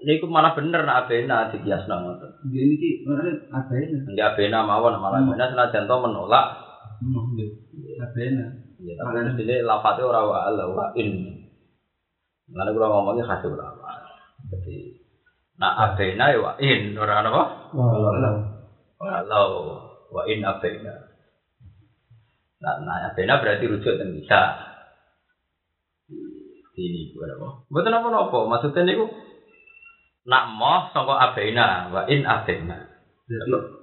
iku 0.00 0.26
malah 0.26 0.56
bener 0.56 0.82
nak 0.88 1.06
abena 1.06 1.52
dikiasno 1.52 1.94
ngoten. 1.94 2.30
Jadi 2.48 2.58
ini 2.64 2.88
mana 3.04 3.30
apa 3.52 3.72
ini? 3.76 3.96
Nggih 4.08 4.26
abena 4.34 4.64
mawon 4.64 4.96
malah 4.98 5.20
Hmm. 5.20 5.30
abena 5.36 5.52
senajan 5.52 5.84
to 5.84 5.96
menolak 6.00 6.69
Oh, 7.00 7.32
iya. 7.32 7.48
Apa 8.04 8.16
ini? 8.20 8.44
ya 8.80 8.96
tapi 8.96 9.20
mestine 9.28 9.64
lafate 9.64 10.00
ora 10.04 10.20
wa 10.24 10.38
ala 10.48 10.64
wa 10.72 10.86
in. 10.96 11.44
Lalu 12.50 12.70
kula 12.76 12.86
ngomongnya 12.88 13.28
khas 13.28 13.44
ulama. 13.44 14.04
Jadi 14.48 15.00
nak 15.60 15.96
abena 15.96 16.32
ya 16.32 16.38
wa 16.40 16.52
in 16.60 16.96
ora 16.96 17.20
apa? 17.20 17.44
Walau 19.00 19.50
wa 20.12 20.22
in 20.28 20.44
abena. 20.44 20.94
Nah, 22.60 22.76
nah 22.84 23.08
abena 23.12 23.40
berarti 23.40 23.64
rujuk 23.68 23.94
dan 23.96 24.16
bisa. 24.16 24.42
Ini 26.80 27.12
gue 27.12 27.26
apa? 27.28 27.68
Betul 27.68 27.92
apa 27.92 28.08
apa? 28.08 28.38
Maksudnya 28.48 28.88
niku 28.88 29.08
nak 30.24 30.44
moh 30.56 30.88
sangka 30.92 31.16
abena 31.32 31.92
wa 31.92 32.08
in 32.08 32.24
abena. 32.24 32.88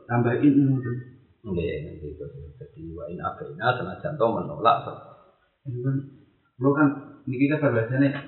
Tambahin 0.08 0.54
ini 0.54 1.17
Nggih, 1.48 2.04
gitu. 2.04 2.26
Jadi 2.60 2.82
wa 2.92 3.08
in 3.08 3.24
abena 3.24 3.72
senajan 3.80 4.20
to 4.20 4.26
menolak. 4.28 4.84
Itu 5.64 5.80
kan 5.80 5.96
lo 6.60 6.70
kan 6.76 6.88
ini 7.24 7.36
kita 7.48 7.64
bahasanya 7.64 8.20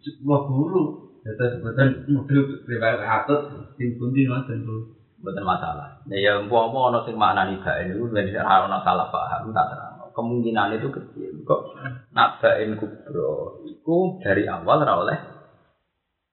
sebuah 0.00 0.40
guru 0.48 1.12
data 1.20 1.52
sebutan 1.52 2.08
model 2.08 2.64
pribadi 2.64 3.04
atut 3.04 3.40
tim 3.76 4.00
pundi 4.00 4.24
ngoten 4.24 4.64
tuh. 4.64 4.80
Betul 5.22 5.46
masalah. 5.46 6.02
Nah, 6.02 6.18
ya 6.18 6.34
umpama 6.42 6.90
ana 6.90 7.06
sing 7.06 7.14
maknani 7.14 7.62
bae 7.62 7.86
niku 7.86 8.10
ben 8.10 8.26
ora 8.34 8.66
ana 8.66 8.82
salah 8.82 9.06
paham 9.06 9.54
tak 9.54 9.70
terang. 9.70 9.94
Kemungkinan 10.10 10.74
itu 10.74 10.90
kecil. 10.90 11.46
Kok 11.46 11.60
nak 12.10 12.42
bain 12.42 12.74
kubro 12.74 13.62
iku 13.70 14.18
dari 14.18 14.50
awal 14.50 14.82
ora 14.82 14.98
oleh 14.98 15.18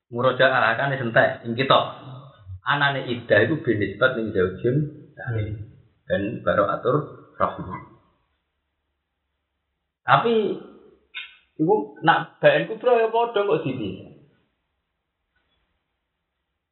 murojaah 0.10 0.74
kan 0.74 0.90
sentek 0.98 1.46
ing 1.46 1.54
kita. 1.54 1.80
Anane 2.66 3.06
ida 3.06 3.46
iku 3.46 3.62
binisbat 3.62 4.18
ning 4.18 4.34
zaujun 4.34 4.76
dan 6.10 6.42
baru 6.42 6.66
atur 6.66 6.96
rahmi. 7.38 7.78
Tapi 10.02 10.58
iku 11.62 11.76
nak 12.02 12.42
bain 12.42 12.66
kubro 12.66 12.98
ya 12.98 13.14
padha 13.14 13.46
kok 13.46 13.62
dipisah. 13.62 14.10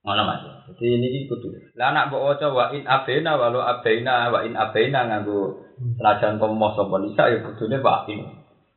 Ngono 0.01 0.23
Mas. 0.23 0.41
Jadi 0.71 0.97
ini 0.97 1.27
kudu. 1.27 1.51
Lah 1.75 1.91
anak 1.91 2.09
mbok 2.09 2.23
waca 2.33 2.47
wa 2.49 2.65
in 2.71 2.87
abena 2.87 3.35
walau 3.35 3.59
abaina 3.59 4.31
wa 4.31 4.39
in 4.41 4.55
abaina 4.55 5.03
nganggo 5.03 5.67
senajan 5.99 6.39
tomo 6.39 6.71
sapa 6.73 6.95
nisa 7.03 7.27
ya 7.27 7.43
kudune 7.43 7.77
wa 7.83 8.07
in. 8.07 8.23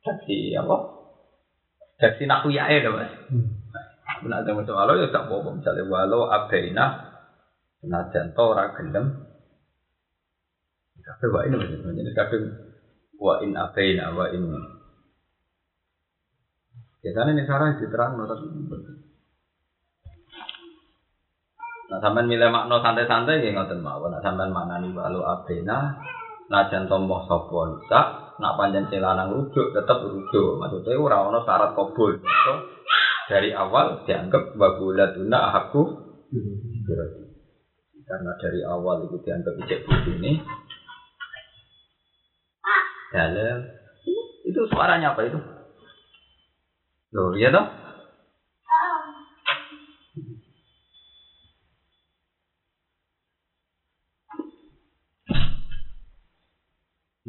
Jadi 0.03 0.59
apa? 0.59 0.77
Jadi 2.03 2.27
nak 2.27 2.45
yae 2.51 2.83
lho 2.83 2.91
Mas. 2.99 3.15
Aku 4.11 4.27
nak 4.27 4.43
ada 4.43 4.59
macam 4.59 4.75
walau 4.75 4.99
ya 4.99 5.07
tak 5.15 5.31
apa 5.31 5.55
misalnya 5.55 5.87
walau 5.87 6.27
abaina 6.27 7.15
senajan 7.79 8.35
to 8.35 8.43
ora 8.43 8.75
gelem. 8.75 9.30
Kabeh 11.11 11.29
wa 11.35 11.41
in. 11.43 11.59
Jadi 11.59 12.11
kabeh 12.15 12.39
wa 13.19 13.35
in 13.43 13.59
abaina 13.59 14.15
wa 14.15 14.31
in 14.31 14.47
Biasanya 17.01 17.33
ini 17.33 17.49
sarah 17.49 17.75
diterang 17.81 18.13
tapi 18.29 18.47
Nah, 21.91 21.99
sampean 21.99 22.31
milih 22.31 22.55
makna 22.55 22.79
santai-santai 22.79 23.43
nggih 23.43 23.51
ngoten 23.51 23.83
mawon. 23.83 24.15
Nah, 24.15 24.23
sampean 24.23 24.55
maknani 24.55 24.95
walu 24.95 25.27
abena 25.27 25.99
najan 26.47 26.87
tombo 26.87 27.27
sapa 27.27 27.83
nak 28.39 28.55
panjang 28.55 28.87
celanang 28.87 29.35
rujuk 29.35 29.75
tetep 29.75 29.99
rujuk. 29.99 30.55
Maksudnya 30.63 30.95
ora 31.03 31.27
ono 31.27 31.43
syarat 31.43 31.75
kabul. 31.75 32.15
So, 32.23 32.55
dari 33.27 33.51
awal 33.51 34.07
dianggap 34.07 34.55
wabulatuna 34.55 35.39
aku 35.51 35.83
karena 38.07 38.33
dari 38.39 38.61
awal 38.63 39.07
itu 39.07 39.19
dianggap 39.27 39.55
ijek 39.67 39.87
ini 40.15 40.39
dalam 43.11 43.67
itu 44.47 44.61
suaranya 44.71 45.15
apa 45.15 45.21
itu? 45.27 45.39
Loh, 47.11 47.35
iya 47.35 47.51
toh? 47.51 47.67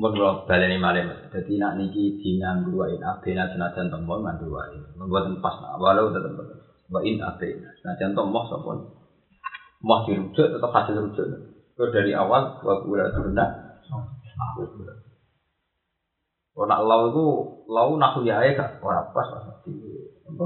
Mun 0.02 0.18
kula 0.18 0.50
baleni 0.50 0.82
malih. 0.82 1.06
Dadi 1.30 1.62
nak 1.62 1.78
niki 1.78 2.18
dinganggo 2.18 2.74
wa 2.74 2.86
in 2.90 3.06
abena 3.06 3.46
senajan 3.54 3.94
nganggo 3.94 4.50
wa 4.50 4.64
in. 4.74 4.82
Mboten 4.98 5.38
pas 5.44 5.54
walau 5.78 6.10
tetep 6.10 6.34
boten. 6.34 6.58
Wa 6.90 7.06
in 7.06 7.22
abena 7.22 7.70
senajan 7.82 8.18
tembon 8.18 8.50
sapa. 8.50 8.72
Mau 9.82 10.02
dirujuk 10.06 10.58
tetap 10.58 10.72
hasil 10.74 10.98
rujuk. 10.98 11.26
Itu 11.78 11.84
dari 11.94 12.18
awal 12.18 12.62
wa 12.66 12.82
kula 12.82 13.14
turunda. 13.14 13.46
Aku 13.86 14.66
kula. 14.74 14.94
Kalau 16.52 16.68
nak 16.68 16.84
lau 16.84 17.02
itu 17.08 17.26
lau 17.72 17.96
nak 17.96 18.20
yae 18.28 18.56
gak 18.56 18.84
ora 18.84 19.08
pas. 19.16 19.28
Di 19.64 19.72
apa? 20.28 20.46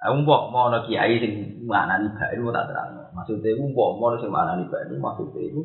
Aku 0.00 0.24
mbok 0.24 0.48
mau 0.48 0.72
ana 0.72 0.84
kiai 0.88 1.20
sing 1.20 1.64
maknani 1.68 2.08
bae 2.16 2.36
tak 2.52 2.66
terang. 2.72 2.88
Maksudnya 3.12 3.52
aku 3.52 3.64
mbok 3.72 3.90
mau 4.00 4.16
sing 4.16 4.32
maknani 4.32 4.64
bae 4.68 4.96
maksudnya 4.96 5.40
iku 5.44 5.60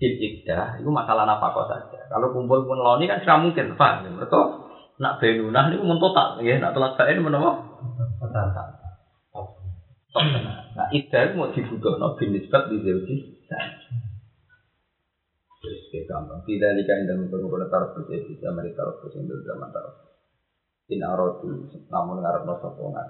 fil 0.00 0.16
ikdah 0.16 0.80
itu 0.80 0.88
masalah 0.88 1.28
nafkah 1.28 1.68
saja. 1.68 2.08
Kalau 2.08 2.32
kumpul 2.32 2.64
pun 2.64 2.80
loni 2.80 3.04
kan 3.04 3.20
tidak 3.20 3.44
mungkin, 3.44 3.76
paham? 3.76 4.16
Mereka 4.16 4.40
nak 4.96 5.20
benunah 5.20 5.68
ini 5.68 5.84
mun 5.84 6.00
total, 6.00 6.40
ya 6.40 6.56
nak 6.56 6.72
telat 6.72 6.96
bae? 6.96 7.12
Total. 7.20 8.46
Top 9.28 10.24
tenan. 10.24 10.56
Nah, 10.74 10.88
itu 10.90 11.36
mau 11.36 11.52
dibutuhno 11.52 12.16
bin 12.18 12.34
nisbat 12.34 12.72
di 12.72 12.82
zauji. 12.82 13.14
Terus 15.70 15.86
kayak 15.94 16.10
gampang. 16.10 16.42
Tidak 16.42 16.70
jika 16.82 16.92
indah 16.98 17.14
mengkono 17.14 17.70
taruh 17.70 17.94
terus 17.94 18.26
bisa 18.26 18.50
mereka 18.50 18.82
taruh 18.82 18.98
terus 18.98 19.14
yang 19.22 19.30
zaman 19.30 19.70
taruh. 19.70 19.94
In 20.90 21.06
arodu, 21.06 21.70
namun 21.86 22.18
ngarep 22.18 22.42
no 22.42 22.58
sopongan. 22.58 23.06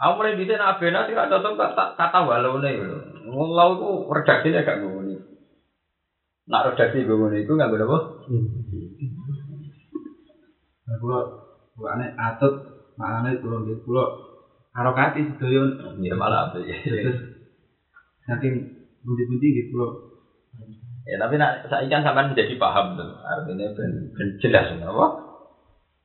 Aku 0.00 0.16
mulai 0.16 0.40
bisa 0.40 0.56
nak 0.56 0.80
bena 0.80 1.04
sih 1.04 1.12
kata 1.12 1.44
kata 1.44 1.84
kata 1.92 2.18
walau 2.24 2.56
nih, 2.64 2.80
walau 3.28 3.76
itu 3.76 3.88
redaksinya 4.08 4.64
agak 4.64 4.80
ngomong 4.80 5.20
Nak 6.48 6.64
redaksi 6.72 7.04
bangun 7.04 7.36
itu 7.36 7.52
nggak 7.52 7.68
berapa? 7.68 7.96
Nah, 10.86 10.96
kulo 10.96 11.18
kulo 11.76 11.86
aneh 11.92 12.08
atut 12.16 12.54
maknane 12.96 13.36
kulo 13.42 13.66
nggih 13.66 13.84
kulo 13.84 14.04
harokati 14.72 15.28
sedaya 15.28 15.60
Ya 16.00 16.14
malah 16.16 16.48
apa 16.48 16.62
ya? 16.62 16.76
terus 16.80 17.20
saking 18.24 18.54
bunti-bunti 19.04 19.46
nggih 19.52 19.66
kulo 19.74 19.86
Ya 21.06 21.22
tapi 21.22 21.38
nak 21.38 21.70
saya 21.70 21.86
kan 21.86 22.02
sampai 22.02 22.34
menjadi 22.34 22.58
paham 22.58 22.98
tuh. 22.98 23.14
Artinya 23.22 23.70
ben, 23.78 24.10
ben 24.10 24.28
jelas 24.42 24.74
apa? 24.74 25.06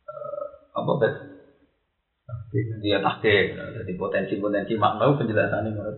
Eh, 0.05 0.43
apa 0.77 0.91
bet? 1.01 1.13
Dia 2.85 3.01
tahke. 3.01 3.57
Jadi 3.57 3.91
potensi-potensi 3.97 4.77
makna 4.77 5.17
penjelasan 5.17 5.65
ini 5.65 5.73
menurut 5.73 5.97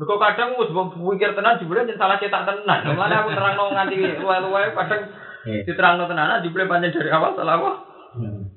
Mereka 0.00 0.14
kadang 0.16 0.56
mus 0.56 0.72
pikir 0.72 1.36
tenan 1.36 1.60
jebule 1.60 1.84
yen 1.84 2.00
salah 2.00 2.16
cetak 2.16 2.48
tenan. 2.48 2.88
Mulane 2.88 3.14
aku 3.20 3.36
terangno 3.36 3.68
nganti 3.68 3.96
luwe-luwe 4.16 4.72
kadang 4.72 5.02
diterangno 5.44 6.08
tenanan 6.08 6.40
jebule 6.40 6.64
pancen 6.64 6.96
dari 6.96 7.12
awal 7.12 7.36
salah 7.36 7.60
apa? 7.60 7.70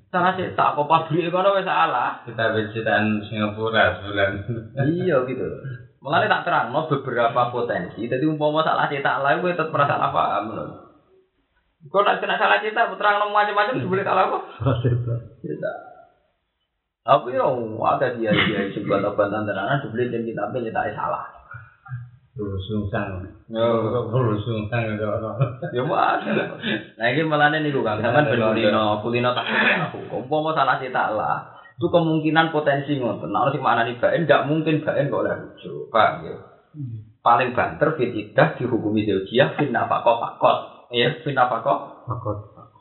Salah 0.08 0.40
cetak 0.40 0.70
kok 0.80 0.88
pabrik 0.88 1.28
kono 1.36 1.60
wis 1.60 1.68
salah. 1.68 2.24
Kita 2.24 2.56
bicitan 2.56 3.20
Singapura 3.28 4.00
sebulan. 4.00 4.32
Iya 4.88 5.28
gitu. 5.28 5.48
Mulane 6.04 6.28
tak 6.28 6.44
terangno 6.44 6.92
beberapa 6.92 7.48
potensi. 7.48 8.04
Jadi 8.12 8.28
umpama 8.28 8.60
salah 8.60 8.92
cetak 8.92 9.24
lah 9.24 9.40
kowe 9.40 9.56
tetep 9.56 9.72
merasa 9.72 9.96
salah 9.96 10.12
paham. 10.12 10.44
Kau 11.88 12.04
nak 12.04 12.20
kena 12.20 12.36
salah 12.36 12.60
cetak, 12.60 12.92
terangno 13.00 13.32
macam-macam 13.32 13.80
jebule 13.80 14.04
salah 14.04 14.28
apa? 14.28 14.38
Cetak. 14.84 15.78
Tapi 17.04 17.36
ya 17.36 17.48
ada 17.48 18.08
dia 18.20 18.32
dia 18.36 18.68
sebuah 18.76 19.16
tenanan 19.16 19.80
jebule 19.88 20.12
jen 20.12 20.28
kita 20.28 20.52
cetak 20.52 20.92
salah. 20.92 21.24
Sungsang. 22.36 23.24
Ya. 23.48 23.64
Lurus 23.64 24.44
sungsang 24.44 25.00
orang. 25.00 25.40
Ya 25.72 25.88
mau. 25.88 26.20
Nah 27.00 27.08
ini 27.16 27.22
malah 27.24 27.48
nih 27.54 27.72
Kang, 27.80 28.04
sampean 28.04 28.28
ben 28.28 28.44
kulino, 28.44 29.00
kulino 29.00 29.32
tak 29.32 29.48
aku. 29.88 30.04
Umpama 30.20 30.52
salah 30.52 30.84
cetak 30.84 31.16
lah. 31.16 31.63
Itu 31.78 31.88
kemungkinan 31.90 32.54
potensi 32.54 32.98
ngoten. 32.98 33.34
Nah, 33.34 33.50
sing 33.50 33.62
maknani 33.62 33.98
baen 33.98 34.24
enggak 34.26 34.46
mungkin 34.46 34.86
baen 34.86 35.10
kok 35.10 35.22
oleh 35.26 35.34
rujuk. 35.34 35.90
Paham 35.90 36.26
ya? 36.26 36.36
Paling 37.24 37.56
banter 37.56 37.96
fit 37.96 38.12
idah 38.12 38.60
dihukumi 38.60 39.08
zaujiyah 39.08 39.56
fin 39.58 39.72
nafaqah 39.72 40.16
fakot. 40.20 40.58
Ya, 40.94 41.10
fin 41.24 41.34
nafaqah. 41.34 42.06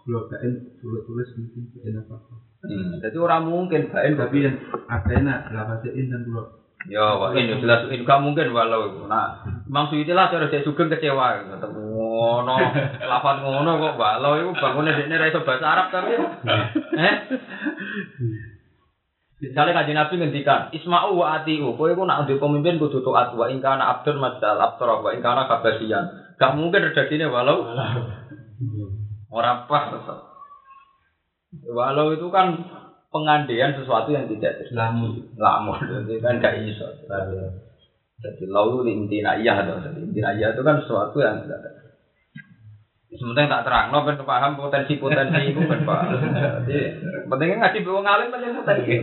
kulo 0.02 0.26
kain 0.26 0.52
kulo 0.82 0.98
tulis 1.06 1.30
mungkin 1.38 1.62
kain 1.78 1.98
apa 1.98 2.16
Hmm, 2.62 3.02
jadi 3.02 3.18
orang 3.18 3.50
mungkin 3.50 3.90
baen 3.90 4.14
tapi 4.14 4.46
yang 4.46 4.54
ada 4.86 5.10
enak 5.10 5.50
lapasin 5.50 6.14
dan 6.14 6.22
kulo 6.22 6.62
Ya, 6.90 7.14
wah 7.14 7.30
ini 7.30 7.62
jelas 7.62 7.86
ini 7.94 8.02
gak 8.02 8.26
mungkin 8.26 8.50
walau 8.50 8.90
itu. 8.90 9.06
Nah, 9.06 9.38
Imam 9.70 9.86
Suyuti 9.86 10.10
lah 10.10 10.34
cara 10.34 10.50
saya 10.50 10.66
sugeng 10.66 10.90
kecewa. 10.90 11.46
Ngono, 11.62 12.58
lafat 13.06 13.38
ngono 13.38 13.78
kok 13.78 13.94
balo 13.94 14.34
iku 14.42 14.50
bangune 14.58 14.90
dekne 14.90 15.14
ra 15.14 15.30
iso 15.30 15.46
bahasa 15.46 15.62
Arab 15.62 15.86
tapi. 15.94 16.18
Eh? 16.98 17.14
Misalnya 19.42 19.74
kanjeng 19.74 19.98
Nabi 19.98 20.14
ngendikan, 20.22 20.70
Isma'u 20.70 21.18
wa 21.18 21.42
atiu, 21.42 21.74
kowe 21.74 21.90
iku 21.90 22.06
nak 22.06 22.30
ndek 22.30 22.38
pemimpin 22.38 22.78
kudu 22.78 23.02
taat 23.02 23.34
wa 23.34 23.50
kana 23.50 23.90
abdur 23.90 24.14
masal 24.22 24.54
abdur 24.54 25.02
wa 25.02 25.10
in 25.10 25.18
kana 25.18 25.50
kabasian. 25.50 26.38
Gak 26.38 26.54
mungkin 26.54 26.86
rezekine 26.86 27.26
walau 27.26 27.66
ora 29.34 29.66
pas. 29.66 29.90
Walau 31.66 32.14
itu 32.14 32.30
kan 32.30 32.54
pengandian 33.10 33.74
sesuatu 33.74 34.14
yang 34.14 34.30
tidak 34.30 34.62
Lamun. 34.70 35.34
lamun, 35.34 35.78
jadi 36.06 36.22
kan 36.22 36.38
gak 36.38 36.62
iso. 36.62 36.86
Jadi 38.22 38.46
lalu 38.46 38.86
di 38.86 38.92
intina 38.94 39.34
iya 39.34 39.58
jadi 39.66 39.98
intina 39.98 40.30
iya 40.38 40.54
itu 40.54 40.62
kan 40.62 40.78
sesuatu 40.78 41.18
yang 41.18 41.42
tidak 41.42 41.81
ada. 43.12 43.20
Sementing 43.20 43.46
tak 43.52 43.64
terang, 43.68 43.86
no 43.92 44.08
ben 44.08 44.16
paham 44.24 44.56
potensi 44.56 44.96
potensi 44.96 45.52
itu 45.52 45.60
kan 45.68 45.84
pak. 45.84 46.00
Jadi 46.64 46.78
pentingnya 47.28 47.56
ngaji 47.60 47.78
bawa 47.84 48.00
ngalim 48.00 48.32
aja 48.32 48.56
potensi. 48.56 48.94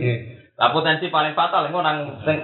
Lah 0.58 0.68
potensi 0.74 1.06
paling 1.08 1.34
fatal 1.38 1.70
itu 1.70 1.78
nang 1.78 2.18
sing 2.26 2.38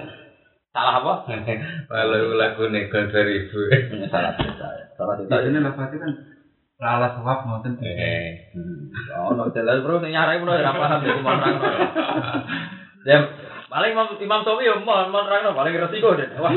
salah 0.71 1.03
apa? 1.03 1.27
Kalau 1.27 2.39
lagu 2.39 2.63
nego 2.71 2.99
dari 3.11 3.33
ibu. 3.43 3.59
salah 4.07 4.31
cerita. 4.39 4.67
Salah 4.95 5.15
cerita. 5.19 5.43
Biasanya 5.43 5.59
lafaznya 5.67 5.97
kan 5.99 6.11
lalas 6.79 7.11
sawab 7.19 7.39
ngoten. 7.43 7.73
Eh. 7.83 8.55
Oh, 9.19 9.35
no 9.35 9.51
jelas 9.51 9.83
bro, 9.83 9.99
sing 9.99 10.15
nyarai 10.15 10.39
bro 10.39 10.55
ora 10.55 10.71
paham 10.71 11.03
jadi 11.03 11.19
mau 11.19 11.35
terang. 11.35 11.57
Ya, 13.07 13.23
paling 13.67 13.91
Imam 13.95 14.07
Imam 14.19 14.41
Sofi 14.47 14.67
yo 14.67 14.79
mau 14.83 15.03
mau 15.11 15.27
terang 15.27 15.51
paling 15.51 15.75
resiko 15.75 16.15
deh. 16.15 16.31
Wah. 16.39 16.55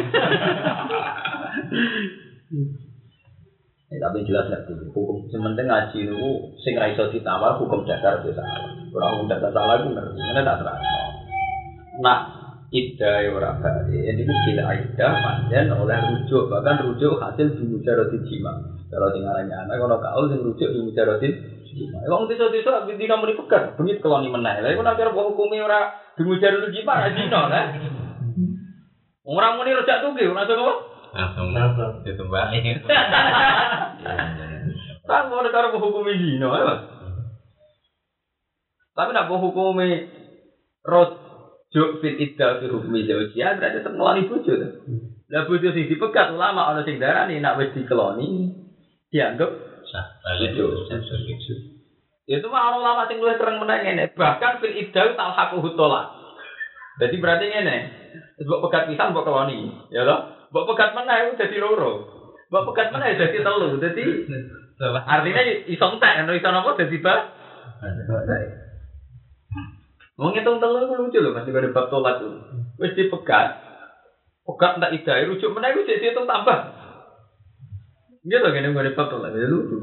Ya, 3.90 4.06
tapi 4.06 4.22
jelas 4.22 4.46
tuh 4.70 4.86
hukum 4.94 5.26
sementing 5.34 5.66
ngaji 5.66 6.06
itu 6.06 6.22
sing 6.62 6.78
ra 6.78 6.94
iso 6.94 7.10
ditawar 7.10 7.58
hukum 7.58 7.82
dasar 7.82 8.22
itu 8.22 8.30
salah. 8.38 8.70
Ora 8.94 9.18
hukum 9.18 9.26
dasar 9.26 9.50
salah 9.50 9.82
itu 9.82 9.90
ngerti. 9.90 10.14
Ini 10.14 10.46
tak 10.46 10.62
terang. 10.62 10.78
Nah, 11.98 12.18
ida 12.70 13.12
ya 13.18 13.30
ora. 13.34 13.50
Ini 13.90 14.22
ku 14.22 14.30
bila 14.46 14.78
ida 14.78 15.08
panjen 15.10 15.74
oleh 15.74 15.98
rujuk 16.06 16.46
bahkan 16.46 16.86
rujuk 16.86 17.18
hasil 17.18 17.58
bimujarati 17.58 18.22
jima. 18.30 18.78
Kalau 18.94 19.10
sing 19.10 19.26
arane 19.26 19.50
anak 19.50 19.74
kalau 19.74 19.98
kaul 19.98 20.30
sing 20.30 20.38
rujuk 20.38 20.70
bimujarati 20.70 21.26
jima. 21.74 21.98
Wong 22.06 22.30
desa-desa 22.30 22.86
dina 22.86 23.18
muni 23.18 23.34
pegat, 23.34 23.74
bengi 23.74 23.98
keloni 23.98 24.30
meneh. 24.30 24.62
Lah 24.62 24.70
iku 24.70 24.86
nek 24.86 25.02
kira 25.02 25.10
hukumi 25.10 25.58
ora 25.58 25.98
bimujarati 26.14 26.70
jima 26.70 26.94
ra 26.94 27.10
dina 27.10 27.40
lah. 27.50 27.64
Wong 29.26 29.34
ora 29.34 29.58
muni 29.58 29.74
rejak 29.74 30.06
tuge, 30.06 30.30
ora 30.30 30.46
iso 30.46 30.54
apa? 30.54 30.89
Langsung 31.14 31.50
ditembaki. 32.06 32.58
Tak 35.10 35.26
ngono 35.26 35.50
karo 35.50 35.74
hukumi 35.74 36.14
dina. 36.14 36.46
ya. 36.54 36.74
Tapi 38.94 39.10
nek 39.10 39.26
hukumi 39.26 40.06
rujuk 40.86 41.90
fil 41.98 42.14
idda 42.14 42.62
fi 42.62 42.70
hukmi 42.70 43.10
zawjiyah 43.10 43.58
berarti 43.58 43.82
tetep 43.82 43.92
ngeloni 43.98 44.30
bojo. 44.30 44.52
to. 44.54 44.68
Lah 45.34 45.50
bojo 45.50 45.68
sing 45.74 45.90
dipegat 45.90 46.30
ulama 46.30 46.70
ana 46.70 46.86
sing 46.86 47.02
darani 47.02 47.42
nek 47.42 47.58
wis 47.58 47.74
dikeloni 47.74 48.54
dianggap 49.10 49.50
Sah. 49.90 50.06
Balik. 50.22 50.54
itu 52.30 52.46
mah 52.46 52.62
orang 52.70 52.78
ulama 52.78 53.02
sing 53.10 53.18
luwih 53.18 53.34
terang 53.34 53.58
meneh 53.58 53.82
ngene, 53.82 54.14
bahkan 54.14 54.62
fil 54.62 54.70
idda 54.70 55.18
talhaquhu 55.18 55.74
tolak. 55.74 56.14
Jadi 57.02 57.18
berarti 57.18 57.50
ngene, 57.50 57.76
mbok 58.46 58.70
pegat 58.70 58.86
pisan 58.86 59.10
mbok 59.10 59.26
keloni, 59.26 59.74
ya 59.90 60.06
toh? 60.06 60.39
Mbok 60.50 60.66
pegat 60.74 60.90
meneh 60.98 61.16
iku 61.30 61.38
dadi 61.38 61.56
loro. 61.62 61.92
Mbok 62.50 62.74
pegat 62.74 62.90
meneh 62.90 63.14
dadi 63.14 63.38
telu. 63.38 63.78
Dadi 63.78 64.04
artinya 64.82 65.42
iso 65.70 65.86
entek, 65.94 66.12
kan 66.18 66.30
iso 66.34 66.48
napa 66.50 66.74
dadi 66.74 66.98
ba? 66.98 67.14
Mau 70.18 70.34
ngitung 70.34 70.58
telu 70.58 70.78
iku 70.84 70.94
lucu 70.98 71.18
lho, 71.22 71.30
masih 71.32 71.54
ada 71.54 71.70
bab 71.70 71.86
tolak 71.88 72.20
itu. 72.20 72.28
Wis 72.82 72.96
dipegat. 72.98 73.62
Pegat 74.44 74.82
ndak 74.82 74.94
idai 74.98 75.30
rujuk 75.30 75.54
meneh 75.54 75.70
iku 75.70 75.86
jadi 75.86 76.10
hitung 76.10 76.26
tambah. 76.26 76.58
Gitu 78.26 78.46
gini 78.50 78.74
gue 78.74 78.96
bab 78.98 79.06
tolak, 79.06 79.30
ya 79.32 79.46
lucu. 79.46 79.78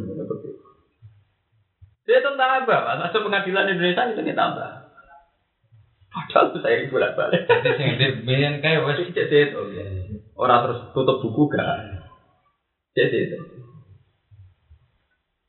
Dia 2.08 2.24
tambah, 2.24 2.64
Pak. 2.64 3.04
Masuk 3.04 3.28
pengadilan 3.28 3.68
Indonesia 3.68 4.08
itu 4.08 4.24
tambah. 4.32 4.88
Padahal 6.08 6.50
itu 6.50 6.58
saya 6.64 6.88
bolak 6.88 7.14
balik. 7.20 7.44
Jadi 7.46 7.70
sing 7.78 7.90
di 8.00 8.08
biyen 8.24 8.64
kae 8.64 8.80
wis 8.80 9.12
cek 9.12 9.28
itu. 9.28 9.62
Orang 10.38 10.70
terus 10.70 10.80
tutup 10.94 11.18
buku 11.18 11.50
gak? 11.50 11.66
Cek 12.94 13.10
itu. 13.10 13.38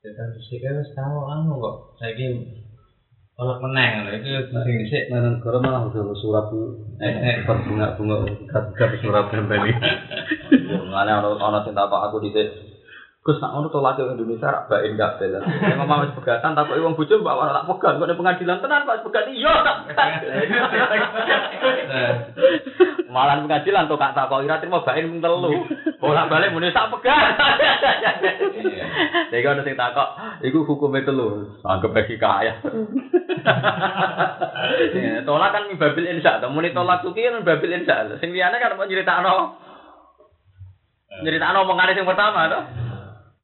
Kita 0.00 0.22
terus 0.32 0.48
iki 0.48 0.64
wis 0.64 0.88
tau 0.96 1.28
anu 1.28 1.60
kok. 1.60 1.74
Saiki 2.00 2.32
oleh 3.38 3.56
meneh 3.62 3.86
ngono 3.94 4.10
iki 4.18 4.30
sing 4.50 4.74
dhisik 4.82 5.02
Nah, 5.12 5.22
negara 5.22 5.62
malah 5.62 5.86
udah 5.86 6.16
surat 6.18 6.48
Eh, 6.98 7.44
per 7.46 7.56
bunga 7.62 7.94
bunga 7.94 8.26
kat 8.50 8.98
surat 9.04 9.28
tadi. 9.30 9.70
Mengenai 10.66 11.14
orang 11.14 11.38
orang 11.38 11.62
cinta 11.62 11.86
apa 11.86 12.08
aku 12.08 12.24
di 12.24 12.34
Gus 13.28 13.44
nak 13.44 13.52
ngono 13.52 13.68
tolak 13.68 14.00
Indonesia 14.00 14.48
rak 14.48 14.72
bain 14.72 14.96
gak 14.96 15.20
bela. 15.20 15.44
Memang 15.44 15.84
mama 15.84 16.08
wis 16.08 16.16
pegatan 16.16 16.56
takut 16.56 16.80
wong 16.80 16.96
bojo 16.96 17.20
mbak 17.20 17.36
ora 17.36 17.60
tak 17.60 17.68
pegat 17.68 18.00
kok 18.00 18.08
di 18.08 18.16
pengadilan 18.16 18.58
tenan 18.64 18.88
Pak 18.88 19.04
pegat 19.04 19.28
iya 19.28 19.54
tak. 19.68 19.78
Malah 23.12 23.44
pengadilan 23.44 23.84
tuh 23.84 24.00
kak 24.00 24.16
tak 24.16 24.32
kok 24.32 24.48
ira 24.48 24.56
terima 24.64 24.80
bain 24.80 25.12
mung 25.12 25.20
telu. 25.20 25.60
Bolak 26.00 26.32
balik 26.32 26.56
muni 26.56 26.72
tak 26.72 26.88
pegat. 26.88 27.36
Jadi 29.28 29.44
kalau 29.44 29.60
sing 29.60 29.76
takok, 29.76 30.08
iku 30.40 30.64
hukumnya 30.64 31.04
telu. 31.04 31.52
Anggap 31.68 31.92
bagi 31.92 32.16
kaya. 32.16 32.64
Ya, 34.96 35.20
tolak 35.28 35.52
kan 35.52 35.68
babil 35.76 36.16
insya, 36.16 36.40
to 36.40 36.48
muni 36.48 36.72
tolak 36.72 37.04
tuh 37.04 37.12
kan 37.12 37.44
babil 37.44 37.76
insya. 37.76 38.08
Sing 38.24 38.32
liyane 38.32 38.56
kan 38.56 38.72
mau 38.72 38.88
nyeritakno. 38.88 39.60
Nyeritakno 41.28 41.68
omongane 41.68 41.92
sing 41.92 42.08
pertama 42.08 42.48
to. 42.48 42.87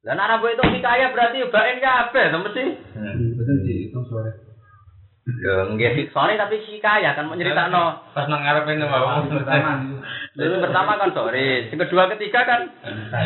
Lah 0.04 0.12
nek 0.12 0.24
anak 0.28 0.44
itu 0.52 0.84
kaya 0.84 1.16
berarti 1.16 1.48
bain 1.48 1.80
kabeh 1.80 2.24
to 2.28 2.38
mesti. 2.44 2.64
Betul 3.40 3.56
sih, 3.64 3.88
itu 3.88 3.98
suara. 4.04 4.32
Ya 5.24 5.72
nggih 5.72 5.90
sih, 5.96 6.06
sorry 6.12 6.36
tapi 6.36 6.60
si 6.68 6.76
kaya 6.84 7.16
kan 7.16 7.24
mau 7.24 7.32
nyeritakno. 7.32 8.12
pas 8.12 8.28
nang 8.28 8.44
ngarepe 8.44 8.76
nang 8.76 8.92
bawah. 8.92 9.24
Pertama 9.24 9.80
itu. 9.80 9.96
Itu 10.36 10.56
pertama 10.60 11.00
kan 11.00 11.16
sorry, 11.16 11.72
sing 11.72 11.80
kedua 11.80 12.12
ketiga 12.12 12.44
kan 12.44 12.68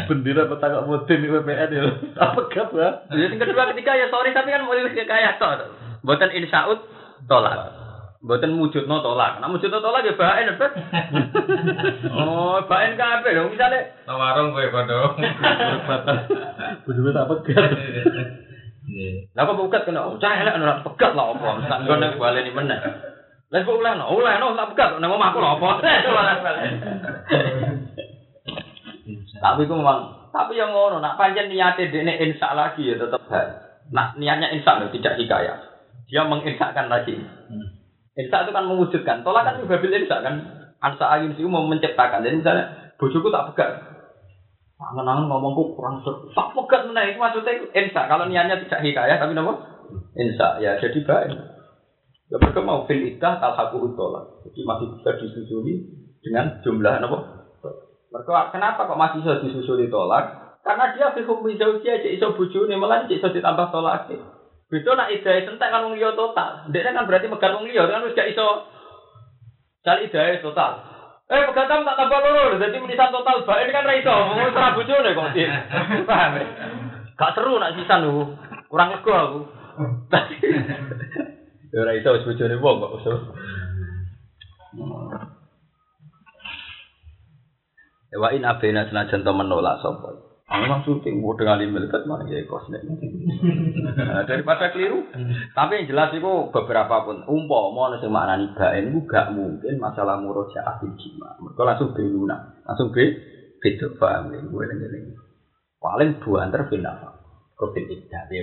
Bendera 0.06 0.46
petaka 0.46 0.86
mudin 0.86 1.18
di 1.18 1.26
WPN 1.26 1.74
ya. 1.74 1.82
Apa 2.22 2.46
gap 2.54 2.70
ya? 2.70 3.02
Ya, 3.10 3.26
sing 3.26 3.42
kedua 3.42 3.74
ketiga 3.74 3.98
ya 3.98 4.06
sorry 4.14 4.30
tapi 4.30 4.54
kan 4.54 4.62
mau 4.62 4.78
kaya 4.78 5.34
to. 5.42 5.50
Mboten 6.06 6.30
insaut 6.38 6.86
tolak. 7.26 7.77
Mboten 8.18 8.58
wujudno 8.58 8.98
tolak. 8.98 9.38
Nek 9.38 9.50
wujudno 9.54 9.78
tolak 9.78 10.02
ya 10.02 10.18
baen 10.18 10.58
bet. 10.58 10.72
Oh, 12.18 12.58
baen 12.66 12.98
kabeh 12.98 13.30
lho 13.30 13.46
misale 13.46 13.94
Nang 14.10 14.18
warung 14.18 14.50
kowe 14.50 14.66
padha. 14.74 14.98
Bendera 16.84 17.14
tak 17.14 17.28
pegat. 17.30 17.70
Lah 19.38 19.42
kok 19.46 19.58
bukat 19.60 19.86
kena 19.86 20.10
oh, 20.10 20.18
cah 20.18 20.34
elek 20.34 20.58
ora 20.58 20.82
pegat 20.82 21.12
lah 21.14 21.30
apa. 21.30 21.50
Tak 21.70 21.78
ngono 21.86 22.18
baleni 22.18 22.50
meneh. 22.50 22.80
Lah 23.54 23.58
kok 23.62 23.78
oleh 23.78 23.94
no, 23.94 24.10
oleh 24.10 24.34
no 24.42 24.58
tak 24.58 24.74
pegat 24.74 24.98
nang 24.98 25.14
omahku 25.14 25.38
lho 25.38 25.50
apa. 25.54 25.70
Tapi 29.38 29.70
ku 29.70 29.74
memang 29.78 30.18
tapi 30.34 30.58
yang 30.58 30.74
ngono 30.74 31.00
nak 31.00 31.16
pancen 31.16 31.48
niate 31.48 31.88
dekne 31.88 32.20
insya 32.20 32.52
lagi 32.52 32.84
ya 32.84 33.00
tetep. 33.00 33.22
Nak 33.94 34.20
niatnya 34.20 34.52
insya 34.52 34.82
loh 34.82 34.92
tidak 34.92 35.16
hikayah. 35.16 35.56
Dia 36.10 36.28
menginsyakan 36.28 36.92
lagi. 36.92 37.16
Insya 38.18 38.42
itu 38.42 38.50
kan 38.50 38.66
mewujudkan. 38.66 39.22
Tolak 39.22 39.46
kan 39.46 39.62
juga 39.62 39.78
babil 39.78 40.02
insya 40.02 40.18
kan. 40.18 40.34
Ansa 40.82 41.06
ayun 41.06 41.38
sih 41.38 41.46
mau 41.46 41.62
menciptakan. 41.70 42.26
Jadi 42.26 42.42
misalnya 42.42 42.64
bojoku 42.98 43.30
tak 43.30 43.54
pegat. 43.54 43.70
Angen-angen 44.78 45.30
ngomongku 45.30 45.78
kurang 45.78 46.02
seru. 46.02 46.26
Tak 46.34 46.50
pegat 46.54 46.90
meneh 46.90 47.14
itu 47.14 47.18
maksudnya 47.22 47.54
itu 47.54 47.66
insya. 47.70 48.10
Kalau 48.10 48.26
niatnya 48.26 48.58
tidak 48.66 48.82
hikayah 48.82 49.22
tapi 49.22 49.38
apa? 49.38 49.54
Insya. 50.18 50.58
Ya 50.58 50.74
jadi 50.82 50.98
baik. 51.06 51.30
Ya 52.28 52.36
mereka 52.42 52.60
mau 52.66 52.82
fil 52.90 53.06
idah 53.06 53.38
talhaku 53.38 53.94
tolak. 53.94 54.42
Jadi 54.50 54.60
masih 54.66 54.86
bisa 54.98 55.10
disusuli 55.14 55.74
dengan 56.18 56.58
jumlah 56.66 56.98
apa? 56.98 57.18
Mereka 58.08 58.50
kenapa 58.50 58.90
kok 58.90 58.98
masih 58.98 59.22
bisa 59.22 59.38
disusuli 59.46 59.86
tolak? 59.86 60.58
Karena 60.66 60.90
dia 60.90 61.14
fi 61.14 61.22
hukmi 61.22 61.54
zaujiyah 61.54 62.02
aja 62.02 62.08
iso 62.10 62.34
bojone 62.34 62.74
malah 62.74 63.06
cek 63.06 63.22
iso 63.22 63.30
ditambah 63.30 63.70
tolak. 63.70 64.10
Beda 64.68 64.90
nak 64.92 65.08
idahe 65.08 65.48
sentek 65.48 65.72
kan 65.72 65.84
wong 65.88 65.96
liya 65.96 66.12
total. 66.12 66.68
Ndek 66.68 66.84
kan 66.84 67.08
berarti 67.08 67.26
megat 67.32 67.56
wong 67.56 67.64
liya 67.64 67.88
kan 67.88 68.04
wis 68.04 68.12
gak 68.12 68.28
iso 68.28 68.68
cari 69.80 70.08
idahe 70.08 70.44
total. 70.44 70.84
Eh 71.28 71.44
pegatan 71.44 71.84
tak 71.84 71.96
tambah 71.96 72.20
loro, 72.24 72.56
jadi 72.56 72.76
menisan 72.80 73.12
total 73.12 73.44
bae 73.44 73.64
ini 73.64 73.72
kan 73.72 73.88
ra 73.88 73.94
iso. 73.96 74.12
Wong 74.12 74.38
ora 74.48 74.76
bojone 74.76 75.10
kok 75.16 75.32
dia. 75.32 75.48
Paham 76.08 76.36
ya? 76.36 76.46
Gak 77.16 77.32
seru 77.32 77.56
nak 77.56 77.76
sisan 77.80 78.04
lu. 78.04 78.28
Kurang 78.68 78.92
lega 78.92 79.16
aku. 79.24 79.40
Ya 81.68 81.84
ora 81.84 81.92
iso 81.96 82.16
wis 82.16 82.24
bojone 82.24 82.56
wong 82.60 82.76
kok 82.80 82.92
wa 88.18 88.32
in 88.32 88.48
abena 88.48 88.88
senajan 88.88 89.20
to 89.20 89.32
menolak 89.36 89.84
sapa. 89.84 90.27
Ah, 90.48 90.64
memang 90.64 90.80
syuting, 90.80 91.20
mau 91.20 91.36
dengan 91.36 91.60
militer 91.60 92.08
mana 92.08 92.24
ya 92.24 92.40
kos 92.48 92.72
nih. 92.72 92.80
Nah, 92.80 94.24
daripada 94.24 94.72
keliru. 94.72 95.04
Tapi 95.52 95.84
yang 95.84 95.92
jelas 95.92 96.08
itu 96.16 96.48
beberapa 96.48 97.04
pun 97.04 97.20
umpo 97.28 97.68
mau 97.68 97.92
nasi 97.92 98.08
makna 98.08 98.40
niba 98.40 98.72
ini 98.80 98.96
gak 99.04 99.36
mungkin 99.36 99.76
masalah 99.76 100.16
murojaah 100.16 100.80
bil 100.80 100.96
jima. 100.96 101.36
Mereka 101.36 101.62
langsung 101.68 101.92
beluna, 101.92 102.64
langsung 102.64 102.88
be 102.96 103.12
beda 103.60 103.92
paham 104.00 104.32
ya 104.32 104.40
gue 104.40 104.64
ini. 104.72 105.12
Paling 105.84 106.16
dua 106.24 106.48
antar 106.48 106.64
pindah. 106.64 106.96
Kau 107.52 107.68
pindah 107.68 108.24
dia 108.32 108.40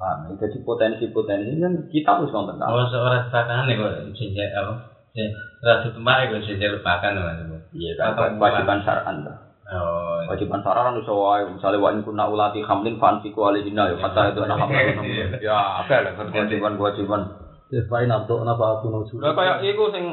Paham 0.00 0.24
ya? 0.24 0.40
Jadi 0.40 0.64
potensi-potensi 0.64 1.60
kan 1.60 1.72
kita 1.92 2.10
harus 2.16 2.32
nonton 2.32 2.56
tahu. 2.56 2.72
Oh, 2.80 2.88
seorang 2.88 3.28
sepakan 3.28 3.68
nih 3.68 3.76
kok 3.76 3.92
jenjak 4.16 4.48
apa? 4.56 4.72
Ratu 5.60 5.92
tempat 5.92 6.32
kok 6.32 6.40
jenjak 6.48 6.72
lupakan 6.80 7.12
mas. 7.44 7.60
Iya 7.76 7.92
kan, 8.00 8.16
kewajiban 8.40 8.80
syar'an 8.80 9.20
tuh. 9.20 9.49
Oh, 9.70 10.18
Kewajiban 10.26 10.66
syar'an 10.66 10.98
itu 10.98 11.14
wae, 11.14 11.46
misalnya 11.46 11.78
wa 11.78 11.94
in 11.94 12.02
kunna 12.02 12.26
ulati 12.26 12.58
hamlin 12.58 12.98
fanfiku 12.98 13.54
alihina 13.54 13.86
ya 13.86 14.02
kata 14.02 14.34
itu 14.34 14.42
anak 14.42 14.66
hamlin. 14.66 14.98
Ya, 15.38 15.86
apa 15.86 16.02
lah 16.02 16.12
kewajiban-kewajiban. 16.18 17.22
Ya 17.70 17.86
paling 17.86 18.10
nanto 18.10 18.42
napa 18.42 18.82
aku 18.82 18.90
nuju. 18.90 19.22
Udah 19.22 19.30
kayak 19.30 19.62
iku 19.62 19.94
sing 19.94 20.04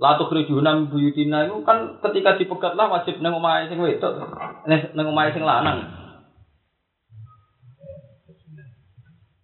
latu 0.00 0.32
kerjuna 0.32 0.88
buyutina 0.88 1.44
itu 1.44 1.60
kan 1.60 2.00
ketika 2.08 2.40
dipegat 2.40 2.72
lah 2.72 2.88
wajib 2.88 3.20
nang 3.20 3.36
omahe 3.36 3.68
sing 3.68 3.76
wedok. 3.76 4.16
Nang 4.64 5.06
omahe 5.12 5.36
sing 5.36 5.44
lanang. 5.44 5.92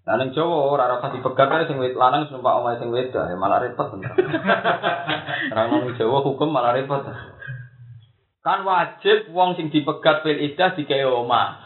Nah 0.03 0.15
ning 0.17 0.33
Jawa 0.33 0.73
ora 0.73 0.97
rasa 0.97 1.13
dipegat 1.13 1.53
ae 1.53 1.69
sing 1.69 1.77
wedok 1.77 2.01
lanang 2.01 2.33
numpak 2.33 2.57
omahe 2.57 2.81
sing 2.81 2.89
wedok 2.89 3.29
ya 3.29 3.37
malah 3.37 3.61
repot. 3.61 3.93
Orang 5.53 5.67
nang 5.77 5.93
Jawa 6.01 6.19
hukum 6.25 6.49
malah 6.49 6.73
repot. 6.73 7.05
Kan 8.43 8.67
wajib 8.67 9.31
wong 9.31 9.55
sing 9.55 9.71
dipegat 9.71 10.27
fil 10.27 10.35
iddah 10.35 10.75
digawe 10.75 11.23
omah. 11.23 11.63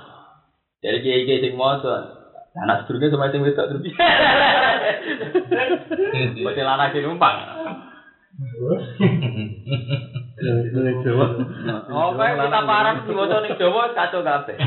Jadi 0.85 1.01
kiai-kiai 1.01 1.41
sing 1.41 1.57
maca 1.57 2.21
anak 2.53 2.85
sedurunge 2.85 3.09
sama 3.09 3.33
sing 3.33 3.41
wedok 3.41 3.73
terus. 3.73 3.81
Mesti 6.45 6.61
lanang 6.61 6.93
sing 6.93 7.09
numpang. 7.09 7.37
Ini 10.37 11.01
Jawa. 11.01 11.27
Oh, 11.89 12.13
kita 12.13 12.61
parang 12.69 13.09
diwaca 13.09 13.41
ning 13.41 13.57
Jawa 13.57 13.97
kacau 13.97 14.21
kabeh. 14.21 14.61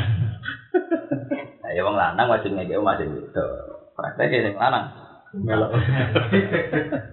Nah, 1.61 1.71
ya 1.77 1.85
wong 1.85 1.93
lanang 1.93 2.25
wajib 2.25 2.57
ngeke 2.57 2.81
omah 2.81 2.97
sing 2.97 3.13
wedok. 3.13 3.93
Praktek 3.93 4.33
sing 4.33 4.57
lanang. 4.57 4.89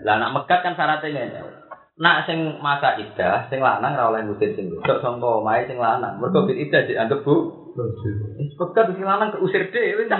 Lah 0.08 0.16
anak 0.16 0.32
megat 0.32 0.64
kan 0.64 0.72
syaratnya 0.72 1.12
ngene. 1.12 1.55
Nak 1.96 2.28
sing 2.28 2.60
masa 2.60 3.00
idah, 3.00 3.48
sing 3.48 3.64
lanang 3.64 3.96
ora 3.96 4.12
oleh 4.12 4.28
ngusir 4.28 4.52
sing 4.52 4.68
wedok 4.68 5.00
sangka 5.00 5.40
omahe 5.40 5.64
sing 5.64 5.80
lanang. 5.80 6.20
Mergo 6.20 6.44
bil 6.44 6.60
idah 6.60 6.84
dianggap 6.84 7.24
bu. 7.24 7.56
Wis 8.36 8.52
pegat 8.52 8.92
sing 8.92 9.00
lanang 9.00 9.32
keusir 9.32 9.72
dhewe. 9.72 10.04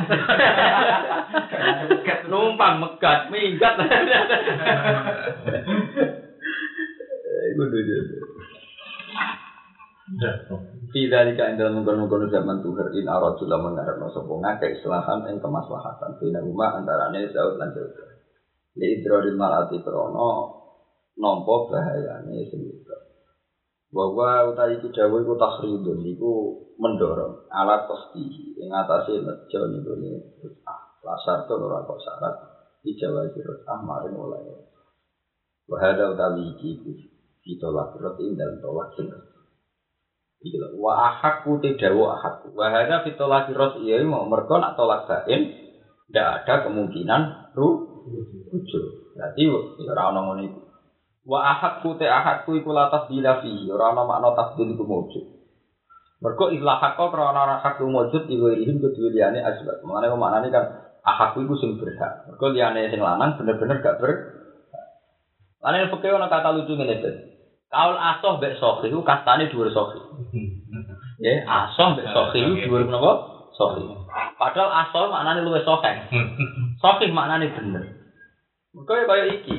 Numpang 2.33 2.81
megat, 2.81 3.29
minggat. 3.29 3.77
Iku 7.53 7.63
dulu. 7.69 7.97
Tidak 10.97 11.23
jika 11.29 11.45
ing 11.53 11.61
dalam 11.61 11.85
mengkono-kono 11.85 12.33
zaman 12.33 12.65
tuhar 12.65 12.89
in 12.97 13.05
aradu 13.05 13.45
lamun 13.45 13.77
ngarepno 13.77 14.09
sapa 14.17 14.33
ngakeh 14.33 14.81
islahan 14.81 15.29
ing 15.29 15.45
kemaslahatan 15.45 16.17
bina 16.17 16.41
rumah 16.41 16.73
antarane 16.73 17.29
zaud 17.37 17.61
lan 17.61 17.69
zaud. 17.77 17.93
Li 18.81 18.97
idroril 18.97 19.37
malati 19.37 19.77
krono 19.85 20.56
nampa 21.17 21.55
bahayane 21.69 22.45
sing 22.49 22.63
itu. 22.65 22.97
Bahwa 23.93 24.53
utai 24.53 24.77
iku 24.77 24.93
dawuh 24.93 25.25
iku 25.25 25.35
tahridun 25.41 26.05
iku 26.17 26.33
mendorong 26.77 27.49
alat 27.49 27.89
pasti 27.89 28.25
ing 28.61 28.69
atase 28.69 29.25
nejo 29.25 29.61
niku 29.73 29.93
lasar 31.07 31.47
to 31.47 31.55
ora 31.55 31.87
kok 31.87 32.03
syarat 32.03 32.35
dijawa 32.83 33.31
sirut 33.33 33.65
ah 33.65 33.81
maring 33.81 34.15
oleh. 34.15 34.43
Wahada 35.67 36.15
utawi 36.15 36.55
iki 36.55 36.79
ditolak 37.43 37.95
roti 37.99 38.35
dan 38.35 38.59
tolak 38.63 38.95
sing 38.95 39.11
Iki 40.37 40.53
lho, 40.61 40.69
wa 40.77 41.09
ahakku 41.09 41.59
tidawu 41.65 42.13
ahakku. 42.13 42.53
Wa 42.53 42.69
hadza 42.69 43.01
fi 43.03 43.17
tolaki 43.17 43.57
iya 43.83 44.05
mau 44.05 44.29
mergo 44.29 44.61
nak 44.61 44.77
tolak 44.77 45.09
bain 45.09 45.49
ndak 46.13 46.45
ada 46.45 46.69
kemungkinan 46.69 47.51
ru 47.57 47.69
rujuk. 48.53 49.17
Berarti 49.17 49.43
ya 49.81 49.91
ora 49.97 50.13
ono 50.13 50.21
ngono. 50.29 50.66
Wa 51.27 51.43
ahakku 51.43 51.99
te 51.99 52.07
ahakku 52.07 52.55
iku 52.63 52.71
latas 52.71 53.11
bila 53.11 53.43
fi 53.43 53.51
ora 53.67 53.91
ono 53.91 54.07
makna 54.07 54.31
tasdil 54.39 54.79
iku 54.79 54.87
wujud. 54.87 55.25
Mergo 56.23 56.55
ilah 56.55 56.79
hakko 56.79 57.11
krana 57.11 57.41
ora 57.43 57.57
hak 57.59 57.83
wujud 57.83 58.31
iku 58.31 58.47
ihim 58.55 58.79
kedue 58.79 59.11
liyane 59.11 59.43
asbab. 59.43 59.83
Mane 59.83 60.07
kok 60.07 60.23
maknane 60.23 60.49
kan 60.55 60.65
ahakku 61.03 61.43
iku 61.43 61.59
sing 61.59 61.83
berhak. 61.83 62.31
Mergo 62.31 62.47
liyane 62.55 62.87
sing 62.95 63.03
lanang 63.03 63.35
bener-bener 63.35 63.83
gak 63.83 63.99
ber 63.99 64.13
Lalu 65.67 65.91
fakir 65.91 66.15
ono 66.15 66.31
kata 66.31 66.55
lucu 66.55 66.79
ngene 66.79 66.95
iki. 67.03 67.11
Kaul 67.67 67.99
asoh 67.99 68.39
mbek 68.39 68.63
sohi 68.63 68.87
ku 68.95 69.03
kastane 69.03 69.51
dhuwur 69.51 69.75
sohi. 69.75 69.99
Ya, 71.19 71.43
asoh 71.67 71.99
mbek 71.99 72.07
sohi 72.15 72.39
ku 72.47 72.55
dhuwur 72.71 72.87
menapa? 72.87 73.13
Sohi. 73.59 73.83
Padahal 74.39 74.71
asoh 74.87 75.11
maknane 75.11 75.43
luwih 75.43 75.67
sohe. 75.67 75.91
Sohi 76.83 77.11
maknane 77.11 77.51
bener. 77.51 77.83
Mergo 78.71 78.93
ya 78.95 79.05
kaya 79.11 79.25
iki. 79.43 79.57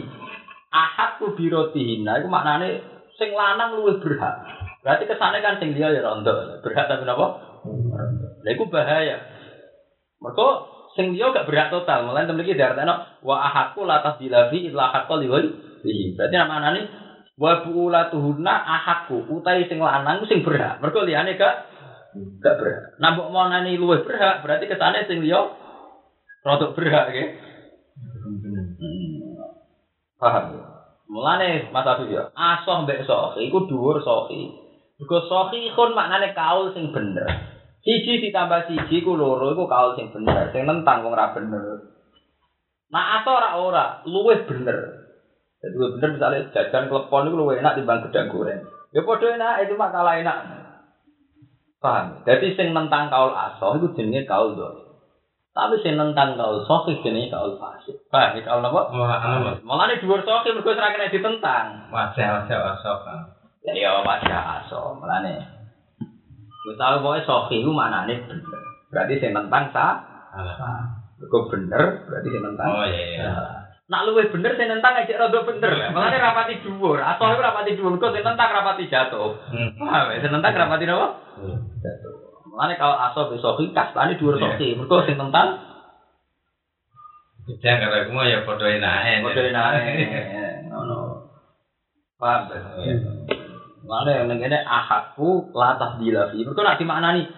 Ahad 0.67 1.21
ku 1.23 1.31
birotihina 1.33 2.19
iku 2.19 2.27
maknane 2.27 2.83
sing 3.15 3.33
lanang 3.33 3.79
luwih 3.79 3.97
berhak. 4.03 4.35
Berarti 4.83 5.03
kesane 5.07 5.39
kan 5.39 5.57
sing 5.57 5.73
liya 5.73 5.95
ya 5.95 6.03
rondo. 6.03 6.59
Berhak 6.61 6.91
tapi 6.91 7.07
napa? 7.07 7.27
Lah 8.43 8.67
bahaya. 8.67 9.17
Mergo 10.19 10.47
sing 10.93 11.15
liya 11.15 11.31
gak 11.31 11.47
berhak 11.47 11.71
total. 11.71 12.05
Mulane 12.05 12.27
temen 12.27 12.43
iki 12.43 12.59
diartekno 12.59 13.23
wa 13.23 13.35
ahadku 13.47 13.87
latas 13.87 14.19
dilafi 14.19 14.67
illa 14.67 14.91
haqqal 14.91 15.23
liwali. 15.23 15.49
Berarti 16.19 16.35
maknane 16.35 16.81
wa 17.37 17.61
buulatuhunna 17.61 18.49
ahakku 18.49 19.29
utai 19.29 19.69
sing 19.69 19.77
lanang 19.77 20.25
sing 20.25 20.41
berhak 20.41 20.81
mergo 20.81 21.05
liyane 21.05 21.37
gak 21.37 21.69
gak 22.41 22.57
berhak 22.57 22.97
nah 22.97 23.13
mbok 23.13 23.29
monani 23.29 23.77
luwih 23.77 24.01
berhak 24.01 24.41
berarti 24.41 24.65
kesane 24.65 25.05
sing 25.05 25.21
liya 25.21 25.45
rodok 26.41 26.73
berhak 26.73 27.13
nggih. 27.13 27.27
Paham 30.17 30.57
ya 30.57 30.65
mulane 31.07 31.71
Mas 31.71 31.87
Abdul 31.87 32.13
ya 32.13 32.29
asoh 32.33 32.83
mbek 32.83 33.07
sohi 33.07 33.47
iku 33.47 33.69
dhuwur 33.69 34.03
sohi 34.03 34.51
mergo 34.97 35.19
sohi 35.29 35.71
kon 35.73 35.93
maknane 35.93 36.35
kaul 36.35 36.73
sing 36.73 36.91
bener 36.91 37.25
siji 37.85 38.19
ditambah 38.27 38.67
siji 38.67 39.05
ku 39.05 39.15
loro 39.15 39.53
iku 39.53 39.69
kaul 39.69 39.95
sing 39.95 40.11
bener 40.11 40.51
sing 40.51 40.67
nentang 40.67 41.07
wong 41.07 41.15
ra 41.15 41.31
bener 41.31 41.93
nah 42.91 43.21
asoh 43.21 43.37
ora 43.37 43.49
ora 43.61 43.85
luwih 44.03 44.43
bener 44.43 45.07
Jadi 45.57 45.73
bener 45.73 46.09
misalnya 46.13 46.53
jajan 46.53 46.85
klepon 46.85 47.33
itu 47.33 47.35
lebih 47.35 47.59
enak 47.65 47.75
dibanding 47.81 48.13
gedang 48.13 48.27
goreng. 48.29 48.61
Ya 48.93 49.01
podo 49.01 49.25
enak, 49.25 49.65
itu 49.65 49.73
mah 49.73 49.89
kalah 49.89 50.21
enak. 50.21 50.37
Paham? 51.81 52.21
Jadi 52.25 52.53
sing 52.53 52.77
nentang 52.77 53.09
kaul 53.09 53.33
asoh 53.33 53.81
itu 53.81 53.97
jenisnya 53.97 54.29
kaul 54.29 54.53
doi. 54.53 54.86
Tapi 55.57 55.81
sing 55.81 55.97
nentang 55.97 56.37
kaul 56.37 56.61
sohi 56.69 57.01
jenisnya 57.01 57.33
kaul 57.33 57.57
fasik. 57.57 57.97
Paham? 58.13 58.37
Ini 58.37 58.45
kaul 58.45 58.61
apa? 58.61 58.93
Malah 59.65 59.89
ini 59.89 60.05
dua 60.05 60.21
sohi 60.21 60.53
mereka 60.53 60.77
serang 60.77 60.93
kena 60.93 61.09
ditentang. 61.09 61.65
Wajah 61.89 62.45
wajah 62.45 62.77
asoh 62.77 62.97
kan. 63.01 63.25
Ya 63.65 63.73
ya 63.73 63.89
wajah 64.05 64.61
asoh. 64.61 64.93
Malah 65.01 65.25
nih. 65.25 65.41
Misalnya 66.69 67.01
pokoknya 67.01 67.25
sohi 67.25 67.65
itu 67.65 67.73
mana 67.73 68.05
nih 68.05 68.21
bener. 68.29 68.61
Berarti 68.93 69.17
sing 69.17 69.33
nentang 69.33 69.73
sah. 69.73 69.97
Mereka 71.17 71.37
bener, 71.49 72.05
berarti 72.05 72.27
sing 72.29 72.41
nentang. 72.45 72.67
Oh 72.69 72.85
iya 72.85 73.03
iya. 73.17 73.29
Nak 73.89 74.03
luwe 74.05 74.29
bener 74.29 74.53
sing 74.61 74.69
nentang 74.69 74.93
aja 74.93 75.09
rada 75.17 75.41
bener 75.41 75.71
lah. 75.73 75.89
Mulane 75.89 76.21
rapati 76.21 76.61
dhuwur, 76.61 77.01
atau 77.01 77.33
iku 77.33 77.41
rapati 77.41 77.73
dhuwur 77.73 77.97
kok 77.97 78.13
sing 78.13 78.21
nentang 78.21 78.53
rapati 78.53 78.85
jatuh. 78.85 79.33
Paham 79.73 80.13
ya? 80.13 80.21
Sing 80.21 80.29
nentang 80.29 80.53
rapati 80.53 80.85
napa? 80.85 81.17
Jatuh. 81.81 82.13
Mulane 82.57 82.73
kalau 82.81 82.97
aso 82.97 83.29
besok 83.29 83.61
iki 83.61 83.69
kastane 83.69 84.17
dhuwur 84.17 84.41
soki, 84.41 84.73
mergo 84.73 85.05
sing 85.05 85.13
nentang 85.13 85.61
Jangan 87.61 87.85
kata 87.85 87.97
aku 88.09 88.11
mau 88.17 88.25
ya 88.25 88.41
podo 88.49 88.65
enake. 88.65 89.21
padha 89.21 89.41
enake. 89.45 89.93
Ngono. 90.65 90.97
Paham 92.17 92.49
ya? 92.49 92.61
Mulane 93.85 94.25
ning 94.25 94.41
kene 94.41 94.57
ahadku 94.65 95.53
latah 95.53 96.01
dilafi. 96.01 96.41
Mergo 96.41 96.65
nak 96.65 96.81
dimaknani 96.81 97.29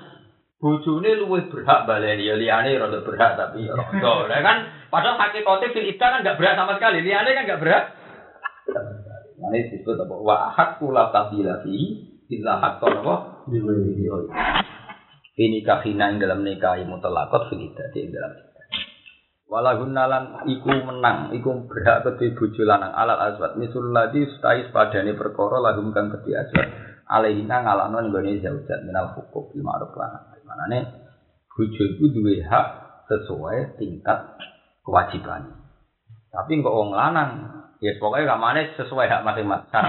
bojone 0.56 1.20
luwih 1.20 1.52
berhak 1.52 1.84
baleni 1.84 2.24
ya 2.24 2.40
liyane 2.40 2.80
rada 2.80 3.04
berhak 3.04 3.36
tapi 3.36 3.68
ya 3.68 3.76
rada. 3.76 4.24
Lah 4.32 4.40
kan 4.40 4.58
padahal 4.88 5.20
hakikate 5.20 5.76
fil 5.76 5.84
iddah 5.84 6.16
kan 6.16 6.20
enggak 6.24 6.40
berhak 6.40 6.56
sama 6.56 6.80
sekali. 6.80 7.04
Liyane 7.04 7.36
kan 7.36 7.44
enggak 7.44 7.60
berhak. 7.60 7.84
Nah, 8.72 9.52
ini 9.52 9.68
disebut 9.68 10.00
apa? 10.00 10.16
Wa 10.16 10.56
hakku 10.56 10.96
la 10.96 11.12
tabila 11.12 11.60
fi 11.68 11.76
illa 12.32 12.56
haqqan 12.64 13.04
apa? 13.04 13.16
Ini 15.40 15.64
kahina 15.64 16.12
yang 16.12 16.20
dalam 16.20 16.44
nikahi 16.44 16.84
mutlaqat 16.84 17.48
fil 17.48 17.64
iddah 17.64 17.88
di 17.96 18.12
dalam 18.12 18.36
iddah. 18.36 18.66
Walahun 19.48 19.96
nalan 19.96 20.24
iku 20.52 20.68
menang, 20.84 21.32
iku 21.32 21.64
berhak 21.64 22.04
kedhe 22.04 22.36
bojo 22.36 22.68
lanang 22.68 22.92
alat 22.92 23.34
aswat. 23.34 23.56
Misul 23.56 23.96
ladzi 23.96 24.28
stai 24.36 24.68
padane 24.76 25.16
perkara 25.16 25.64
lahum 25.64 25.96
kang 25.96 26.12
kedhe 26.12 26.36
aswat. 26.36 26.68
alaihina 27.10 27.66
ngalano 27.66 28.06
nggone 28.06 28.38
zaujat 28.38 28.86
minal 28.86 29.18
hukum 29.18 29.50
bil 29.50 29.66
ma'ruf 29.66 29.90
lan 29.98 30.30
manane 30.46 30.80
bojo 31.50 31.84
iku 31.98 32.06
duwe 32.14 32.46
hak 32.46 32.68
sesuai 33.10 33.82
tingkat 33.82 34.38
kewajiban. 34.86 35.50
Tapi 36.30 36.62
kok 36.62 36.76
wong 36.76 36.94
lanang 36.94 37.32
ya 37.82 37.98
pokoknya 37.98 38.38
kamane 38.38 38.78
sesuai 38.78 39.10
hak 39.10 39.26
masing-masing. 39.26 39.88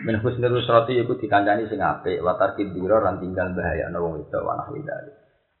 Min 0.00 0.16
husnul 0.24 0.56
usrati 0.56 0.96
iku 0.96 1.20
dikancani 1.20 1.68
sing 1.68 1.84
apik, 1.84 2.24
wa 2.24 2.40
tarkid 2.40 2.72
dira 2.72 3.04
lan 3.04 3.20
tinggal 3.20 3.52
bahaya 3.52 3.92
ana 3.92 4.00
wong 4.00 4.24
wedok 4.24 4.40
wa 4.40 4.56
nahwi. 4.56 4.80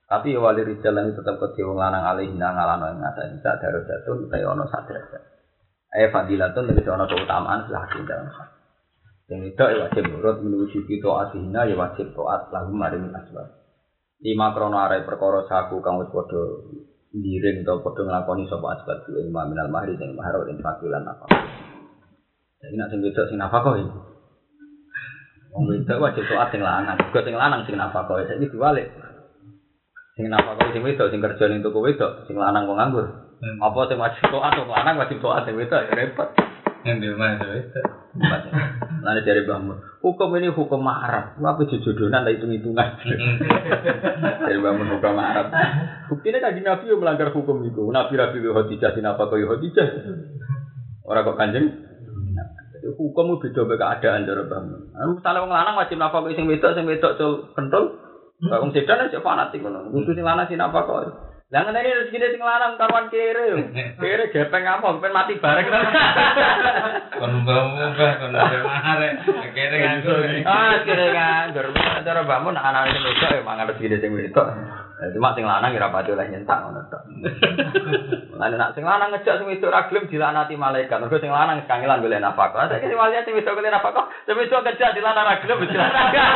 Tapi 0.08 0.36
wali 0.36 0.60
rijal 0.64 0.92
lan 0.92 1.12
tetep 1.12 1.36
kedhe 1.40 1.64
wong 1.64 1.80
lanang 1.80 2.04
alaihina 2.04 2.52
ngalano 2.52 2.84
ing 2.92 3.00
ngaten 3.00 3.40
sak 3.40 3.64
darajatun 3.64 4.28
utawa 4.28 4.52
ana 4.56 4.64
sak 4.68 4.84
derajat. 4.88 5.22
Eh 5.92 6.08
fadilatun 6.12 6.68
lebih 6.68 6.84
ana 6.88 7.04
keutamaan 7.08 7.68
lah 7.68 7.84
dalam 7.88 8.28
hak. 8.28 8.48
Yang 9.32 9.56
itu 9.56 9.64
ya 9.64 9.76
wajib 9.88 10.04
nurut 10.12 10.36
menuju 10.44 10.78
kita 10.84 11.08
asihina 11.08 11.64
ya 11.64 11.80
wajib 11.80 12.12
taat 12.12 12.52
lagu 12.52 12.76
maring 12.76 13.08
asbab. 13.08 13.48
Lima 14.20 14.52
krono 14.52 14.76
arai 14.76 15.00
perkara 15.08 15.48
saku 15.48 15.80
kang 15.80 15.96
wis 15.96 16.12
padha 16.12 16.60
ngiring 17.16 17.64
atau 17.64 17.80
padha 17.80 18.04
nglakoni 18.04 18.44
sapa 18.52 18.66
asbab 18.76 19.08
ku 19.08 19.16
ilmu 19.16 19.40
minal 19.48 19.72
mahri 19.72 19.96
sing 19.96 20.12
mahar 20.12 20.44
ing 20.44 20.60
fakilan 20.60 21.08
apa. 21.08 21.26
Jadi 22.60 22.74
nak 22.76 22.88
sing 22.92 23.00
wedok 23.00 23.26
sing 23.32 23.40
nafkah 23.40 23.80
iki. 23.80 24.11
Wong 25.52 25.68
wedok 25.68 26.00
wajib 26.00 26.24
taat 26.32 26.48
sing 26.48 26.64
lanang, 26.64 26.96
juga 26.96 27.20
sing 27.20 27.36
lanang 27.36 27.60
sing 27.68 27.76
nafkah. 27.76 28.08
Saiki 28.08 28.48
diwalik. 28.48 28.88
Sing 30.16 30.32
nafkah 30.32 30.56
sing 30.72 30.80
wedok 30.80 31.12
sing 31.12 31.20
kerja 31.20 31.44
ning 31.52 31.60
toko 31.60 31.84
wedok, 31.84 32.24
sing 32.24 32.40
lanang 32.40 32.64
kok 32.64 32.76
nganggur. 32.80 33.06
Apa 33.60 33.80
sing 33.84 34.00
wajib 34.00 34.24
taat 34.32 34.52
sing 34.56 34.64
lanang 34.64 34.96
wajib 34.96 35.20
taat 35.20 35.44
sing 35.44 35.54
wedok 35.60 35.80
ya 35.84 35.92
repot. 35.92 36.28
Yang 36.82 36.96
di 36.98 37.06
rumah 37.14 37.28
itu. 37.38 37.46
Nanti 39.06 39.20
dari 39.22 39.46
bangun. 39.46 39.78
Hukum 40.02 40.34
ini 40.34 40.50
hukum 40.50 40.82
Arab. 40.82 41.38
Apa 41.38 41.62
jodohan 41.64 42.26
tak 42.26 42.34
hitung 42.34 42.50
hitungan. 42.50 42.98
dari 44.42 44.58
bangun 44.58 44.88
hukum 44.98 45.14
Arab. 45.14 45.46
Buktinya 46.10 46.42
kan 46.42 46.58
Nabi 46.58 46.90
melanggar 46.98 47.30
hukum 47.30 47.62
itu. 47.62 47.86
Nabi 47.86 48.18
Nabi 48.18 48.36
Khadijah 48.42 48.90
sin 48.98 49.06
apa 49.06 49.30
kau 49.30 49.38
Khadijah. 49.38 49.86
Orang 51.06 51.22
kok 51.22 51.38
kanjeng. 51.38 51.66
Hukum 52.82 53.38
itu 53.38 53.46
beda 53.54 53.62
beda 53.62 53.84
keadaan 54.02 54.26
dari 54.26 54.42
bangun. 54.50 54.90
Misalnya 54.90 55.46
orang 55.46 55.54
lanang 55.54 55.78
wajib 55.78 55.96
nafkah 56.02 56.26
sing 56.34 56.50
wedok 56.50 56.74
sing 56.74 56.84
wedok 56.90 57.14
cul 57.14 57.32
kentul. 57.54 57.94
Wong 58.42 58.74
sedan 58.74 59.06
aja 59.06 59.22
fanatik 59.22 59.62
ngono. 59.62 59.86
Kudu 59.94 60.18
sing 60.18 60.26
lanang 60.26 60.50
sing 60.50 60.58
nafkah 60.58 60.82
kok. 60.82 61.14
Lah 61.52 61.68
ngene 61.68 61.84
iki 61.84 61.92
rezekine 61.94 62.26
sing 62.32 62.42
lanang 62.42 62.80
karuan 62.80 63.12
kere. 63.12 63.44
Kere 64.00 64.24
gepeng 64.32 64.64
apa 64.64 64.98
ben 64.98 65.12
mati 65.12 65.36
bareng. 65.36 65.68
Kon 67.20 67.44
mbah-mbah 67.44 68.12
kon 68.18 68.34
arek. 68.34 69.14
Kere 69.52 69.76
nganggur. 69.78 70.26
Ah, 70.48 70.80
kere 70.82 71.06
nganggur. 71.12 71.66
Cara 71.76 72.24
mbahmu 72.24 72.56
nak 72.56 72.66
anak 72.66 72.96
sing 72.96 73.04
wedok 73.04 73.30
ya 73.36 73.44
mangan 73.44 73.68
rezekine 73.68 74.00
sing 74.00 74.10
wedok. 74.16 74.48
Ya, 74.96 75.12
Cuma 75.12 75.36
sing 75.36 75.44
lanang 75.44 75.76
ya 75.76 75.84
ora 75.84 75.92
pati 75.92 76.10
oleh 76.16 76.26
nyentak 76.32 76.58
ngono 76.66 76.80
tok. 76.88 77.02
Lah 78.42 78.50
nek 78.50 78.74
sing 78.74 78.82
lanang 78.82 79.14
ngejak 79.14 79.38
sing 79.38 79.46
wedok 79.46 79.70
ra 79.70 79.86
gelem 79.86 80.10
dilanati 80.10 80.58
malaikat. 80.58 80.98
Mergo 80.98 81.22
sing 81.22 81.30
lanang 81.30 81.62
kangelan 81.70 82.02
golek 82.02 82.18
nafkah. 82.18 82.66
Saiki 82.66 82.90
sing 82.90 82.98
walian 82.98 83.22
sing 83.22 83.38
wedok 83.38 83.54
golek 83.54 83.70
nafkah, 83.70 84.10
sing 84.26 84.34
wedok 84.34 84.66
ngejak 84.66 84.98
dilanang 84.98 85.30
ra 85.30 85.38
gelem 85.38 85.62
dilanati. 85.62 86.18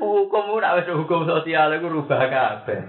Hukum 0.00 0.56
ora 0.56 0.80
wis 0.80 0.88
hukum 0.88 1.28
sosial 1.28 1.68
iku 1.76 1.92
rubah 1.92 2.32
kabeh. 2.32 2.80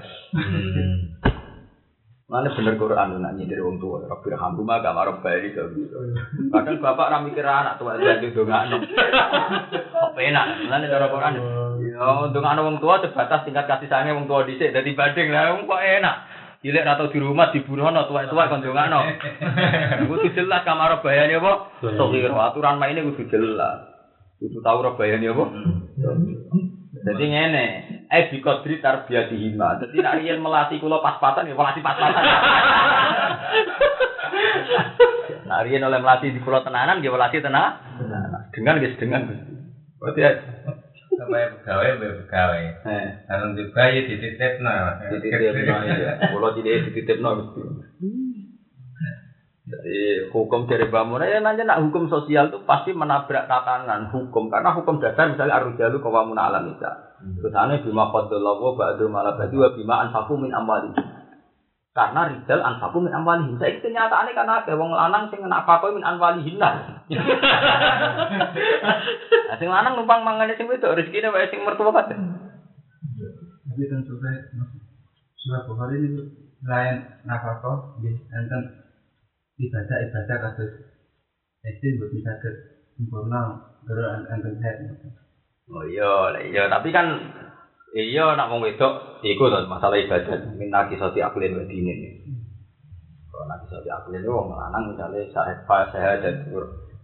Mana 2.27 2.51
bener 2.51 2.75
Quran 2.75 3.23
nak 3.23 3.39
nyindir 3.39 3.63
wong 3.63 3.79
tua, 3.79 4.03
Rabbi 4.03 4.35
hamdu 4.35 4.59
mah 4.59 4.83
gak 4.83 4.91
marah 4.91 5.15
bayi 5.23 5.47
gitu. 5.47 5.63
Kadang 6.51 6.83
bapak 6.83 7.07
ra 7.07 7.23
mikir 7.23 7.47
anak 7.47 7.79
tua 7.79 7.95
jadi 7.95 8.35
dongakno. 8.35 8.83
Apa 10.11 10.19
enak? 10.19 10.45
Mana 10.67 10.91
cara 10.91 11.07
Quran? 11.07 11.39
Yo 11.79 12.27
dongakno 12.35 12.67
wong 12.67 12.77
tua 12.83 12.99
sebatas 12.99 13.47
tingkat 13.47 13.71
kasih 13.71 13.87
sayang 13.87 14.19
wong 14.19 14.27
tua 14.27 14.43
dhisik 14.43 14.75
dadi 14.75 14.91
banding 14.91 15.31
lah 15.31 15.55
wong 15.55 15.71
kok 15.71 15.79
enak. 15.79 16.15
Cilik 16.57 16.81
atau 16.81 17.13
di 17.13 17.21
rumah 17.21 17.53
dibunuhno 17.53 18.09
tua-tua 18.09 18.49
kon 18.49 18.65
dongakno. 18.65 19.01
Kudu 20.09 20.33
jelas 20.33 20.65
kamar 20.65 21.05
bayane 21.05 21.37
apa? 21.37 21.69
Sokir 21.85 22.33
aturan 22.33 22.81
maine 22.81 23.05
kudu 23.05 23.29
jelas. 23.29 23.93
Kudu 24.41 24.65
tahu 24.65 24.97
bayane 24.97 25.29
apa? 25.29 25.45
Jadi 26.97 27.23
ngene, 27.29 27.65
eh 28.09 28.23
di 28.33 28.41
kodri 28.41 28.81
tarbiyah 28.81 29.29
dihima. 29.29 29.77
Jadi 29.85 30.01
nak 30.01 30.17
riyen 30.17 30.41
melatih 30.41 30.81
kula 30.81 30.97
pas-pasan 30.97 31.45
ya 31.45 31.53
melatih 31.53 31.85
pas-pasan. 31.85 32.25
Nak 35.47 35.63
riyen 35.63 35.85
oleh 35.85 35.99
melatih 36.03 36.33
di 36.33 36.41
kula 36.41 36.65
tenanan 36.65 37.05
ya 37.05 37.13
melatih 37.13 37.39
tenang. 37.39 37.79
Dengan 38.51 38.81
guys 38.81 38.97
dengan. 38.97 39.21
Berarti 40.01 40.19
ya 40.19 40.31
Sampai 41.17 41.49
pegawai, 41.49 41.97
sampai 41.97 42.17
pegawai. 42.21 42.63
Karena 43.25 43.45
di 43.57 43.63
bayi 43.73 44.05
dititipno. 44.05 44.75
dititipno 45.09 45.77
ya. 45.89 46.11
Kula 46.29 46.53
tidak 46.53 46.93
dititipno 46.93 47.29
mesti. 47.41 47.61
Jadi 49.67 50.31
hukum 50.31 50.63
dari 50.63 50.87
bangun 50.87 51.27
ya 51.27 51.43
nanya 51.43 51.67
nak 51.67 51.83
hukum 51.83 52.07
sosial 52.07 52.47
itu 52.47 52.63
pasti 52.63 52.95
menabrak 52.95 53.51
tatanan 53.51 54.07
hukum 54.15 54.47
karena 54.47 54.71
hukum 54.71 55.03
dasar 55.03 55.27
misalnya 55.27 55.59
arusjalu 55.59 55.99
kawamun 55.99 56.39
alam 56.39 56.71
bisa. 56.71 57.19
Terus 57.19 57.51
aneh 57.51 57.83
bima 57.83 58.07
qadallahu 58.07 58.79
ba'du 58.79 59.11
malah 59.11 59.35
ba'du 59.35 59.59
wa 59.59 59.75
bima 59.75 60.07
anfaku 60.07 60.39
min 60.39 60.55
amwali. 60.55 60.95
Karena 61.97 62.29
rijal 62.29 62.61
anfaku 62.61 63.01
min 63.01 63.09
amwali. 63.09 63.57
Saya 63.57 63.73
itu 63.73 63.89
kenyataannya 63.89 64.37
kan 64.37 64.45
ada 64.45 64.77
wong 64.77 64.93
lanang 64.93 65.33
sing 65.33 65.41
nafkah 65.41 65.81
min 65.89 66.05
amwali 66.05 66.45
hinna. 66.45 66.69
Nah, 69.47 69.55
sing 69.55 69.71
lanang 69.71 69.95
numpang 69.95 70.27
mangane 70.27 70.53
sing 70.59 70.67
wedok 70.67 70.93
rezekine 70.93 71.31
wae 71.33 71.47
sing 71.47 71.63
mertua 71.63 71.89
kabeh. 71.89 72.19
Tapi 73.65 73.83
kan 73.87 74.03
surah 74.05 74.35
surah 75.39 75.61
Bukhari 75.65 76.03
ini 76.03 76.21
lain 76.61 76.95
nafkah 77.25 77.97
di 78.03 78.11
enten 78.11 78.61
ibadah 79.57 79.97
ibadah 80.03 80.37
kasus 80.37 80.71
SD 81.63 81.97
buat 81.97 82.11
sakit 82.13 82.55
sempurna 82.99 83.71
gara 83.87 84.27
enten 84.35 84.61
head 84.61 84.77
Oh 85.67 85.83
iya, 85.83 86.31
lah 86.31 86.43
iya, 86.45 86.63
tapi 86.71 86.95
kan 86.95 87.07
iya 87.95 88.35
nak 88.35 88.51
wong 88.51 88.65
wedok 88.65 89.23
iku 89.23 89.47
to 89.47 89.63
masalah 89.71 89.95
ibadah 89.95 90.43
minta 90.59 90.87
kisoti 90.91 91.23
aklin 91.23 91.55
wa 91.55 91.63
dinin. 91.63 92.19
Kalau 93.31 93.45
nak 93.47 93.63
kisoti 93.63 93.87
aklin 93.87 94.23
itu 94.23 94.31
wong 94.31 94.51
lanang 94.51 94.91
misalnya 94.91 95.23
sahid 95.31 95.63
fa 95.63 95.87
syahadat 95.93 96.51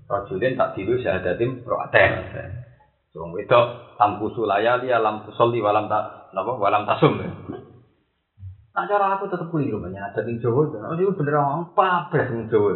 rajulin 0.10 0.60
tak 0.60 0.76
diru 0.76 1.00
syahadatim 1.00 1.64
ro'aten. 1.64 2.12
Wong 3.16 3.32
wedok 3.38 3.96
tamku 3.96 4.34
sulayali 4.34 4.90
alam 4.90 5.24
kusolli 5.30 5.62
walam 5.62 5.88
tak 5.88 6.34
napa 6.34 6.52
walam 6.58 6.84
tasum. 6.90 7.22
Nah 8.74 8.84
cara 8.90 9.16
aku 9.16 9.30
tetep 9.30 9.54
keliru 9.54 9.78
banyak 9.78 10.02
ada 10.02 10.26
ning 10.26 10.42
Jawa. 10.42 10.66
Oh 10.66 10.98
itu 10.98 11.14
bener 11.14 11.38
orang 11.38 11.72
pabres 11.78 12.34
ning 12.34 12.50
Jawa. 12.50 12.74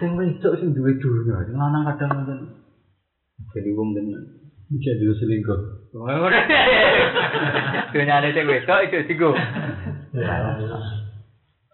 Sing 0.00 0.16
wedok 0.16 0.56
sing 0.56 0.72
duwe 0.72 0.96
dunya, 0.96 1.44
sing 1.44 1.56
lanang 1.60 1.84
kadang 1.92 2.24
ngoten. 2.24 2.38
Jadi 3.52 3.70
wong 3.76 3.92
tenan. 3.92 4.47
Bisa 4.68 4.92
dulu 5.00 5.16
selingkuh. 5.16 5.60
Dunia 7.96 8.20
ada 8.20 8.28
sing 8.36 8.44
wedok 8.44 8.84
itu 8.84 8.98
sigo. 9.08 9.32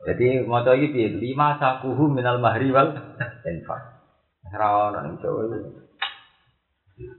Jadi 0.04 0.46
mau 0.46 0.62
iki 0.62 0.94
piye? 0.94 1.08
Lima 1.18 1.58
sakuhu 1.58 2.06
minal 2.06 2.38
mahri 2.38 2.70
wal 2.70 2.94
infak. 3.42 3.82
Ora 4.46 4.94
ono 4.94 5.10
ning 5.10 5.14
Jawa 5.18 5.50
iki. 5.50 5.82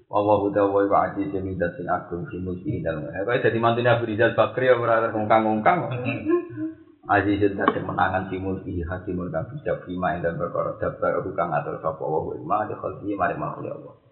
Wallahu 0.07 0.55
ta'ala 0.55 0.87
wa 0.87 1.11
aji 1.11 1.35
jamidat 1.35 1.75
sing 1.75 1.91
agung 1.91 2.23
fi 2.31 2.39
mulki 2.39 2.79
dalam. 2.79 3.11
Kok 3.11 3.43
dadi 3.43 3.59
mantune 3.59 3.91
Abu 3.91 4.07
Rizal 4.07 4.31
Bakri 4.31 4.71
ora 4.71 5.11
ngongkang-ngongkang. 5.11 5.91
Aji 7.11 7.35
jendak 7.35 7.75
sing 7.75 7.83
menangan 7.83 8.31
fi 8.31 8.39
mulki 8.39 8.79
hakimul 8.87 9.27
kang 9.27 9.51
bijak 9.51 9.83
fima 9.83 10.15
ing 10.15 10.23
dan 10.23 10.39
perkara 10.39 10.79
dabar 10.79 11.19
kang 11.35 11.51
atur 11.51 11.83
sapa 11.83 11.99
wa 11.99 12.31
ma 12.47 12.63
de 12.63 12.79
khalqi 12.79 13.11
mari 13.19 13.35
makhluk 13.35 13.75
Allah. 13.75 14.04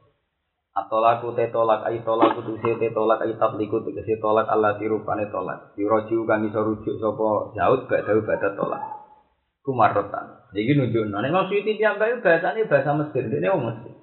Atolaku 0.74 1.38
te 1.38 1.54
tolak 1.54 1.86
ai 1.86 2.02
tolak 2.02 2.34
kudu 2.34 2.58
se 2.58 2.74
te 2.82 2.90
tolak 2.90 3.22
ai 3.22 3.38
tabliku 3.38 3.86
tegese 3.86 4.18
tolak 4.18 4.50
Allah 4.50 4.74
tirupane 4.82 5.30
tolak. 5.30 5.78
Diroji 5.78 6.18
kang 6.26 6.42
iso 6.50 6.66
rujuk 6.66 6.98
sapa 6.98 7.54
Daud 7.54 7.86
gak 7.86 8.10
Daud 8.10 8.26
badat 8.26 8.58
tolak. 8.58 8.82
Kumarotan. 9.62 10.50
Iki 10.50 10.74
nunjukno 10.74 11.22
nek 11.22 11.30
maksud 11.30 11.62
iki 11.62 11.78
piyambake 11.78 12.26
bahasane 12.26 12.66
bahasa 12.66 12.92
Mesir, 12.98 13.30
dene 13.30 13.54
wong 13.54 13.64
Mesir. 13.70 13.94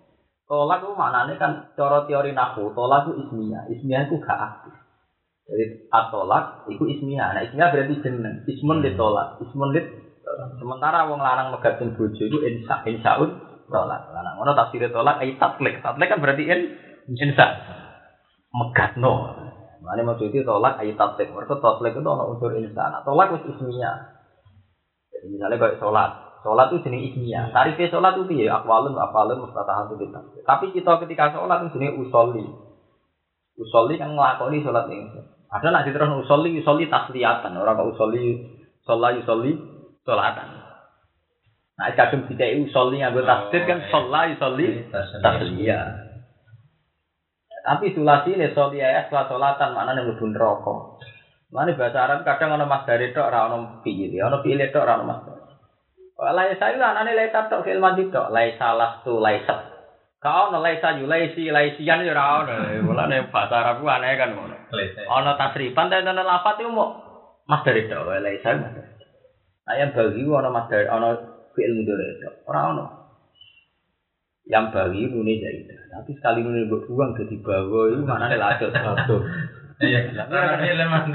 Tolak 0.46 0.82
itu 0.86 0.94
maknanya 0.94 1.34
kan 1.42 1.52
cara 1.74 2.06
teori 2.06 2.30
nahu, 2.30 2.70
tolak 2.70 3.06
itu 3.06 3.12
ismiyah, 3.26 3.66
ismiyah 3.70 4.06
itu 4.06 4.18
gak 4.22 4.38
aktif. 4.38 4.74
Jadi 5.50 5.90
atolak 5.90 6.70
itu 6.70 6.86
ismiyah, 6.86 7.34
nah 7.34 7.42
ismiyah 7.42 7.70
berarti 7.74 7.98
jeneng, 7.98 8.46
ismun 8.46 8.78
lit 8.78 8.94
tolak, 8.94 9.42
ismun 9.42 9.74
lit 9.74 9.90
sementara 10.62 11.10
wong 11.10 11.18
larang 11.18 11.50
megatin 11.50 11.98
bojo 11.98 12.22
itu 12.22 12.38
insya 12.46 12.86
insyaun 12.86 13.49
tolak. 13.70 14.10
Lanang 14.12 14.34
ngono 14.36 14.52
tafsir 14.58 14.90
tolak 14.90 15.22
ai 15.22 15.38
tatlik, 15.38 15.80
tatlik 15.80 16.08
kan 16.10 16.18
berarti 16.18 16.44
in 16.44 16.60
insya 17.14 17.46
megatno. 18.50 19.38
Mana 19.80 20.02
maksudnya 20.04 20.44
tolak 20.44 20.76
ai 20.82 20.92
tatlik, 20.98 21.32
mereka 21.32 21.56
tatlik 21.62 21.96
itu 21.96 22.04
ono 22.04 22.36
unsur 22.36 22.52
insya. 22.58 22.90
Nah, 22.90 23.00
tolak 23.06 23.32
itu 23.32 23.56
ismiyah. 23.56 24.18
Jadi 25.14 25.26
misalnya 25.32 25.56
kayak 25.56 25.78
sholat, 25.80 26.30
Sholat 26.40 26.72
itu 26.72 26.88
jenis 26.88 27.12
ismiyah. 27.12 27.52
Tarifnya 27.52 27.92
sholat 27.92 28.16
itu 28.16 28.32
ya 28.40 28.64
akwalun, 28.64 28.96
afalun, 28.96 29.44
mustatahatun 29.44 30.00
kita. 30.00 30.20
Tapi 30.48 30.72
kita 30.72 30.96
ketika 31.04 31.36
sholat 31.36 31.68
itu 31.68 31.76
jenis 31.76 32.00
usolli. 32.00 32.44
Usolli 33.60 34.00
kan 34.00 34.16
ngelakoni 34.16 34.64
sholat 34.64 34.88
ini. 34.88 35.20
Ada 35.52 35.68
nak 35.68 35.84
diterus 35.84 36.24
usolli, 36.24 36.56
usolli 36.56 36.88
tasliatan. 36.88 37.52
Orang 37.60 37.76
kok 37.76 37.92
usolli, 37.92 38.40
sholat, 38.88 39.20
usolli, 39.20 39.52
sholatan. 40.08 40.59
Nah, 41.80 41.96
kadang 41.96 42.28
tidak 42.28 42.60
usolli 42.60 43.00
nganggo 43.00 43.24
tasdid 43.24 43.64
kan 43.64 43.80
sholat, 43.88 44.36
usolli, 44.36 44.84
tasliyah. 44.92 46.12
Tapi 47.64 47.96
sulasi 47.96 48.36
ini 48.36 48.52
sholli 48.52 48.84
ya 48.84 49.08
setelah 49.08 49.24
sholatan 49.24 49.72
mana 49.72 49.96
yang 49.96 50.12
lebih 50.12 50.28
rokok. 50.36 51.00
Mana 51.48 51.72
bahasa 51.72 52.04
Arab 52.04 52.20
kadang 52.22 52.60
ono 52.60 52.68
mas 52.68 52.84
dari 52.84 53.10
tok, 53.16 53.26
ora 53.26 53.48
ono 53.48 53.80
fiil, 53.80 54.12
ono 54.20 54.44
fiil 54.44 54.60
tok, 54.68 54.84
ora 54.84 55.00
ono 55.00 55.04
mas 55.08 55.20
Laisa 56.20 56.68
itu 56.68 56.84
anane 56.84 57.16
laisa 57.16 57.48
tok 57.48 57.64
fil 57.64 57.80
mandi 57.80 58.12
tok, 58.12 58.28
laisa 58.28 58.76
lastu 58.76 59.16
laisa. 59.16 59.72
Kau 60.20 60.52
ono 60.52 60.60
laisa 60.60 60.92
yu 61.00 61.08
laisi 61.08 61.48
laisian 61.48 62.04
yo 62.04 62.12
ora 62.12 62.44
ono. 62.44 62.54
Mulane 62.84 63.32
bahasa 63.32 63.64
Arab 63.64 63.80
ku 63.80 63.88
aneh 63.88 64.20
kan. 64.20 64.36
Ono 64.36 65.30
tasrifan 65.40 65.88
dan 65.88 66.12
ono 66.12 66.20
lafat 66.20 66.60
itu 66.60 66.68
mau 66.68 66.92
mas 67.48 67.64
dari 67.64 67.88
tok, 67.88 68.04
mas 68.04 68.20
dari. 68.20 68.36
Ayam 69.64 69.96
bagi 69.96 70.20
ku 70.20 70.36
ono 70.36 70.48
mas 70.52 70.68
dari 70.68 70.84
ono 70.86 71.29
fiil 71.54 71.72
mudhari 71.78 72.20
tok. 72.22 72.34
Ora 72.46 72.60
ono. 72.74 72.86
Yang 74.50 74.64
bagi 74.74 75.02
nune 75.10 75.34
jadi. 75.38 75.62
Tapi 75.90 76.10
sekali 76.18 76.42
nune 76.42 76.66
mbok 76.66 76.86
buang 76.90 77.14
jadi 77.14 77.36
bawa 77.38 77.80
itu 77.94 78.02
mana 78.02 78.34
ladot 78.34 78.70
ladot. 78.74 79.22
Iya, 79.80 80.12
Arabnya 80.28 80.76
lemah. 80.76 81.08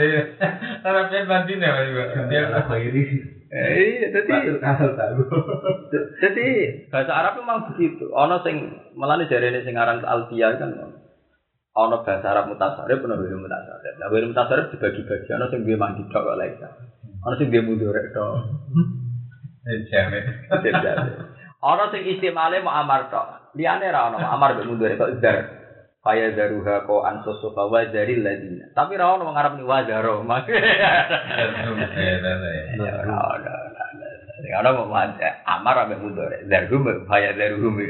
Arabnya 0.81 1.29
bantin 1.29 1.61
ya, 1.61 1.69
Pak. 1.69 2.33
Dia 2.33 2.49
ini? 2.81 3.03
Eh, 3.53 4.09
jadi. 4.09 4.35
Jadi 6.17 6.47
bahasa 6.89 7.11
Arab 7.13 7.33
memang 7.45 7.69
begitu. 7.69 8.09
Ono 8.09 8.41
sing 8.41 8.73
melane 8.97 9.29
jarene 9.29 9.61
sing 9.61 9.77
aran 9.77 10.01
Alfia 10.01 10.57
kan 10.57 10.73
ono 11.77 12.01
bahasa 12.01 12.25
Arab 12.25 12.49
mutasarif 12.49 13.05
ono 13.05 13.21
bahasa 13.21 13.37
mutasarif. 13.37 13.93
Nah, 14.01 14.09
bahasa 14.09 14.27
mutasarif 14.33 14.65
dibagi-bagi 14.73 15.29
ono 15.29 15.45
sing 15.53 15.61
duwe 15.61 15.77
mandi 15.77 16.01
kok 16.09 16.25
laisa. 16.33 16.67
Ono 17.21 17.35
sing 17.37 17.53
duwe 17.53 17.61
mudhorek 17.69 18.17
tok. 18.17 18.33
Jamet. 19.65 20.23
Ono 21.65 21.83
sing 21.89 22.05
istimale 22.05 22.61
mau 22.61 22.77
amar 22.77 23.09
tok. 23.09 23.57
Liyane 23.57 23.89
ra 23.89 24.13
ono 24.13 24.21
amar 24.21 24.53
mbek 24.53 24.69
mudhorek 24.69 25.01
kok 25.01 25.17
dar. 25.17 25.37
Kaya 26.05 26.37
daruha 26.37 26.85
ko 26.85 27.01
ansusu 27.01 27.49
wa 27.49 27.81
daril 27.89 28.21
ladina. 28.21 28.69
Tapi 28.77 28.93
ra 28.93 29.17
ono 29.17 29.33
ngarep 29.33 29.57
ni 29.57 29.65
ora 29.65 30.13
ono. 30.13 30.37
Ya 34.45 34.61
ora 34.61 34.69
mau 34.77 34.93
amar 34.93 35.75
ambek 35.81 35.97
mudhorek. 35.97 36.45
Darhum 36.45 36.85
kaya 37.09 37.33
daruhum. 37.33 37.81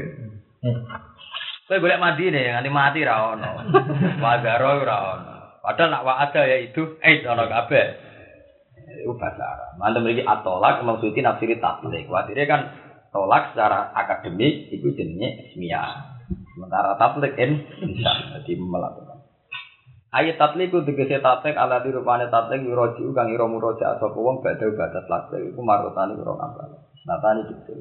Kowe 1.65 1.81
golek 1.81 1.97
mati 1.97 2.29
nih, 2.29 2.53
nganti 2.55 2.69
mati 2.71 3.01
ra 3.03 3.35
ono. 3.35 3.51
Wazaro 4.23 4.69
ora 4.79 4.97
ono. 5.17 5.33
Padahal 5.65 5.89
nak 5.89 6.05
wa'ada 6.05 6.41
ya 6.45 6.57
itu 6.61 7.01
eh 7.01 7.25
ono 7.25 7.49
kabeh. 7.49 8.04
Itu 8.85 9.17
bahasa 9.17 9.43
Arab. 9.43 9.69
Mantu 9.81 9.99
mriki 10.05 10.21
atolak 10.21 10.85
maksudnya 10.85 11.33
nafsiri 11.33 11.57
tatlik. 11.57 12.05
Kuatire 12.05 12.45
kan 12.45 12.61
tolak 13.09 13.53
secara 13.53 13.89
akademik 13.95 14.69
itu 14.69 14.93
jenenge 14.93 15.49
ismiyah. 15.49 16.19
Sementara 16.53 16.95
tatlik 16.95 17.33
in 17.41 17.61
insya 17.81 18.39
jadi 18.39 18.53
melakukan. 18.59 19.25
Ayat 20.15 20.39
tatlik 20.39 20.71
itu 20.71 20.79
tegese 20.87 21.19
tatlik 21.19 21.59
ala 21.59 21.83
dirupane 21.83 22.31
tatlik 22.31 22.63
yuroji 22.63 23.03
kang 23.11 23.33
ira 23.33 23.45
muroja 23.49 23.99
sapa 23.99 24.15
wong 24.15 24.39
badhe 24.39 24.71
batas 24.71 25.03
tatlik 25.09 25.51
iku 25.51 25.61
marotani 25.65 26.15
ora 26.15 26.33
ngambal. 26.39 26.71
Natani 27.03 27.41
gitu. 27.51 27.73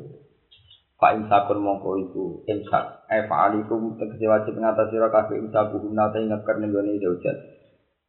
Pak 0.99 1.21
imsakun 1.21 1.59
mongko 1.63 1.91
iku 2.01 2.25
imsak. 2.49 3.07
Eh 3.11 3.27
fa'alikum 3.31 3.99
tegese 3.99 4.27
wajib 4.27 4.55
ngatasi 4.59 4.95
sira 4.95 5.09
kabeh 5.13 5.37
imsak 5.43 5.75
guna 5.75 6.11
ta 6.11 6.19
ingeker 6.19 6.57
ning 6.59 6.75
gone 6.75 6.99
zaujat. 6.99 7.37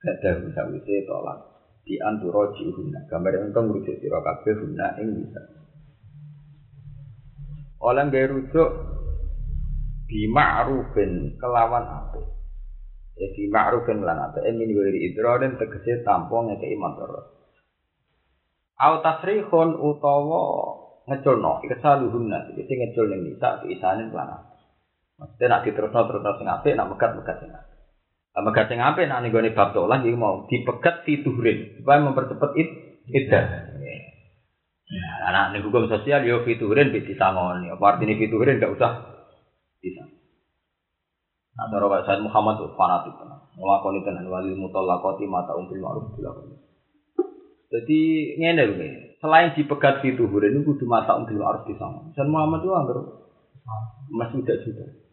Gadah 0.02 0.36
sawise 0.54 0.96
tolak. 1.06 1.55
Di 1.86 2.01
anturo 2.01 2.49
jihuna. 2.57 3.05
Gambar 3.05 3.45
engkau 3.45 3.61
ngrujuk 3.69 4.01
sira 4.01 4.17
kabeh 4.25 4.53
guna 4.57 4.97
ing 4.97 5.07
bisa. 5.21 5.41
Oleh 7.86 8.03
nggak 8.09 8.29
rujuk 8.33 8.69
di 10.09 10.25
ma'rufin 10.25 11.38
kelawan 11.38 11.86
apa? 11.86 12.21
Ya 13.21 13.29
di 13.38 13.45
ma'rufin 13.45 14.01
lan 14.01 14.17
apa? 14.17 14.41
Emin 14.41 14.73
wiri 14.73 15.13
idrorin 15.13 15.61
tegese 15.61 16.01
tampung 16.01 16.49
ngekei 16.49 16.73
motor. 16.73 17.29
Au 18.75 18.99
tasrihun 19.05 19.77
utawa 19.77 20.41
ngeculno 21.05 21.61
ikesaluhunna 21.63 22.57
iki 22.57 22.65
sing 22.65 22.81
ngecul 22.81 23.05
ning 23.07 23.21
nisa 23.29 23.61
isane 23.69 24.09
lan 24.09 24.41
apa. 24.41 24.51
Maksudnya 25.15 25.45
nak 25.47 25.63
diterusno 25.63 26.01
terusno 26.09 26.31
sing 26.36 26.47
apik 26.49 26.73
nak 26.75 26.89
megat-megat 26.91 27.36
sing 27.39 27.49
apik. 27.55 27.64
Lah 28.36 28.43
megat 28.43 28.67
sing 28.67 28.83
apik 28.83 29.07
nak 29.07 29.23
ning 29.23 29.31
gone 29.31 29.55
bab 29.55 29.71
tolak 29.71 30.03
iki 30.03 30.11
mau 30.11 30.43
dipegat 30.51 31.07
fituhrin 31.07 31.79
supaya 31.79 32.03
mempercepat 32.03 32.51
id 32.59 32.69
iddah. 33.07 33.45
Nah, 34.86 35.15
anak 35.31 35.55
ning 35.55 35.63
hukum 35.63 35.88
sosial 35.88 36.19
yo 36.27 36.43
fituhrin 36.43 36.91
bisa 36.91 37.15
disangoni. 37.15 37.71
Apa 37.71 37.95
artinya 37.95 38.19
fituhrin 38.19 38.59
gak 38.59 38.75
usah 38.75 38.91
bisa. 39.79 40.03
Nah, 41.55 41.71
cara 41.71 41.88
Pak 41.88 42.01
Said 42.03 42.19
Muhammad 42.19 42.59
tuh 42.59 42.75
fanatik 42.75 43.15
tenan. 43.15 43.39
Nglakoni 43.55 44.03
tenan 44.03 44.27
wali 44.27 44.51
mutallaqati 44.51 45.23
mata 45.31 45.55
umbil 45.55 45.79
ma'ruf 45.79 46.11
dilakoni. 46.19 46.59
Jadi 47.71 47.99
ngene 48.36 48.63
nih. 48.75 48.93
Selain 49.23 49.55
dipegat 49.55 50.03
fituhrin 50.03 50.59
itu 50.59 50.75
kudu 50.75 50.83
mata 50.91 51.15
umbil 51.15 51.39
ma'ruf 51.39 51.63
disangoni. 51.71 52.11
Said 52.11 52.27
Muhammad 52.27 52.67
tuh 52.67 52.75
anggar 52.75 52.99
Mas 54.11 54.29
sudah 54.36 54.59
sudah. 54.61 55.05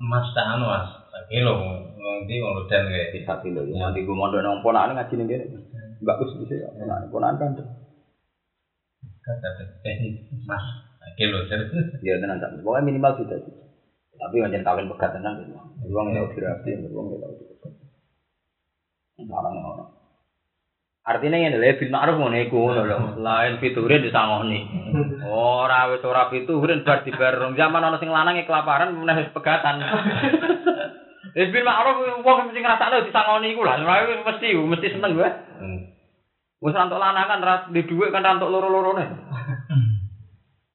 Mas 0.00 0.26
tak 0.32 0.46
anu 0.56 0.64
mas, 0.64 0.88
tak 1.12 1.24
kilo 1.28 1.52
nanti 2.00 2.34
mau 2.40 2.64
dan 2.64 2.88
kayak 2.88 3.12
Bisa 3.12 3.36
kilo 3.44 3.60
ya. 3.68 3.76
Nanti 3.76 4.00
gue 4.00 4.16
mondok 4.16 4.40
nang 4.40 4.64
ponakan 4.64 4.96
ngaji 4.96 5.14
ning 5.20 5.28
kene. 5.28 5.44
Bagus 6.00 6.32
bisa 6.40 6.54
ya. 6.56 6.68
Ponakan 6.72 7.08
ponakan 7.12 7.50
kan. 7.52 7.66
kata 9.24 9.48
teh 9.84 9.96
mas 10.48 10.64
tak 11.00 11.10
kilo 11.20 11.44
jadi 11.48 11.64
Ya 12.00 12.16
tenan 12.20 12.40
tak. 12.40 12.56
Pokoknya 12.60 12.88
minimal 12.88 13.12
sudah 13.20 13.36
sudah. 13.36 13.66
Tapi 14.14 14.40
yang 14.40 14.64
kawin 14.64 14.88
pegat 14.88 15.10
tenan 15.12 15.36
gitu. 15.36 15.52
Uang 15.92 16.06
ya 16.16 16.24
dirapi, 16.24 16.70
uang 16.88 17.06
ya 17.12 17.16
tahu 17.20 17.32
dipegat. 17.36 17.72
Barang 19.28 19.54
ngono. 19.60 19.84
Artinya 21.04 21.36
ngene 21.36 21.60
lho 21.60 21.76
bil 21.76 21.92
ma'ruf 21.92 22.16
ngono 22.16 22.36
iku 22.40 22.56
ngono 22.64 22.82
lho. 22.88 22.98
Lain 23.20 23.60
fiturin 23.60 24.00
disangoni. 24.00 24.64
Ora 25.28 25.92
wis 25.92 26.00
ora 26.00 26.32
fiturin 26.32 26.80
bar 26.80 27.04
dibar 27.04 27.36
rong 27.36 27.60
zaman 27.60 27.84
ana 27.84 28.00
sing 28.00 28.08
lanang 28.08 28.40
e 28.40 28.48
kelaparan 28.48 28.96
meneh 28.96 29.28
pegatan. 29.36 29.84
Wis 31.36 31.52
bil 31.52 31.60
ma'ruf 31.60 32.24
wong 32.24 32.48
mesti 32.48 32.60
ngrasakno 32.64 33.04
disangoni 33.04 33.52
iku 33.52 33.68
lah. 33.68 33.84
Ora 33.84 34.16
mesti 34.24 34.56
mesti 34.56 34.96
seneng 34.96 35.12
gue. 35.12 35.28
Wis 36.64 36.72
rantuk 36.72 36.96
lanang 36.96 37.28
kan 37.28 37.44
ra 37.44 37.54
di 37.68 37.84
dhuwit 37.84 38.08
kan 38.08 38.24
rantuk 38.24 38.48
loro-lorone. 38.48 39.04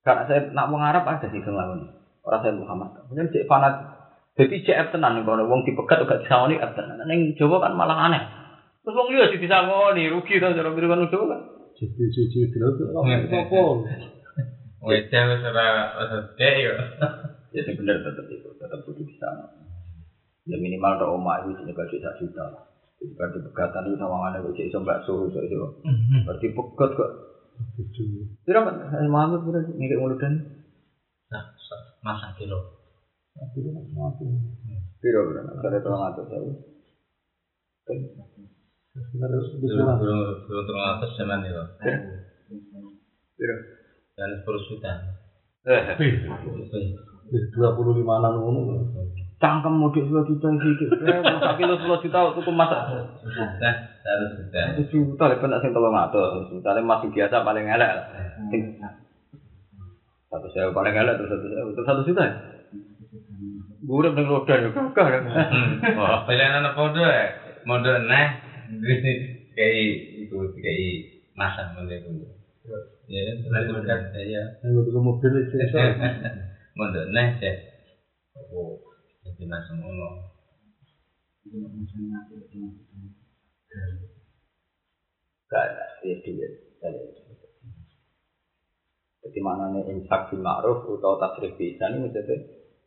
Karena 0.05 0.29
saya 0.29 0.45
nak 0.53 0.69
wong 0.69 0.85
Arab 0.85 1.09
ada 1.09 1.25
sih 1.25 1.41
sing 1.41 1.57
lakoni. 1.57 1.89
Ora 2.21 2.37
saya 2.45 2.53
Muhammad. 2.53 3.01
Mungkin 3.09 3.33
cek 3.33 3.49
fanat. 3.49 3.81
Jadi 4.37 4.61
cek 4.61 4.93
tenan 4.93 5.25
kalau 5.25 5.49
wong 5.49 5.65
dipegat 5.65 6.05
gak 6.05 6.21
disangoni 6.21 6.61
tenan. 6.61 7.01
Ning 7.09 7.33
Jawa 7.33 7.65
kan 7.65 7.73
malah 7.73 7.97
aneh. 7.97 8.38
Terus 8.89 9.05
wong 9.05 9.13
liya 9.13 9.29
sing 9.29 9.37
disangoni 9.37 10.09
rugi 10.09 10.41
to 10.41 10.49
cara 10.49 10.73
kan 10.73 11.05
Jawa 11.13 11.25
kan. 11.29 11.41
Jadi 11.77 12.09
cuci 12.09 12.49
dulu. 12.49 12.89
Iya. 13.05 13.21
Apa? 13.37 13.61
Wajah 14.81 15.23
wis 15.29 15.45
ora 15.45 15.67
yo. 16.57 16.73
Ya 17.53 17.61
sing 17.65 17.77
bener 17.77 18.01
tetep 18.01 18.25
itu, 18.33 18.49
tetep 18.57 18.81
kudu 18.89 19.05
disangoni. 19.05 19.61
Ya 20.49 20.57
minimal 20.57 20.97
tok 20.97 21.21
omah 21.21 21.45
itu 21.45 21.61
sing 21.61 21.69
gaji 21.69 22.01
sak 22.01 22.17
juta. 22.17 22.65
Jadi 22.97 23.13
kan 23.13 23.29
dipegatan 23.29 23.93
itu 23.93 24.01
sawangane 24.01 24.41
kok 24.41 24.57
cek 24.57 24.65
iso 24.73 24.81
bakso 24.81 25.29
iso 25.29 25.39
iso. 25.45 25.85
Berarti 26.25 26.49
pegat 26.49 26.91
kok. 26.97 27.11
Pira 28.41 28.65
kan 28.65 29.05
Muhammad 29.05 29.45
pura 29.45 29.61
ngekek 29.69 30.01
muludan. 30.01 30.33
Nah, 31.29 31.45
mas 32.01 32.25
tak 32.25 32.41
kilo. 32.41 32.57
Pira 34.97 35.21
kare 35.61 35.77
tolong 35.77 36.09
atus 36.09 36.25
saya. 36.25 36.41
Harus 36.41 36.73
Belum 37.89 38.38
belum 38.89 39.99
belum 40.49 40.63
terlalu 40.65 40.89
atas 40.97 41.09
zaman 41.13 41.45
itu. 41.45 41.63
Pira? 43.37 43.55
Dan 44.17 44.29
sepuluh 44.41 44.61
juta. 44.65 44.91
Eh, 45.69 45.93
dua 47.53 47.69
puluh 47.77 47.93
lima 48.01 48.17
enam 48.17 48.41
ngono. 48.41 48.73
cangkem 49.39 49.71
mudik 49.71 50.03
10 50.03 50.27
juta 50.27 50.51
iki. 50.51 50.85
Eh, 50.99 51.21
sak 51.23 51.55
kilo 51.55 51.79
10 51.79 52.03
juta 52.03 52.35
tuku 52.35 52.51
masak. 52.51 52.91
Sudah, 53.23 53.73
harus 54.03 54.29
sudah. 54.35 54.65
Satu 54.75 54.83
juta 55.15 55.55
sing 55.63 55.71
tolong 55.71 55.95
atus. 55.95 56.51
Misalnya 56.51 56.83
masih 56.83 57.07
biasa 57.07 57.47
paling 57.47 57.63
elek. 57.63 57.91
satu 60.29 60.45
sewa 60.51 60.75
paling 60.75 60.93
elek 60.93 61.15
terus 61.17 61.31
satu 61.31 61.47
sewa 61.47 61.71
terus 61.71 61.87
satu 61.87 62.01
juta. 62.03 62.23
Gue 63.79 63.95
udah 64.03 64.11
roda 64.11 64.53
ya 64.59 64.69
kakak. 64.75 65.23
Wah, 65.95 66.27
pilihan 66.27 66.59
anak 66.59 66.75
podo 66.75 66.99
ya. 66.99 67.31
Modo 67.63 67.95
nah, 68.03 68.48
kayak 69.57 69.73
itu 70.21 70.37
kayak 70.61 70.89
masa 71.33 71.73
mulai 71.73 71.99
itu. 71.99 72.27
Ya, 73.09 73.21
lari 73.49 73.69
mendekat 73.73 74.13
ya. 74.13 74.43
Yang 74.61 74.85
butuh 74.85 75.01
mobil 75.01 75.31
itu. 75.41 75.55
Mondok 76.77 77.05
neh 77.11 77.27
cek. 77.41 77.55
Oh, 78.53 78.77
jadi 79.25 79.43
langsung 79.49 79.81
ngono. 79.81 80.09
Gak 85.49 85.63
ada, 85.65 85.85
ya 86.05 86.15
duit. 86.21 86.51
Jadi 89.19 89.39
mana 89.43 89.73
nih 89.73 89.83
infak 89.91 90.29
bil 90.29 90.45
ma'ruf 90.45 90.85
atau 90.85 91.19
tasrif 91.19 91.57
bisa 91.59 91.89
ini 91.91 92.07
maksudnya 92.07 92.39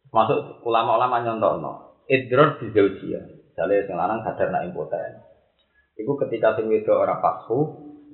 masuk 0.09 0.64
ulama-ulama 0.64 1.24
nyontono 1.24 1.93
idror 2.09 2.61
di 2.61 2.68
zaujia 2.76 3.20
misalnya 3.24 3.85
sing 3.89 3.97
lanang 3.97 4.20
sadar 4.20 4.49
nak 4.53 4.68
impoten 4.68 5.12
itu 5.97 6.12
ketika 6.26 6.57
sing 6.57 6.68
wedok 6.72 6.97
ora 6.97 7.20
pasfu 7.20 7.59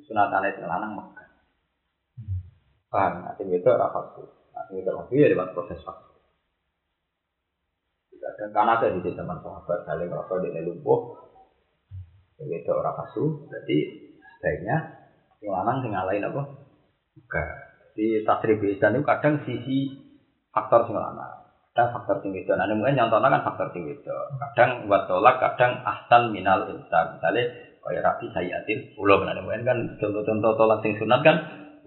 sunatane 0.07 0.55
sing 0.55 0.64
lanang 0.66 0.99
mekah 0.99 1.29
paham? 2.89 3.12
Nah 3.24 3.33
sing 3.39 3.47
wedok 3.51 3.74
ora 3.79 3.89
pasfu 3.91 4.22
nah 4.55 4.62
sing 4.66 4.83
wedok 4.83 5.07
ya 5.14 5.31
lewat 5.31 5.55
proses 5.55 5.79
pasfu 5.83 6.14
dan 8.39 8.55
karena 8.55 8.79
ada 8.79 8.93
di 8.93 9.01
zaman 9.03 9.39
sahabat 9.43 9.83
saling 9.83 10.07
merasa 10.11 10.39
di 10.43 10.62
lumpuh 10.62 11.01
sing 12.39 12.47
wedok 12.51 12.76
ora 12.79 12.93
pasfu 12.95 13.47
berarti 13.51 13.79
sebaiknya 14.39 14.76
sing 15.39 15.49
lanang 15.51 15.83
sing 15.83 15.91
ngalahin 15.95 16.26
apa? 16.26 16.43
Mekah 17.18 17.49
di 17.99 18.22
tasrif 18.22 18.62
ihsan 18.62 18.95
itu 18.95 19.03
kadang 19.03 19.43
sisi 19.43 19.91
faktor 20.55 20.87
sing 20.87 20.95
lanang. 20.95 21.51
Kadang 21.74 21.99
faktor 21.99 22.16
sing 22.22 22.31
wedok. 22.31 22.55
Nah 22.55 22.70
mungkin 22.70 22.95
nyontohnya 22.95 23.39
kan 23.39 23.43
faktor 23.43 23.66
sing 23.74 23.83
wedok. 23.87 24.39
Kadang 24.39 24.87
buat 24.87 25.11
tolak 25.11 25.43
kadang 25.43 25.83
ahsan 25.83 26.31
minal 26.31 26.70
insan. 26.70 27.18
Misalnya 27.18 27.51
kaya 27.89 28.05
rapi 28.05 28.28
sayatin 28.36 28.93
ulo 29.01 29.24
nah 29.24 29.32
mungkin 29.41 29.64
kan 29.64 29.78
contoh-contoh 29.97 30.53
tolak 30.61 30.84
sing 30.84 30.93
sunat 31.01 31.24
kan 31.24 31.36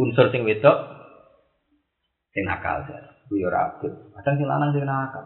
unsur 0.02 0.34
sing 0.34 0.42
wedok 0.42 0.76
sing 2.34 2.44
nakal 2.50 2.82
ya 2.90 3.00
ku 3.30 3.38
yo 3.38 3.48
rapi 3.48 3.88
kadang 4.22 4.36
sing 4.36 4.48
lanang 4.50 4.70
sing 4.76 4.84
nakal. 4.84 5.24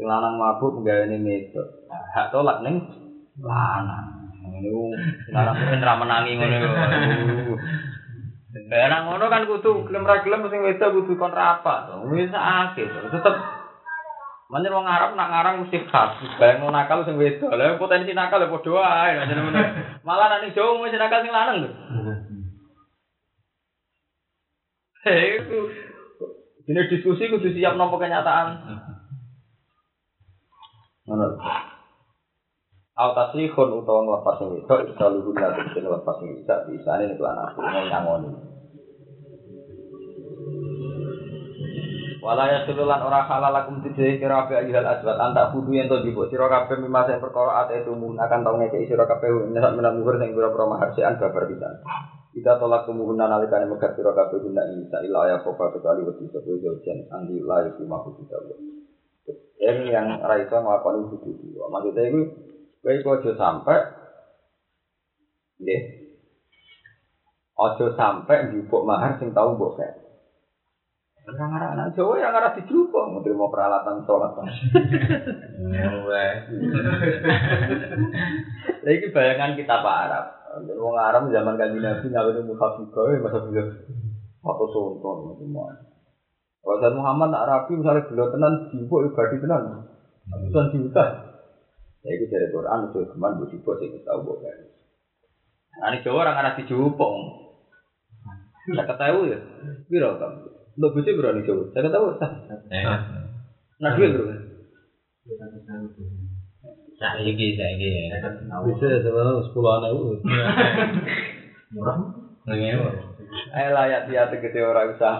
Sing 0.00 0.08
lanang 0.08 0.40
mabuk 0.40 0.80
nggaweni 0.80 1.20
wedok. 1.20 1.66
Nah, 1.92 2.04
hak 2.16 2.32
tolak 2.32 2.64
ning 2.64 2.80
lanang. 3.36 4.32
Ngono 4.40 4.96
lanang 5.28 5.54
mungkin 5.60 5.84
ra 5.84 5.94
menangi 6.00 6.32
ngono 6.40 6.56
Ya 8.72 8.88
nang 8.90 9.06
ngono 9.06 9.30
kan 9.30 9.44
kudu 9.46 9.84
gelem 9.86 10.08
ra 10.08 10.24
gelem 10.24 10.48
sing 10.48 10.64
wedok 10.64 11.04
kudu 11.04 11.20
kon 11.20 11.36
rapat. 11.36 11.92
Wis 12.08 12.32
akeh. 12.32 12.88
Tetep 12.88 13.34
Manjen 14.50 14.74
wong 14.74 14.82
Arab 14.82 15.14
nak 15.14 15.30
ngarang 15.30 15.56
mesti 15.62 15.78
khas. 15.86 16.18
Bayang 16.42 16.66
nakal 16.74 17.06
sing 17.06 17.14
wedok. 17.14 17.54
Lah 17.54 17.78
potensi 17.78 18.10
nakal 18.10 18.42
ya 18.42 18.50
padha 18.50 19.14
ngono. 19.14 19.62
Malah 20.02 20.26
nek 20.26 20.40
ning 20.42 20.52
Jawa 20.58 20.82
mesti 20.82 20.98
nakal 20.98 21.22
sing 21.22 21.30
lanang 21.30 21.56
lho. 21.62 21.70
Hei, 25.06 25.38
itu 25.38 25.58
ini 26.66 26.90
diskusi 26.90 27.30
kudu 27.30 27.54
siap 27.54 27.78
nampa 27.78 27.94
kenyataan. 28.02 28.46
Ngono. 31.06 31.26
Autasihun 32.98 33.80
utawa 33.80 34.02
nglepas 34.02 34.34
sing 34.42 34.50
wedok 34.50 34.82
bisa 34.90 35.04
luhur 35.14 35.32
lan 35.38 35.62
sing 35.70 35.86
nglepas 35.86 36.14
sing 36.18 36.28
bisa 36.42 36.66
bisa 36.66 36.90
ini 36.98 37.14
kelan 37.14 37.38
aku 37.38 37.62
nyangoni. 37.62 38.59
Wala 42.20 42.52
ya 42.52 42.60
sululan 42.68 43.00
ora 43.00 43.24
halal 43.24 43.48
lakum 43.48 43.80
tidhe 43.80 44.20
kira 44.20 44.44
ape 44.44 44.52
ayhal 44.52 44.84
asbat 44.84 45.16
antak 45.16 45.56
kudu 45.56 45.72
yen 45.72 45.88
to 45.88 46.04
jupuk 46.04 46.28
sira 46.28 46.52
kabeh 46.52 46.76
mimah 46.76 47.08
sing 47.08 47.16
perkara 47.16 47.64
ate 47.64 47.80
itu 47.80 47.96
mun 47.96 48.20
akan 48.20 48.44
tau 48.44 48.60
ngekeki 48.60 48.92
sira 48.92 49.08
kabeh 49.08 49.48
nyesat 49.48 49.72
menang 49.72 49.96
muhur 49.96 50.20
sing 50.20 50.36
pira-pira 50.36 50.68
maharsian 50.68 51.16
babar 51.16 51.48
pisan. 51.48 51.80
Kita 52.36 52.60
tolak 52.60 52.84
kumuhuna 52.84 53.24
nalikane 53.24 53.64
megat 53.64 53.96
sira 53.96 54.12
kabeh 54.12 54.36
guna 54.36 54.68
isa 54.68 55.00
ila 55.00 55.32
ya 55.32 55.36
kofa 55.40 55.72
kecuali 55.72 56.04
wedi 56.04 56.28
sapa 56.28 56.52
jojen 56.60 57.08
andi 57.08 57.40
lae 57.40 57.72
di 57.72 57.88
mahfuz 57.88 58.12
kita. 58.20 58.36
Yang 59.56 59.78
yang 59.88 60.06
ra 60.20 60.36
iso 60.44 60.60
nglakoni 60.60 61.08
kudu. 61.08 61.32
Maksudnya 61.72 62.04
kowe 62.84 62.92
iku 63.00 63.08
aja 63.16 63.32
sampe 63.32 63.76
nggih. 65.56 65.82
Aja 67.56 67.86
sampe 67.96 68.34
njupuk 68.44 68.84
mahar 68.84 69.16
sing 69.16 69.32
tau 69.32 69.56
mbok 69.56 69.80
Orang 71.28 71.52
arah 71.52 71.68
anak 71.76 71.92
Jawa 71.94 72.16
yang 72.16 72.32
arah 72.32 72.56
dijupuk, 72.56 73.04
mau 73.12 73.20
terima 73.20 73.52
peralatan 73.52 74.02
sholat. 74.08 74.32
Mulai. 75.60 76.48
Lagi 78.80 79.06
bayangan 79.12 79.52
kita 79.52 79.74
Pak 79.84 79.96
Arab. 80.08 80.24
Wong 80.80 80.96
Arab 80.96 81.28
zaman 81.28 81.60
kanji 81.60 81.78
Nabi 81.78 82.08
ngawin 82.08 82.48
mukhafifah, 82.48 83.04
ya 83.12 83.18
masa 83.20 83.38
bisa 83.46 83.62
foto 84.40 84.64
sonton 84.72 85.36
semua. 85.36 85.76
Kalau 86.60 86.76
saya 86.80 86.92
Muhammad 86.96 87.30
Arabi 87.36 87.78
misalnya 87.78 88.08
beliau 88.08 88.32
tenan 88.32 88.68
jupuk 88.72 89.12
ibadi 89.12 89.36
tenan, 89.40 89.86
bukan 90.28 90.66
juta. 90.72 91.04
Ya 92.00 92.10
itu 92.16 92.32
dari 92.32 92.48
Quran 92.48 92.88
itu 92.88 92.98
ke 93.12 93.16
mana 93.20 93.36
bu 93.36 93.44
jupuk 93.52 93.76
sih 93.76 93.92
kita 93.92 94.08
tahu 94.08 94.32
bukan. 94.34 94.56
Ini 95.84 96.00
Jawa 96.00 96.24
orang 96.24 96.36
arah 96.40 96.52
dijupuk. 96.56 97.12
Saya 98.70 98.84
ketahui 98.88 99.32
ya, 99.32 99.38
biro 99.88 100.20
kamu. 100.20 100.59
Lo 100.78 100.94
bocah 100.94 101.12
berani 101.16 101.42
coba. 101.42 101.62
Saya 101.74 101.90
tahu. 101.90 102.06
Nah 103.80 103.90
duit 103.96 104.12
bro. 104.14 104.28
Saiki 107.00 107.56
saiki. 107.56 107.90
Bisa 108.68 108.86
sebenarnya 109.00 109.40
sepuluh 109.48 109.70
anak 109.80 109.90
itu. 109.96 110.14
Ngewe. 112.44 112.90
Eh 113.54 113.68
layak 113.70 114.10
dia 114.10 114.28
tegese 114.28 114.60
ora 114.60 114.90
usah. 114.90 115.16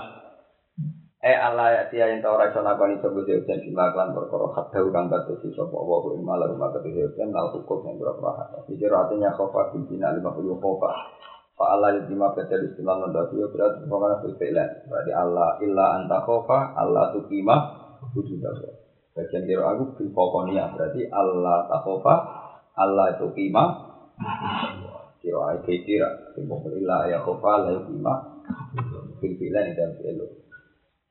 Eh 1.21 1.37
Allah 1.37 1.69
ya 1.77 1.83
dia 1.93 2.09
yang 2.11 2.25
ora 2.25 2.49
iso 2.49 2.65
lakoni 2.65 2.97
sapa 2.97 3.13
ujian 3.13 3.45
simaklan 3.45 4.17
perkara 4.17 4.57
hadau 4.57 4.89
kang 4.89 5.13
batasi 5.13 5.53
sapa 5.53 5.77
wa 5.77 6.01
ku 6.01 6.17
malah 6.21 6.49
rumah 6.49 6.73
tegese 6.73 7.13
ujian 7.13 7.29
nal 7.29 7.53
hukum 7.53 7.85
yang 7.87 8.01
berapa 8.01 8.29
hak. 8.41 8.73
Iki 8.73 8.89
artinya 8.89 9.31
khofa 9.37 9.73
bina 9.73 10.17
lima 10.17 10.33
puluh 10.33 10.57
khofa. 10.57 10.91
Fa 11.61 11.77
Allah 11.77 11.93
lima 12.09 12.33
betul 12.33 12.73
istilah 12.73 13.05
nandasi 13.05 13.37
ya 13.37 13.45
berarti 13.53 13.85
pokoknya 13.85 14.17
berfilan. 14.25 14.69
Berarti 14.89 15.13
Allah 15.13 15.61
illa 15.61 15.87
anta 16.01 16.25
khofa 16.25 16.73
Allah 16.73 17.13
tukima 17.13 17.57
wujud 18.17 18.41
Allah. 18.41 18.81
Bagian 19.13 19.45
kira 19.45 19.77
aku 19.77 19.93
bil 20.01 20.09
pokoknya 20.09 20.73
berarti 20.73 21.05
Allah 21.13 21.69
takhofa 21.69 22.15
Allah 22.81 23.13
tukima 23.21 23.93
kira 25.21 25.53
ai 25.53 25.61
kira 25.61 26.33
simbol 26.33 26.65
illa 26.73 27.05
ya 27.13 27.21
khofa 27.21 27.53
la 27.61 27.77
tukima 27.77 28.15
bil 29.21 29.33
filan 29.37 29.77
dan 29.77 30.01
fi'lu. 30.01 30.25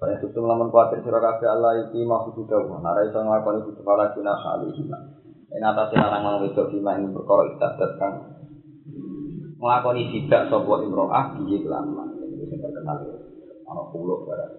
Pada 0.02 0.18
itu 0.18 0.34
lamun 0.34 0.74
kuatir 0.74 1.06
sira 1.06 1.22
kabeh 1.22 1.46
Allah 1.46 1.78
iki 1.86 2.02
maksud 2.02 2.50
dawa. 2.50 2.82
Nara 2.82 3.06
iso 3.06 3.22
nglakoni 3.22 3.70
kudu 3.70 3.86
pala 3.86 4.18
kina 4.18 4.34
kali 4.34 4.74
hina. 4.82 4.98
Ing 5.54 5.62
atase 5.62 5.94
larang 5.94 6.26
mang 6.26 6.36
wedok 6.42 6.74
bima 6.74 6.98
ing 6.98 7.14
perkara 7.14 7.54
istadat 7.54 7.92
kang 8.02 8.16
nglakoni 9.60 10.08
sidak 10.16 10.48
sapa 10.48 10.74
imro'ah 10.82 11.36
biye 11.36 11.60
kelama. 11.62 12.08
Ini 12.16 12.48
sing 12.48 12.60
terkenal. 12.64 12.98
Ana 13.68 13.84
pulau 13.92 14.24
barang. 14.24 14.52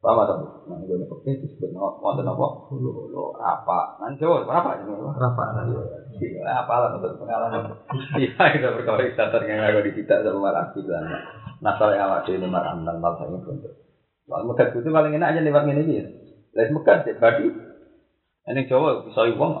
Paham 0.00 0.24
ta? 0.24 0.34
Nang 0.64 0.80
ngene 0.88 1.04
pekeh 1.04 1.44
disebut 1.44 1.76
wonten 1.76 2.24
apa? 2.24 2.46
Pulau 2.72 3.36
apa? 3.36 4.00
Nang 4.00 4.16
Jawa 4.16 4.48
apa 4.48 4.80
jenenge? 4.80 5.12
Rafa. 5.12 5.44
Apa 6.40 6.74
lah 6.80 6.88
untuk 6.96 7.20
pengalaman. 7.20 7.76
Iya, 8.16 8.32
itu 8.56 8.68
perkara 8.80 9.04
istadat 9.04 9.44
kang 9.44 9.60
aku 9.60 9.84
disidak 9.84 10.24
sama 10.24 10.48
malah 10.48 10.72
kelama. 10.72 11.20
Nasal 11.60 11.92
yang 11.92 12.08
awak 12.08 12.24
dhewe 12.24 12.48
marang 12.48 12.88
nang 12.88 13.04
mal 13.04 13.20
saking 13.20 13.44
bentuk. 13.44 13.76
Wah, 14.24 14.40
megat 14.46 14.72
itu 14.72 14.88
paling 14.88 15.12
enak 15.12 15.36
aja 15.36 15.40
lewat 15.44 15.68
ini 15.68 16.00
ya. 16.00 16.06
Lewat 16.56 16.70
megat 16.72 16.98
ya, 17.04 17.12
badi. 17.20 17.46
Ini 18.48 18.60
Jawa 18.72 19.04
bisa 19.04 19.28
uang. 19.36 19.52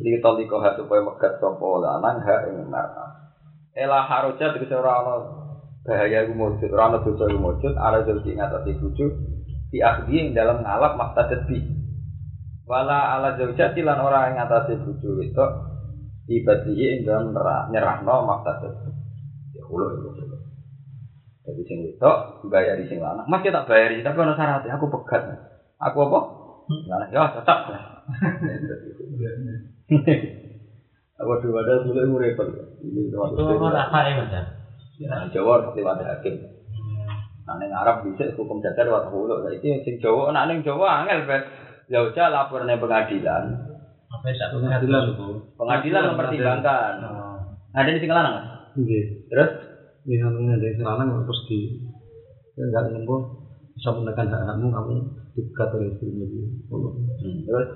Li 0.00 0.22
taliko 0.22 0.62
ha 0.62 0.78
supaya 0.78 1.02
megat 1.02 1.42
sapa 1.42 1.66
lanang 1.82 2.22
ha 2.22 2.34
ing 2.46 2.70
mar'a. 2.70 3.29
Ela 3.74 4.02
haroja 4.02 4.50
tegese 4.50 4.74
ora 4.74 4.98
ana 4.98 5.14
bahaya 5.86 6.26
iku 6.26 6.34
mujud, 6.34 6.70
ora 6.74 6.90
ana 6.90 6.98
dosa 7.06 7.30
iku 7.30 7.38
mujud, 7.38 7.74
ala 7.78 8.02
jadi 8.02 8.30
ngatasi 8.34 8.70
bojo 8.82 9.06
di 9.70 9.78
akhdi 9.78 10.14
ing 10.18 10.28
dalam 10.34 10.66
ngalap 10.66 10.98
maktadat 10.98 11.46
bi. 11.46 11.62
Wala 12.66 13.14
ala 13.14 13.38
zaujati 13.38 13.80
lan 13.86 14.02
ora 14.02 14.26
ngatasi 14.34 14.74
bojo 14.82 15.22
itu 15.22 15.46
ibadihi 16.30 16.84
ing 16.98 17.00
dalam 17.06 17.30
nyerahno 17.70 18.26
maktadat. 18.26 18.74
Ya 19.54 19.62
kulo 19.70 19.94
itu. 19.94 20.10
Jadi 21.46 21.62
sing 21.70 21.78
wedok 21.86 22.42
bayari 22.50 22.90
sing 22.90 22.98
lanang. 22.98 23.30
Mas 23.30 23.46
ya 23.46 23.54
tak 23.54 23.70
bayari, 23.70 24.02
tapi 24.02 24.18
ono 24.18 24.34
syaratnya 24.34 24.76
aku 24.76 24.90
pegat. 24.98 25.22
Aku 25.78 25.98
apa? 26.10 26.18
Lanang 26.90 27.10
ya 27.14 27.22
tetap. 27.38 27.58
Ada 31.20 31.84
dulu 31.84 32.00
itu 32.00 32.16
repot. 32.16 32.48
Ini 32.80 33.00
Itu 33.12 33.44
apa 33.44 33.68
apa 33.92 33.98
ya? 34.08 34.24
Nah, 35.00 35.28
Jawa 35.32 35.50
harus 35.60 35.72
lewat 35.76 36.00
hakim. 36.00 36.34
Nah, 37.44 37.54
neng 37.60 37.72
Arab 37.76 38.04
bisa 38.08 38.32
hukum 38.36 38.64
dasar 38.64 38.88
lewat 38.88 39.12
hulu. 39.12 39.44
Nah, 39.44 39.52
ini 39.52 39.84
sing 39.84 40.00
Jawa, 40.00 40.32
nah 40.32 40.48
neng 40.48 40.64
Jawa 40.64 41.04
angel 41.04 41.28
bet. 41.28 41.44
Ya 41.92 42.04
udah 42.08 42.26
lapor 42.32 42.64
neng 42.64 42.80
pengadilan. 42.80 43.44
Apa 44.08 44.26
ya? 44.32 44.48
Pengadilan 44.48 45.02
itu. 45.12 45.28
Pengadilan 45.60 46.02
mempertimbangkan. 46.16 46.92
Ada 47.76 47.90
di 47.92 48.00
sing 48.00 48.12
lanang. 48.12 48.34
Mas? 48.40 48.46
Nggih. 48.80 49.04
Terus 49.28 49.52
Ini 50.00 50.16
namanya 50.16 50.56
dari 50.56 50.72
serangan 50.80 51.12
terus 51.28 51.40
di 51.44 51.60
Ya, 52.56 52.66
nggak 52.66 52.92
ngombo 52.92 53.16
bisa 53.76 53.88
menekan 53.94 54.28
hak 54.28 54.42
hakmu 54.42 54.68
kamu 54.68 54.96
dipegat 55.32 55.70
oleh. 55.76 55.92
Oh. 56.68 56.92
Hmm, 56.92 57.40
Terus 57.46 57.68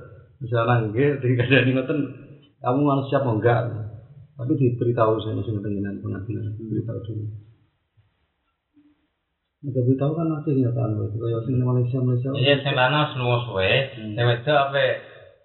Misalnya 0.45 0.83
enggak, 0.83 1.25
ada 1.25 1.59
ngoten 1.63 1.99
kamu 2.65 2.81
harus 2.89 3.07
siap 3.13 3.23
mau 3.29 3.37
enggak. 3.37 3.61
Tapi 4.35 4.53
diberitahu 4.59 5.23
saya 5.23 5.39
masih 5.39 5.63
dengan 5.63 5.95
pengadilan, 6.03 6.59
diberitahu 6.59 6.99
dulu. 7.07 7.25
Ada 9.65 9.81
beritahu 9.81 10.13
kan 10.13 10.27
masih 10.29 10.53
kenyataan 10.59 10.91
itu. 10.99 11.17
Kayak 11.17 11.41
sing 11.47 11.55
di 11.57 11.65
Malaysia 11.65 11.99
Malaysia. 12.03 12.29
Iya, 12.35 12.55
sing 12.61 12.75
lanang 12.75 13.15
wis 13.15 13.43
suwe, 13.47 13.73
sing 13.95 14.17
wedok 14.17 14.59
apa 14.69 14.85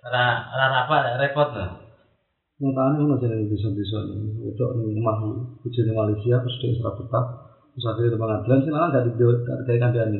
ora 0.10 0.26
ora 0.52 0.66
rapat 0.74 1.02
repot 1.22 1.50
no. 1.56 1.68
Kan 2.60 3.00
aja 3.00 3.28
yang 3.32 3.48
bisa-bisa 3.48 4.04
itu 4.44 4.64
nih 4.76 4.92
rumah 5.00 5.16
kucing 5.64 5.88
di 5.88 5.94
Malaysia 5.96 6.44
terus 6.44 6.60
dia 6.60 6.76
serap 6.76 7.00
tetap 7.00 7.24
terus 7.72 7.86
akhirnya 7.88 8.12
di 8.12 8.20
pengadilan 8.20 8.60
sih 8.60 8.72
lanang 8.76 8.90
gak 8.92 9.04
di 9.08 9.12
kayak 9.64 9.80
kandani. 9.80 10.20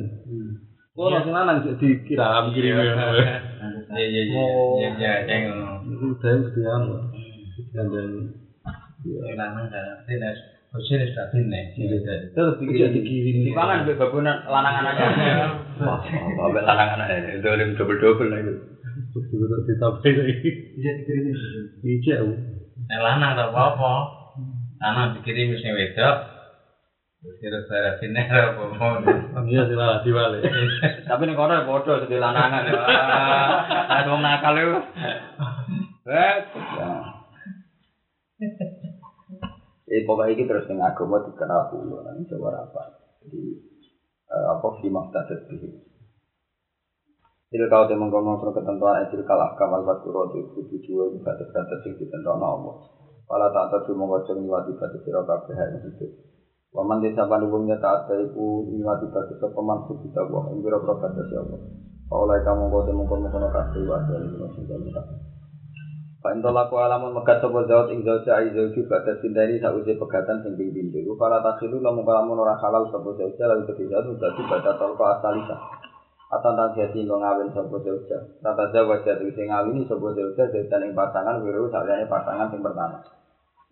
Oh, 0.96 1.12
sing 1.20 1.34
lanang 1.36 1.60
jadi 1.60 1.76
dikira 1.76 2.40
kirim 2.48 2.80
Iya 2.80 4.04
iya 4.08 4.22
iya. 4.24 4.40
Oh. 4.40 4.80
Iya 4.80 5.12
iya 5.28 5.69
ceng 6.00 6.38
ngono. 6.56 6.96
Itu 7.60 7.60
udah 7.76 7.84
udah 7.84 8.02
yang 8.10 8.16
kandani. 8.16 8.20
Sing 9.00 9.36
lanang 9.36 9.66
berarti 9.72 10.12
nek 10.20 10.34
bojone 10.70 11.04
sudah 11.08 11.26
dine. 11.32 11.60
Terus 12.36 12.54
dikirim 12.60 12.90
dikirim. 12.94 13.36
dipangan 13.48 13.84
mbek 13.84 13.98
babunan 14.00 14.36
lanang 14.44 14.74
anaknya. 14.84 15.06
Wah, 15.80 16.00
mbek 16.52 16.64
lanang 16.64 16.88
anaknya 17.00 17.40
dolim 17.40 17.74
double-double 17.76 18.28
lah 18.28 18.38
itu. 18.44 18.54
Terus 19.10 19.24
juga 19.32 19.56
ditambahin 19.66 20.14
lagi. 20.20 20.50
Bisa 20.76 20.90
dikirimin. 21.00 21.34
Ijek. 21.80 22.18
Nek 22.88 23.00
lanang 23.00 23.32
tak 23.36 23.48
apa-apa. 23.50 23.92
Lanang 24.80 25.06
dikirim 25.16 25.56
sing 25.58 25.72
wedok. 25.72 26.16
Terus 27.20 27.36
kira-kira 27.40 28.00
dine 28.00 28.22
ora 28.28 28.48
apa-apa. 28.52 28.88
Iya 29.48 29.60
sih 29.68 29.76
diwale. 29.76 30.38
Tapi 31.08 31.22
ning 31.24 31.36
kono 31.36 31.52
ya 31.56 31.64
padha 31.68 32.00
sedhe 32.04 32.16
lanangan. 32.16 32.64
Ah, 33.90 34.06
wong 34.06 34.22
nakal 34.22 34.54
itu. 34.54 34.78
Eh, 36.10 36.38
eh 39.86 40.02
pokoknya 40.02 40.34
ini 40.34 40.42
terus 40.42 40.66
yang 40.66 40.82
agama 40.82 41.22
dikenal 41.22 41.70
pulau, 41.70 42.02
nanti 42.02 42.26
coba 42.34 42.66
apa? 42.66 42.82
Jadi, 43.22 43.42
eh, 44.26 44.46
apa 44.50 44.66
sih 44.82 44.90
maksudnya 44.90 45.38
sedih? 45.46 45.70
Jadi 47.54 47.64
kalau 47.70 47.86
dia 47.86 47.94
mengkonsumsi 47.94 48.42
ketentuan, 48.58 48.98
eh, 48.98 49.06
jadi 49.06 49.22
kalah 49.22 49.54
kamar 49.54 49.86
batu 49.86 50.10
roti, 50.10 50.42
itu 50.50 50.82
juga 50.82 51.14
bisa 51.14 51.30
terkata 51.38 51.78
sih 51.86 51.94
di 51.94 52.02
tentara 52.10 52.34
nomor. 52.34 52.82
Kalau 53.30 53.48
tak 53.54 53.70
tahu, 53.70 53.94
cuma 53.94 54.10
wajah 54.10 54.34
nyiwati 54.34 54.74
batu 54.74 54.98
sirok 55.06 55.22
kafe 55.30 55.54
hari 55.54 55.78
ini. 55.78 56.10
Waman 56.74 56.98
desa 57.06 57.22
Bandungnya 57.30 57.78
tak 57.78 58.10
ada 58.10 58.18
ibu, 58.18 58.66
nyiwati 58.66 59.06
batu 59.14 59.38
sirok 59.38 59.54
pemangku 59.54 59.94
kita 60.02 60.26
buah, 60.26 60.50
ini 60.50 60.58
berapa 60.58 60.90
kata 60.90 61.22
siapa? 61.30 61.54
Kalau 62.10 62.26
lagi 62.26 62.42
kamu 62.42 62.66
bawa 62.66 62.82
dia 62.82 62.98
mengkonsumsi 62.98 63.46
kafe, 63.54 63.78
wajah 63.86 64.16
ini 64.18 64.36
masih 64.42 64.62
jalan. 64.66 65.29
Dalam 66.20 66.36
Pak 66.36 66.36
Intolaku 66.36 66.76
alamun 66.76 67.16
megat 67.16 67.40
sopo 67.40 67.64
zaut 67.64 67.88
ing 67.88 68.04
zauja 68.04 68.36
ai 68.36 68.52
zauju 68.52 68.84
batas 68.84 69.24
sindari 69.24 69.56
sausi 69.56 69.96
pegatan 69.96 70.44
sing 70.44 70.52
ping 70.52 70.68
pintu. 70.76 71.00
Iku 71.00 71.16
para 71.16 71.40
takhilu 71.40 71.80
lamun 71.80 72.04
kalamun 72.04 72.44
ora 72.44 72.60
halal 72.60 72.92
sopo 72.92 73.16
zauja 73.16 73.48
lalu 73.48 73.64
ketiga 73.72 74.04
itu 74.04 74.20
dadi 74.20 74.42
baca 74.44 74.76
tolko 74.76 75.04
asalisa. 75.16 75.56
Atau 76.30 76.52
tak 76.52 76.76
jadi 76.76 76.98
nggak 77.08 77.18
ngawin 77.24 77.48
sopo 77.56 77.80
zauja. 77.80 78.18
Tata 78.44 78.68
jawa 78.68 79.00
jadi 79.00 79.26
sing 79.32 79.48
ngawini 79.48 79.88
sopo 79.88 80.12
zauja 80.12 80.44
zaujan 80.52 80.84
ing 80.84 80.92
pasangan 80.92 81.40
wiru 81.40 81.72
saliyane 81.72 82.04
pasangan 82.04 82.52
sing 82.52 82.60
pertama. 82.60 83.00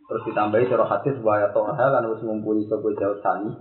Terus 0.08 0.24
ditambahi 0.24 0.72
surah 0.72 0.88
hadis 0.88 1.20
bahwa 1.20 1.52
toha 1.52 1.86
lan 1.92 2.08
wis 2.08 2.24
ngumpuli 2.24 2.64
sopo 2.64 2.88
zaut 2.96 3.20
tani. 3.20 3.52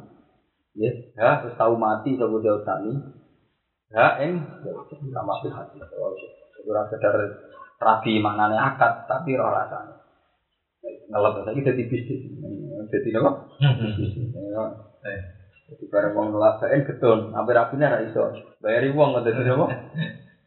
Ya, 0.80 0.96
ya, 1.20 1.44
terus 1.44 1.60
tahu 1.60 1.76
mati 1.76 2.16
sopo 2.16 2.40
zaut 2.40 2.64
tani. 2.64 2.96
Ya, 3.92 4.16
ing. 4.24 4.48
Sama 5.12 5.44
hadis. 5.44 5.84
Sekedar 6.68 7.47
rabi 7.78 8.18
maknane 8.22 8.58
akad 8.58 9.06
tapi 9.06 9.38
ora 9.38 9.64
rasane. 9.66 9.94
Ngelep 11.08 11.34
saiki 11.46 11.62
dadi 11.66 11.84
bisnis. 11.88 12.22
Dadi 12.90 13.10
napa? 13.14 13.32
Bisnis. 13.62 14.34
Ya. 14.34 14.64
Eh. 15.08 15.20
Jadi 15.68 15.84
bareng 15.92 16.16
wong 16.16 16.32
nolak 16.32 16.64
baen 16.64 16.88
getun, 16.88 17.28
sampai 17.36 17.54
rabine 17.56 17.86
ora 17.92 18.00
iso. 18.04 18.24
Bayari 18.64 18.90
wong 18.96 19.16
kok 19.20 19.26
dadi 19.28 19.42
napa? 19.46 19.66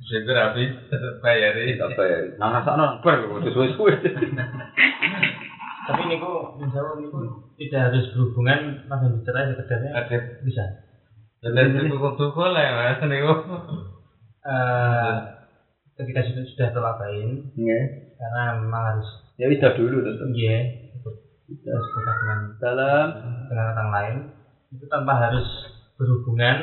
Syukur 0.00 0.36
habis 0.36 0.72
bayari. 1.20 1.76
Tak 1.76 1.92
bayar. 1.94 2.20
Nang 2.40 2.50
rasakno 2.56 3.04
ber 3.04 3.20
kok 3.20 3.52
suwe-suwe. 3.52 3.94
Tapi 5.80 6.02
niku 6.06 6.54
misalnya 6.60 6.92
niku 7.02 7.18
tidak 7.58 7.90
harus 7.90 8.04
berhubungan 8.14 8.86
langsung 8.86 9.10
dicerai 9.20 9.50
sekedarnya 9.52 9.90
Ada 9.96 10.16
bisa. 10.44 10.64
dan 11.40 11.72
cukup 11.88 12.20
cukup 12.20 12.52
lah 12.52 12.62
ya 12.62 12.72
mas 12.76 13.00
niku. 13.08 13.32
Eh 14.40 15.14
ketika 16.00 16.20
sudah 16.26 16.44
sudah 16.46 16.68
terlabain 16.72 17.28
Nggih. 17.54 17.82
karena 18.16 18.42
memang 18.60 18.82
harus 18.94 19.08
Ya 19.40 19.48
wis 19.48 19.56
dah 19.56 19.72
dulu 19.72 20.04
tetep. 20.04 20.28
iya 20.36 20.56
terus 21.64 21.84
kita 21.90 22.12
dengan 22.12 22.38
Dalam 22.60 23.06
dengan 23.48 23.66
orang 23.74 23.90
lain 23.90 24.16
itu 24.70 24.84
tanpa 24.86 25.16
harus 25.16 25.48
berhubungan 25.96 26.56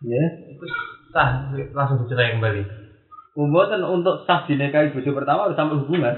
nggih. 0.00 0.56
itu 0.56 0.64
sah 1.10 1.48
langsung 1.74 2.04
dicerai 2.04 2.36
kembali. 2.38 2.62
Umboten 3.34 3.80
untuk 3.86 4.26
sah 4.26 4.44
dinikahi 4.44 4.92
bojo 4.92 5.10
pertama 5.16 5.48
harus 5.48 5.56
sampai 5.56 5.80
hubungan. 5.80 6.14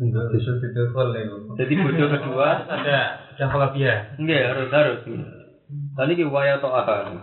Untuk 0.00 0.32
disuruh 0.32 0.56
ditutup 0.64 1.12
niku. 1.12 1.36
Jadi 1.60 1.72
bojo 1.76 2.04
kedua 2.08 2.48
Harus 2.64 2.68
ada 2.72 3.68
dia. 3.76 3.94
Enggak, 4.16 4.42
harus 4.52 4.68
harus. 4.72 5.00
Tadi 5.96 6.12
ki 6.16 6.24
waya 6.28 6.58
to'aha. 6.58 7.14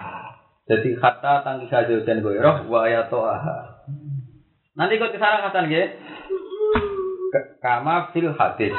Jadi 0.68 1.00
kata 1.00 1.42
tangki 1.46 1.68
saja 1.72 1.94
dan 2.04 2.22
goyroh 2.22 2.68
waya 2.70 3.08
to'aha. 3.08 3.77
Nanti 4.78 5.02
kau 5.02 5.10
ke 5.10 5.18
sana 5.18 5.50
kata 5.50 5.66
nggih. 5.66 5.88
Kama 7.66 8.14
fil 8.14 8.30
hadis. 8.30 8.72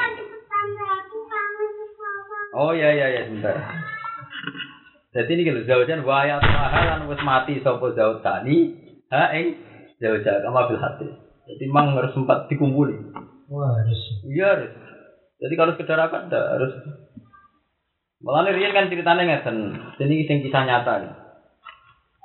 Oh 2.55 2.71
iya 2.71 2.95
iya 2.95 3.07
iya 3.11 3.21
sebentar. 3.27 3.51
Jadi 5.11 5.29
ini 5.35 5.41
gitu 5.43 5.67
zaujan 5.67 6.07
waya 6.07 6.39
to'aha 6.39 6.79
lan 6.87 7.01
wis 7.11 7.21
mati 7.21 7.59
sapa 7.59 7.91
zautani. 7.93 8.79
Ha 9.11 9.35
ing 9.35 9.59
zauja 9.99 10.39
kama 10.39 10.71
fil 10.71 10.79
hadis. 10.79 11.11
Jadi 11.51 11.63
memang 11.67 11.99
harus 11.99 12.15
sempat 12.15 12.47
dikumpuli. 12.47 12.95
Wah 13.51 13.75
harus. 13.83 13.99
Iya 14.23 14.47
harus. 14.55 14.71
Jadi 15.43 15.53
kalau 15.59 15.75
sekedar 15.75 15.99
apa 15.99 16.31
harus. 16.31 16.73
Malah 18.23 18.51
Rian 18.55 18.71
kan 18.71 18.87
ceritanya 18.87 19.27
ngeten. 19.27 19.75
Ini 19.99 20.15
sing 20.27 20.47
kisah 20.47 20.63
nyata 20.63 20.93
nih. 21.03 21.13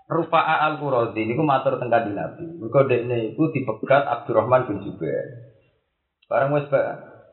Rufa'a 0.04 0.68
al 0.68 0.76
Qurazi 0.76 1.24
niku 1.24 1.40
matur 1.40 1.80
teng 1.80 1.88
kanjeng 1.88 2.12
Nabi. 2.12 2.44
Mergo 2.60 2.84
dekne 2.84 3.32
iku 3.32 3.48
dipegat 3.48 4.04
Abdurrahman 4.04 4.68
bin 4.68 4.84
Zubair. 4.84 5.56
Bareng 6.28 6.52
wis 6.52 6.68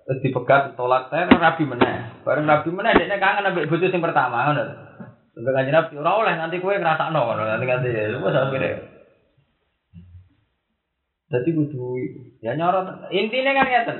wis 0.07 0.19
dipegat 0.23 0.79
tolak 0.79 1.11
saya 1.11 1.27
Nabi 1.27 1.67
meneh. 1.67 2.23
Bareng 2.23 2.47
Nabi 2.47 2.71
meneh 2.71 2.95
dekne 2.95 3.19
kangen 3.19 3.47
ambek 3.51 3.67
bojo 3.67 3.91
sing 3.91 3.99
pertama 3.99 4.47
ngono. 4.47 4.63
Sampai 5.35 5.51
kanjeng 5.51 5.75
Nabi 5.75 5.93
ora 5.99 6.11
oleh 6.23 6.33
nanti 6.39 6.63
kowe 6.63 6.71
ngrasakno 6.71 7.19
ngono 7.19 7.43
nanti 7.43 7.65
nanti 7.67 7.91
ya 7.91 8.15
wis 8.23 8.35
akhire. 8.39 8.71
Dadi 11.27 11.49
kudu 11.51 11.83
ya 12.39 12.55
nyorot. 12.55 13.11
Intine 13.11 13.51
kan 13.51 13.67
ngeten. 13.67 13.99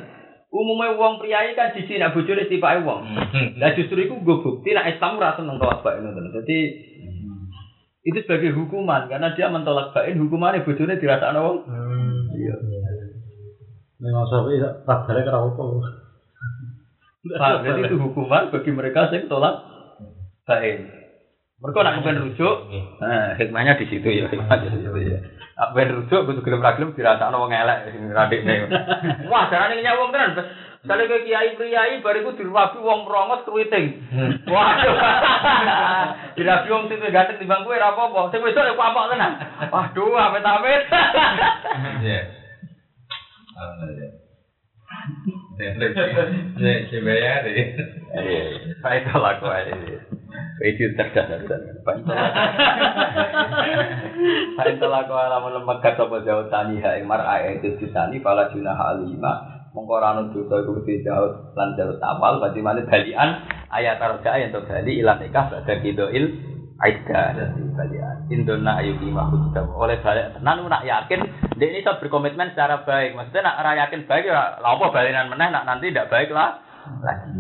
Umumnya 0.52 1.00
wong 1.00 1.24
priayi 1.24 1.56
kan 1.56 1.72
siji 1.72 1.96
nak 1.96 2.12
bojone 2.12 2.48
tipake 2.48 2.84
wong. 2.84 3.08
Lah 3.56 3.72
justru 3.72 4.04
itu 4.04 4.20
gue 4.20 4.44
bukti 4.44 4.76
nak 4.76 4.88
Islam 4.88 5.16
ora 5.20 5.36
seneng 5.40 5.60
tolak 5.60 5.84
ngoten. 5.84 6.36
Jadi 6.40 6.58
itu 8.02 8.20
sebagai 8.26 8.58
hukuman 8.58 9.06
karena 9.06 9.38
dia 9.38 9.52
mentolak 9.54 9.94
bain 9.94 10.18
hukumannya 10.18 10.66
bojone 10.66 10.98
dirasakno 10.98 11.40
wong. 11.42 11.58
Hmm. 11.70 12.34
Iya. 12.34 12.56
Memang 14.02 14.26
sampai 14.26 14.58
tak 14.62 15.00
balik 15.06 15.30
ke 15.30 15.32
apa. 15.32 15.64
Pak, 17.22 17.62
jadi 17.62 17.82
itu 17.86 18.02
hukuman 18.02 18.50
bagi 18.50 18.72
mereka 18.74 19.14
yang 19.14 19.30
tolak 19.30 19.62
bain. 20.50 20.90
Mereka 21.62 21.86
nak 21.86 22.02
kepen 22.02 22.26
rujuk, 22.26 22.56
nah 22.98 23.38
hikmahnya 23.38 23.78
di 23.78 23.86
situ 23.86 24.10
ya, 24.10 24.26
hikmahnya 24.34 24.74
di 24.74 24.82
situ 24.82 24.90
ya. 25.06 25.22
Kepen 25.54 25.94
rujuk, 25.94 26.26
butuh 26.26 26.42
gelem 26.42 26.66
ra 26.66 26.74
gelem 26.74 26.98
dirasakno 26.98 27.38
wong 27.38 27.54
elek 27.54 27.94
sing 27.94 28.10
radikne. 28.10 28.66
Wah, 29.30 29.46
jarane 29.54 29.78
nyak 29.78 29.98
wong 30.02 30.10
Sekali 30.82 31.06
ke 31.06 31.30
kiai 31.30 31.54
priai 31.54 32.02
bariku 32.02 32.34
dirabi 32.34 32.82
wong 32.82 33.06
merongos 33.06 33.46
keriting. 33.46 34.02
Waduh. 34.50 34.98
dirabi 36.38 36.68
wong 36.74 36.90
sing 36.90 36.98
ganteng 37.06 37.38
timbang 37.38 37.62
kowe 37.62 37.78
ora 37.78 37.94
apa-apa. 37.94 38.34
Sing 38.34 38.42
wedok 38.42 38.66
ya 38.66 38.74
apok 38.74 39.14
tenan. 39.14 39.32
Waduh, 39.70 40.18
amit-amit. 40.18 40.82
Iya. 42.02 42.22
Alhamdulillah. 43.62 44.12
Ya, 45.62 46.74
si 46.90 46.98
bayari. 47.06 47.78
Pak 48.82 48.92
itu 48.98 49.14
laku 49.22 49.46
aja. 49.54 49.74
Itu 50.66 50.98
cerdas 50.98 51.30
laku. 51.86 52.02
Pak 54.58 54.66
itu 54.66 54.86
laku 54.90 55.14
alamun 55.14 55.62
lembaga 55.62 55.94
sopo 55.94 56.26
jauh 56.26 56.50
tani 56.50 56.82
ha 56.82 56.98
ing 56.98 57.06
mar 57.06 57.22
ae 57.22 57.62
itu 57.62 57.78
ditani 57.78 58.18
pala 58.18 58.50
junah 58.50 58.74
alima. 59.72 59.76
Mengkoranu 59.76 60.22
dosa 60.36 60.56
iku 60.68 60.84
di 60.84 61.04
jauh 61.04 61.56
lan 61.56 61.80
jauh 61.80 61.96
awal 62.04 62.44
berarti 62.44 62.60
mana 62.60 62.84
balian 62.84 63.30
ayat 63.72 64.04
arja 64.04 64.32
yang 64.36 64.52
untuk 64.52 64.68
bali 64.68 65.00
ilan 65.00 65.18
nikah 65.24 65.48
pada 65.48 65.74
kidoil 65.80 66.26
Aida 66.82 67.38
jadi 67.38 67.62
balian. 67.78 68.16
Indona 68.34 68.82
ayu 68.82 68.98
lima 68.98 69.30
hujjah. 69.30 69.70
Oleh 69.70 70.02
balik 70.02 70.34
tenan 70.34 70.66
nak 70.66 70.82
yakin 70.82 71.22
dia 71.62 71.70
ini 71.70 71.86
bisa 71.86 72.02
berkomitmen 72.02 72.58
secara 72.58 72.82
baik. 72.82 73.14
Maksudnya 73.14 73.46
nak 73.46 73.60
ora 73.62 73.72
yakin 73.86 74.10
baik 74.10 74.26
ya 74.26 74.58
lha 74.58 74.88
balinan 74.90 75.30
meneh 75.30 75.48
nak 75.54 75.70
nanti 75.70 75.94
tidak 75.94 76.10
baik 76.10 76.34
lah 76.34 76.58
lagi. 77.06 77.38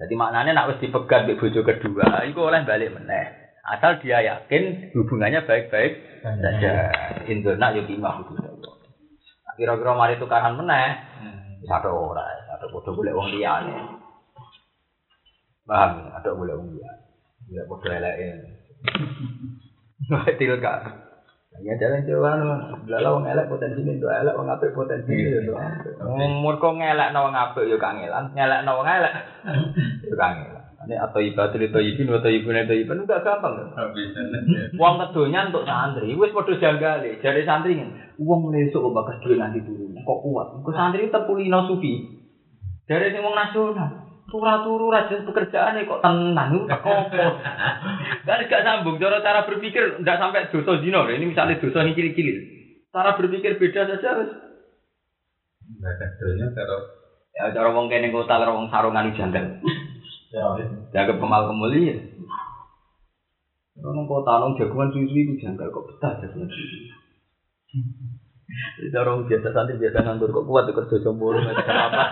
Jadi 0.00 0.14
maknanya 0.16 0.56
nak 0.56 0.72
wis 0.72 0.80
dipegat 0.80 1.28
mbek 1.28 1.38
bojo 1.38 1.60
kedua, 1.62 2.24
iku 2.26 2.48
oleh 2.48 2.64
balik 2.64 2.96
meneh. 2.96 3.28
Asal 3.62 4.00
dia 4.00 4.24
yakin 4.24 4.90
hubungannya 4.96 5.44
baik-baik 5.44 6.24
saja. 6.24 6.72
Indona 7.28 7.76
ayu 7.76 7.84
lima 7.84 8.24
hujjah. 8.24 8.56
Kira-kira 9.60 9.92
mari 9.92 10.16
tukaran 10.16 10.56
meneh. 10.56 10.96
Satu 11.62 11.90
ora, 11.94 12.26
satu 12.50 12.66
bodoh 12.74 12.92
boleh 12.96 13.12
wong 13.14 13.28
liyane. 13.32 13.74
Paham? 15.62 16.10
Ada 16.10 16.34
boleh 16.34 16.54
wong 16.58 16.68
liyane. 16.74 17.02
Ya 17.50 17.62
bodoh 17.70 17.90
eleke. 17.90 18.28
Til 20.38 20.54
kak. 20.58 20.78
Ya 21.60 21.76
jalan 21.76 22.08
coba 22.08 22.40
no, 22.40 22.80
belalah 22.88 23.10
wong 23.12 23.28
elek 23.28 23.46
potensi 23.52 23.84
ini 23.84 24.00
dua 24.00 24.24
elek 24.24 24.34
wong 24.40 24.48
apik 24.48 24.72
potensi 24.72 25.12
ini 25.12 25.44
dua. 25.44 25.60
Umur 26.00 26.56
kok 26.56 26.80
ngelek 26.80 27.12
no 27.12 27.28
wong 27.28 27.36
apik 27.36 27.68
yo 27.68 27.76
kangelan, 27.76 28.32
ngelek 28.32 28.64
no 28.64 28.80
wong 28.80 28.88
elek 28.88 29.14
yo 30.08 30.16
kangelan. 30.16 30.64
Ini 30.82 30.98
atau 30.98 31.22
ibadah 31.22 31.62
itu 31.62 31.78
ibin 31.78 32.10
atau 32.10 32.26
ibun 32.26 32.58
itu 32.58 32.74
ibin 32.82 33.06
enggak 33.06 33.22
gampang? 33.22 33.70
Uang 34.74 34.94
kedonya 34.98 35.46
untuk 35.46 35.62
santri, 35.62 36.10
wes 36.18 36.34
podo 36.34 36.58
janggale, 36.58 37.22
jadi 37.22 37.46
santri 37.46 37.78
kan. 37.78 38.10
Uang 38.18 38.50
lesuk 38.50 38.82
kok 38.82 38.90
bakas 38.90 39.22
duit 39.22 39.38
nanti 39.38 39.62
turun, 39.62 39.91
kok 40.02 40.20
kuat? 40.22 40.46
Kok 40.62 40.74
santri 40.74 41.08
tepulino 41.08 41.66
sufi, 41.70 42.22
dari 42.86 43.14
sing 43.14 43.22
wong 43.22 43.34
nasional. 43.34 43.90
Turu-turu 44.22 44.88
rajin 44.88 45.28
pekerjaan 45.28 45.82
kok 45.84 46.00
tenang, 46.00 46.56
itu 46.56 46.64
kok 46.70 47.34
Kan 48.22 48.48
gak 48.48 48.64
sambung, 48.64 48.96
cara 48.96 49.18
cara 49.20 49.44
berpikir 49.44 50.00
nggak 50.00 50.18
sampai 50.18 50.48
dosa 50.48 50.78
zina. 50.80 51.04
Ini 51.04 51.26
misalnya 51.26 51.60
dosa 51.60 51.84
ini 51.84 51.92
cili-cili. 51.92 52.32
Cara 52.94 53.18
berpikir 53.18 53.58
beda 53.58 53.88
saja 53.88 54.08
harus. 54.14 54.30
Enggak 55.62 55.94
kedonya 56.00 56.48
karo 56.54 57.02
Ya 57.32 57.48
cara 57.48 57.72
wong 57.72 57.88
kene 57.88 58.12
kota 58.12 58.36
karo 58.36 58.60
wong 58.60 58.68
sarungan 58.68 59.16
janggal. 59.16 59.56
ya 60.34 60.44
Jaga 60.92 61.16
pemal 61.16 61.48
kemuli 61.48 61.80
ya. 61.88 61.96
Orang 63.80 64.04
kota 64.04 64.36
nong 64.36 64.60
jagungan 64.60 64.92
susu 64.92 65.16
itu 65.16 65.32
janggal 65.40 65.72
kok 65.72 65.86
betah 65.88 66.12
jagungan 66.20 66.48
susu. 66.52 66.76
Jadi 68.52 68.96
orang 68.96 69.24
biasa 69.24 69.48
santri 69.52 69.80
biasa 69.80 70.04
nganggur 70.04 70.30
kok 70.32 70.44
kuat 70.44 70.68
tuh 70.68 70.76
kerja 70.76 70.96
jomblo 71.00 71.38
nggak 71.40 71.56
ada 71.64 71.74
apa. 71.88 72.04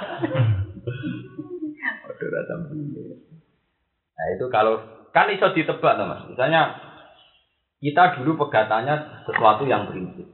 Waduh 2.05 2.29
rasa 2.33 2.55
Nah 4.21 4.27
itu 4.37 4.45
kalau 4.53 4.81
kan 5.13 5.33
iso 5.33 5.53
ditebak 5.53 5.93
tuh 5.97 6.07
mas. 6.07 6.23
Misalnya 6.29 6.77
kita 7.81 8.21
dulu 8.21 8.37
pegatannya 8.47 9.25
sesuatu 9.25 9.65
yang 9.65 9.89
prinsip. 9.89 10.29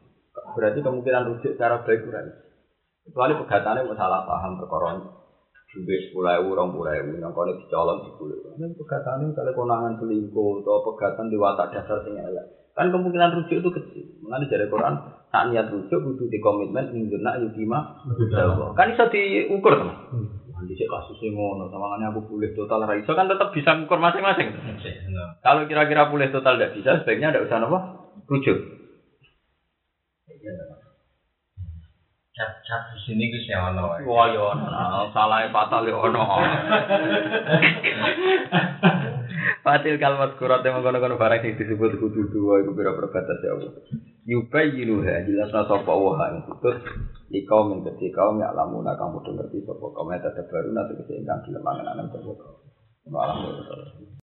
Berarti 0.59 0.83
kemungkinan 0.83 1.31
rujuk 1.31 1.55
secara 1.55 1.83
baik 1.87 2.03
kurang. 2.03 2.35
Kecuali 3.07 3.33
pegatannya 3.39 3.87
mau 3.87 3.95
salah 3.95 4.27
paham 4.27 4.59
perkara 4.59 4.99
juga 5.77 5.95
sepuluh 6.09 6.31
ewu, 6.41 6.57
orang 6.57 6.73
puluh 6.73 6.93
ewu, 6.95 7.13
yang 7.21 7.31
kau 7.35 7.47
dicolong 7.47 8.03
sepuluh. 8.03 8.35
Ini 8.59 8.75
pegatannya 8.75 9.35
kalau 9.35 9.53
konangan 9.55 9.95
selingkuh 10.01 10.63
atau 10.63 10.83
pegatan 10.91 11.31
di 11.31 11.37
watak 11.39 11.71
dasar 11.75 12.03
sing 12.03 12.17
elek. 12.19 12.66
Kan 12.77 12.93
kemungkinan 12.93 13.33
rujuk 13.33 13.65
itu 13.65 13.71
kecil. 13.73 14.05
Mengenai 14.21 14.53
dari 14.53 14.69
Quran, 14.69 15.01
tak 15.33 15.49
niat 15.49 15.73
rujuk 15.73 15.97
kudu 15.97 16.29
di 16.29 16.37
komitmen 16.45 16.93
induna 16.93 17.41
yukima. 17.41 18.05
Kan 18.77 18.93
bisa 18.93 19.09
diukur 19.09 19.81
teman. 19.81 19.97
Nanti 20.53 20.77
sih 20.77 20.85
kasusnya 20.85 21.33
ngono, 21.33 21.73
sama 21.73 21.97
aku 21.97 22.29
boleh 22.29 22.53
total 22.53 22.85
raiso 22.85 23.17
kan 23.17 23.33
tetap 23.33 23.49
bisa 23.57 23.73
ukur 23.81 23.97
masing-masing. 23.97 24.53
Kalau 25.41 25.65
kira-kira 25.65 26.13
boleh 26.13 26.29
total 26.29 26.61
tidak 26.61 26.77
bisa, 26.77 27.01
sebaiknya 27.01 27.33
tidak 27.33 27.49
usah 27.49 27.65
apa? 27.65 27.79
Rujuk. 28.29 28.59
cap 32.37 32.53
cap 32.69 32.93
di 32.93 33.01
sini 33.01 33.33
ku 33.33 33.41
sing 33.49 33.57
ono. 33.57 33.97
Wah 34.05 34.29
yo, 34.29 34.53
nah, 34.53 35.09
salah 35.17 35.49
fatal 35.49 35.89
yo 35.89 36.05
ono. 36.05 36.29
Fatil 39.67 39.99
kalimat 39.99 40.39
kurat 40.39 40.63
yang 40.63 40.79
mengkono-kono 40.79 41.19
barang 41.19 41.43
yang 41.43 41.59
disebut 41.59 41.99
kudu 41.99 42.31
dua 42.31 42.63
itu 42.63 42.71
bera 42.71 42.95
perbatas 42.95 43.43
ya 43.43 43.51
Allah. 43.51 43.75
Yubai 44.23 44.71
yiluha 44.79 45.27
jelas 45.27 45.51
nasa 45.51 45.83
wa 45.83 46.15
yang 46.31 46.47
putus 46.47 46.87
di 47.27 47.43
kaum 47.43 47.75
yang 47.75 47.83
kecil 47.83 48.15
kaum 48.15 48.39
yang 48.39 48.55
kamu 48.55 49.27
ngerti 49.27 49.67
sopo 49.67 49.91
kaum 49.91 50.15
yang 50.15 50.23
tetap 50.23 50.47
baru 50.55 50.71
nanti 50.71 50.95
kesehingga 51.03 51.43
di 51.43 51.51
lemangan 51.51 51.99
anak 51.99 52.15
sopo 52.15 52.39
kaum. 52.39 52.63
Malam 53.11 53.43